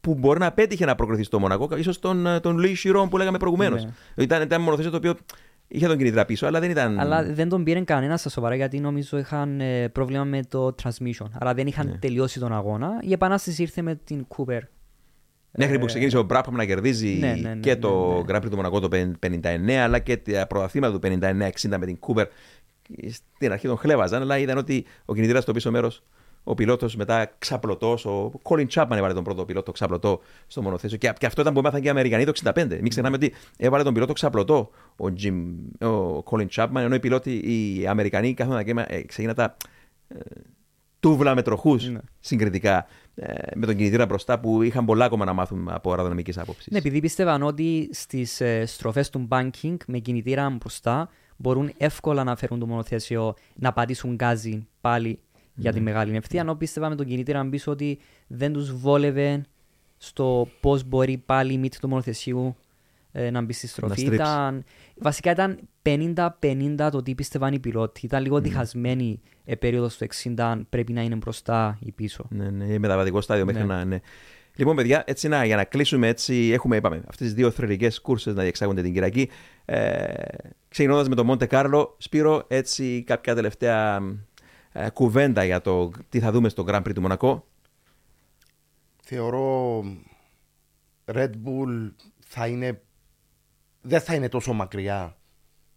[0.01, 3.17] που μπορεί να πέτυχε να προκριθεί στο Μονακό, ίσως τον, ε, τον Λουί Σιρόν που
[3.17, 3.85] λέγαμε προηγουμένως.
[3.85, 3.91] Ναι.
[4.15, 5.15] Ήταν, ήταν μονοθέσιο το οποίο
[5.73, 6.99] είχε τον κινητήρα πίσω, αλλά δεν ήταν.
[6.99, 11.27] Αλλά δεν τον πήρε κανένα στα σοβαρά γιατί νομίζω είχαν ε, πρόβλημα με το transmission.
[11.39, 11.97] Αλλά δεν είχαν Ναι.
[11.99, 12.91] τελειώσει τον αγώνα.
[13.01, 14.61] Η επανάσταση ήρθε με την Cooper.
[15.57, 18.21] Μέχρι που Ε, ξεκίνησε ο Μπράπαμ να κερδίζει ναι, ναι, ναι, και ναι, το ναι.
[18.29, 18.89] Grand Prix του Μονακό το
[19.27, 22.27] 59, αλλά και τα πρωταθλήματα του 59-60 με την Κούπερ.
[23.11, 26.03] Στην αρχή τον χλέβαζαν, αλλά είδαν ότι ο κινητήρας στο πίσω μέρος,
[26.51, 30.99] ο πιλότος μετά ξαπλωτός, ο Colin Chapman έβαλε τον πρώτο πιλότο ξαπλωτό στο μονοθέσιο.
[30.99, 32.53] Και, και αυτό ήταν που έμαθαν και οι Αμερικανοί το 65.
[32.69, 35.35] Μην ξεχνάμε ότι έβαλε τον πιλότο ξαπλωτό ο, Jim,
[35.89, 39.57] ο Colin Chapman, ενώ οι πιλότοι, οι Αμερικανοί κάθονταν και ε, ξεκίνα τα
[40.09, 40.19] ε,
[41.01, 41.99] τούβλα με τροχούς Ναι.
[42.21, 46.67] συγκριτικά ε, με τον κινητήρα μπροστά που είχαν πολλά ακόμα να μάθουν από αεροδυναμικής άποψης.
[46.73, 52.37] Ναι, επειδή πίστευαν ότι στις ε, στροφές του banking με κινητήρα μπροστά μπορούν εύκολα να
[52.37, 55.19] φέρουν το μονοθέσιο να πατήσουν γκάζι πάλι
[55.61, 55.77] για Ναι.
[55.77, 56.41] τη μεγάλη ευθεία.
[56.41, 59.45] Ενώ πίστευα με τον κινητήρα πίσω ότι δεν τους βόλευε
[59.97, 62.57] στο πώς μπορεί πάλι η μύτη του μονοθεσίου
[63.13, 63.93] ε, να μπει στη στροφή.
[64.01, 64.15] στρίψει.
[64.15, 64.65] Ήταν,
[64.99, 68.07] βασικά ήταν 50-50 το τι πίστευαν οι πιλότοι.
[68.07, 68.27] Ήταν Ναι.
[68.27, 72.27] λίγο διχασμένη η περίοδος του 60 αν πρέπει να είναι μπροστά ή πίσω.
[72.31, 73.75] Ναι, ναι, μεταβατικό στάδιο μέχρι Ναι.
[73.75, 73.85] να.
[73.85, 74.01] Ναι.
[74.57, 78.35] Λοιπόν, παιδιά, έτσι να, για να κλείσουμε έτσι, έχουμε, είπαμε, αυτές τις δύο θρηλυκές κούρσες
[78.35, 79.29] να διεξάγονται την Κυριακή.
[79.65, 80.13] Ε,
[80.69, 84.01] Ξεκινώντας με το Μοντε Κάρλο, Σπύρο, έτσι κάποια τελευταία ε,
[84.93, 87.47] κουβέντα για το τι θα δούμε στο Grand Prix του Μονακό.
[89.03, 89.81] Θεωρώ
[91.05, 92.83] Red Bull θα είναι,
[93.81, 95.15] δεν θα είναι τόσο μακριά.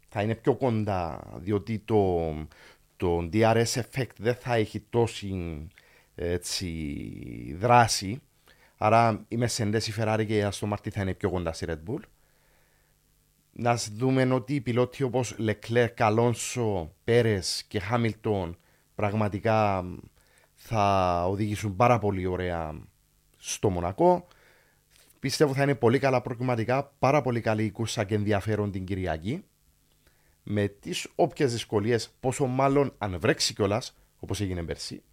[0.09, 2.33] Θα είναι πιο κοντά, διότι το,
[2.97, 5.67] το DRS effect δεν θα έχει τόση
[6.15, 8.21] έτσι, δράση.
[8.77, 11.89] Άρα η Mercedes, η Ferrari και η Aston Martin θα είναι πιο κοντά στη Red
[11.89, 11.99] Bull.
[13.51, 18.51] Να σ- δούμε ότι οι πιλότοι όπως Leclerc, Alonso, Πέρες και Hamilton
[18.95, 19.85] πραγματικά
[20.53, 22.73] θα οδηγήσουν πάρα πολύ ωραία
[23.37, 24.27] στο Μονακό.
[25.19, 29.43] Πιστεύω θα είναι πολύ καλά προκριματικά, πάρα πολύ καλή η κούρσα και ενδιαφέρον την Κυριακή.
[30.43, 35.03] Με τις όποιες δυσκολίες, πόσο μάλλον αν βρέξει κιόλας, όπως έγινε πέρσι.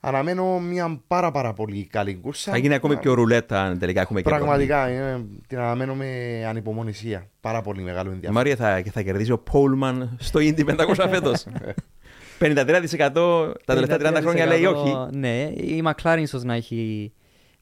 [0.00, 2.50] Αναμένω μια πάρα πάρα πολύ καλή κούρσα.
[2.50, 7.30] Θα γίνει ακόμη πιο ρουλέτα αν τελικά έχουμε και Πραγματικά, ε, την αναμένω με ανυπομονησία.
[7.40, 8.34] Πάρα πολύ μεγάλο Η ενδιαφέρον.
[8.34, 11.46] Μάρια θα, και θα κερδίσει ο Πόλμαν στο Indy 500 φέτος.
[12.40, 14.96] 53% τα τελευταία 30 χρόνια λέει όχι.
[15.18, 17.12] Ναι, η McLaren ίσως να έχει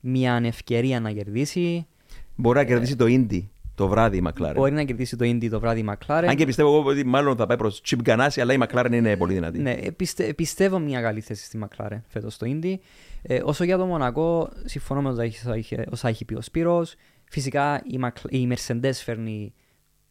[0.00, 1.86] μια ευκαιρία να κερδίσει.
[2.34, 3.42] Μπορεί να κερδίσει το Indy
[3.74, 4.52] το βράδυ η McLaren.
[4.54, 6.24] Μπορεί να κερδίσει το Indy το βράδυ η McLaren.
[6.28, 9.16] Αν και πιστεύω εγώ ότι μάλλον θα πάει προς Chip Ganassi, αλλά η McLaren είναι
[9.16, 9.58] πολύ δυνατή.
[9.58, 12.74] Ναι, ε, πιστε- πιστεύω μια καλή θέση στη McLaren φέτος στο Indy.
[13.22, 16.40] Ε, όσο για το Μονακό, συμφωνώ με όσα είχε- όσα είχε- όσα έχει πει ο
[16.40, 16.94] Σπύρος.
[17.30, 19.52] Φυσικά η, Macl- η Mercedes φέρνει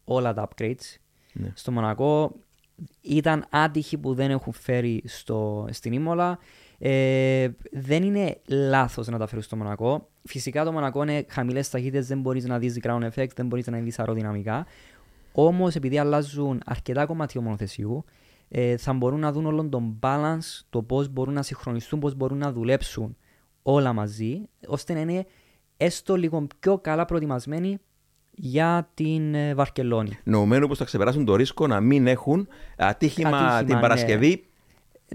[0.04, 0.96] όλα τα upgrades.
[1.34, 1.52] Ναι.
[1.54, 2.36] Στο Μονακό
[3.02, 6.40] ήταν άτυχοι που δεν έχουν φέρει στο, στην Ήμολα.
[6.78, 10.10] Ε, δεν είναι λάθος να τα φέρουν στο Μονακό.
[10.24, 13.80] Φυσικά το Μονακό είναι χαμηλές ταχύτητες, δεν μπορείς να δεις ground effect, δεν μπορείς να
[13.80, 14.66] δεις αεροδυναμικά.
[15.32, 18.04] Όμως, επειδή αλλάζουν αρκετά κομμάτια μονοθεσιού,
[18.50, 22.38] ε, θα μπορούν να δουν όλον τον balance, το πώς μπορούν να συγχρονιστούν, πώς μπορούν
[22.38, 23.18] να δουλέψουν
[23.62, 25.26] όλα μαζί, ώστε να είναι
[25.78, 27.78] έστω λίγο πιο καλά προετοιμασμένοι
[28.40, 30.18] για την ε, Βαρκελόνη.
[30.24, 32.48] Νοουμένου πως θα ξεπεράσουν το ρίσκο να μην έχουν
[32.78, 33.82] ατύχημα, Ατύχημα, την ναι.
[33.82, 34.46] Παρασκευή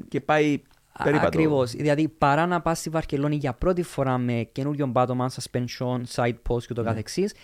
[0.09, 0.63] και πάει
[1.03, 1.27] περίπατο.
[1.27, 1.71] Ακριβώς.
[1.71, 6.59] Δηλαδή, παρά να πας στη Βαρκελόνη για πρώτη φορά με καινούριο πάτωμα, suspension, side post
[6.59, 6.67] Ναι.
[6.67, 7.35] και το καθεξής,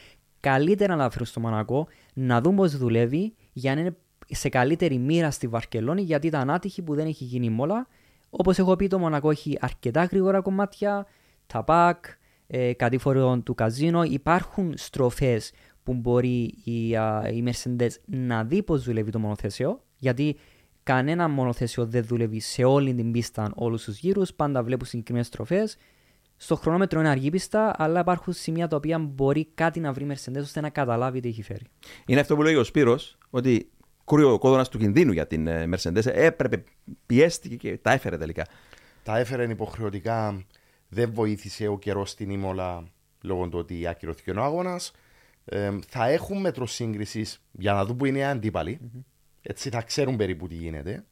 [0.40, 3.96] καλύτερα να τα φέρουν στο Μονακό, να δουν πώ δουλεύει για να είναι
[4.28, 7.86] σε καλύτερη μοίρα στη Βαρκελόνη, γιατί ήταν άτυχη που δεν έχει γίνει μόλα.
[8.30, 11.06] Όπως έχω πει, το Μονακό έχει αρκετά γρήγορα κομμάτια,
[11.46, 12.04] τα πακ,
[12.46, 14.02] ε, κατήφορο του καζίνο.
[14.02, 15.52] Υπάρχουν στροφές
[15.88, 20.36] που μπορεί η, α, η Mercedes να δει πώς δουλεύει το μονοθέσιο, γιατί
[20.82, 24.34] κανένα μονοθέσιο δεν δουλεύει σε όλη την πίστα όλους τους γύρους.
[24.34, 25.76] Πάντα βλέπουν συγκεκριμένες στροφές.
[26.36, 30.08] Στο χρονόμετρο είναι αργή πίστα, αλλά υπάρχουν σημεία τα οποία μπορεί κάτι να βρει η
[30.10, 31.64] Mercedes ώστε να καταλάβει τι έχει φέρει.
[32.06, 33.70] Είναι αυτό που λέει ο Σπύρος, ότι
[34.04, 36.06] κούρει ο κόδωνας του κινδύνου για την ε, Mercedes.
[36.06, 36.64] Έπρεπε,
[37.06, 38.46] πιέστηκε και τα έφερε τελικά.
[39.02, 40.46] Τα έφερε υποχρεωτικά,
[40.88, 42.84] δεν βοήθησε ο καιρός στην Ήμολα
[43.22, 44.92] λόγω του ότι ακυρώθηκε ο αγώνας.
[45.88, 48.80] Θα έχουν μέτρο σύγκριση για να δουν που είναι οι αντίπαλοι.
[49.42, 51.04] Έτσι θα ξέρουν περίπου τι γίνεται.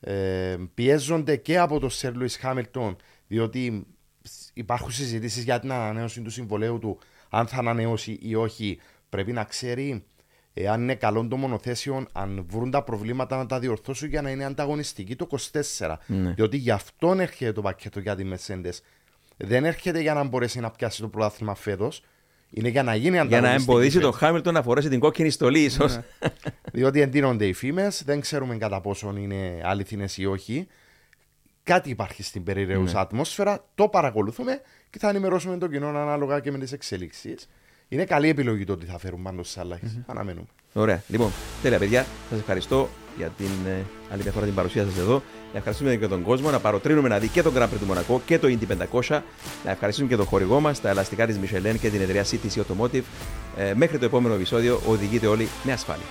[0.00, 3.86] Ε, πιέζονται και από τον Σερ Λουίς Χάμιλτον, διότι
[4.54, 6.98] υπάρχουν συζητήσεις για την ανανέωση του συμβολέου του.
[7.28, 8.78] Αν θα ανανεώσει ή όχι,
[9.08, 10.04] πρέπει να ξέρει
[10.56, 14.44] Εάν είναι καλό το μονοθέσιο, αν βρουν τα προβλήματα να τα διορθώσουν για να είναι
[14.44, 15.28] ανταγωνιστική το
[15.78, 15.94] 24.
[16.06, 16.30] Ναι.
[16.30, 18.78] Διότι γι' αυτόν έρχεται το πακέτο για τη Mercedes.
[19.36, 22.02] Δεν έρχεται για να μπορέσει να πιάσει το πρωτάθλημα φέτος.
[22.56, 23.66] Είναι για να γίνει Για ανταγωνιστική.
[23.66, 24.18] να εμποδίσει τον φέτος.
[24.28, 25.98] Χάμιλτον να φορέσει την κόκκινη στολή, ίσως.
[26.72, 30.66] Διότι εντείνονται οι φήμες, δεν ξέρουμε κατά πόσο είναι αληθινές ή όχι.
[31.62, 34.60] Κάτι υπάρχει στην περιραίουσα ατμόσφαιρα, το παρακολουθούμε
[34.90, 37.48] και θα ενημερώσουμε τον κοινό ανάλογα και με τις εξελίξεις.
[37.88, 39.98] Είναι καλή επιλογή το ότι θα φέρουν πάνω στις αλλαγές.
[40.06, 40.46] Αναμένουμε.
[40.72, 41.02] Ωραία.
[41.08, 41.30] Λοιπόν,
[41.62, 42.06] τέλεια παιδιά.
[42.30, 45.22] Σας ευχαριστώ για την ε, άλλη μια φορά την παρουσία σας εδώ.
[45.52, 46.50] Να ευχαριστούμε και τον κόσμο.
[46.50, 49.20] Να παροτρύνουμε να δει και τον Grand Prix του Μονακό και το Indy 500.
[49.64, 53.02] Να ευχαριστούμε και τον χορηγό μας, τα ελαστικά της Michelin και την εταιρεία CTC Automotive.
[53.56, 56.04] Ε, μέχρι το επόμενο επεισόδιο, οδηγείτε όλοι με ασφάλεια.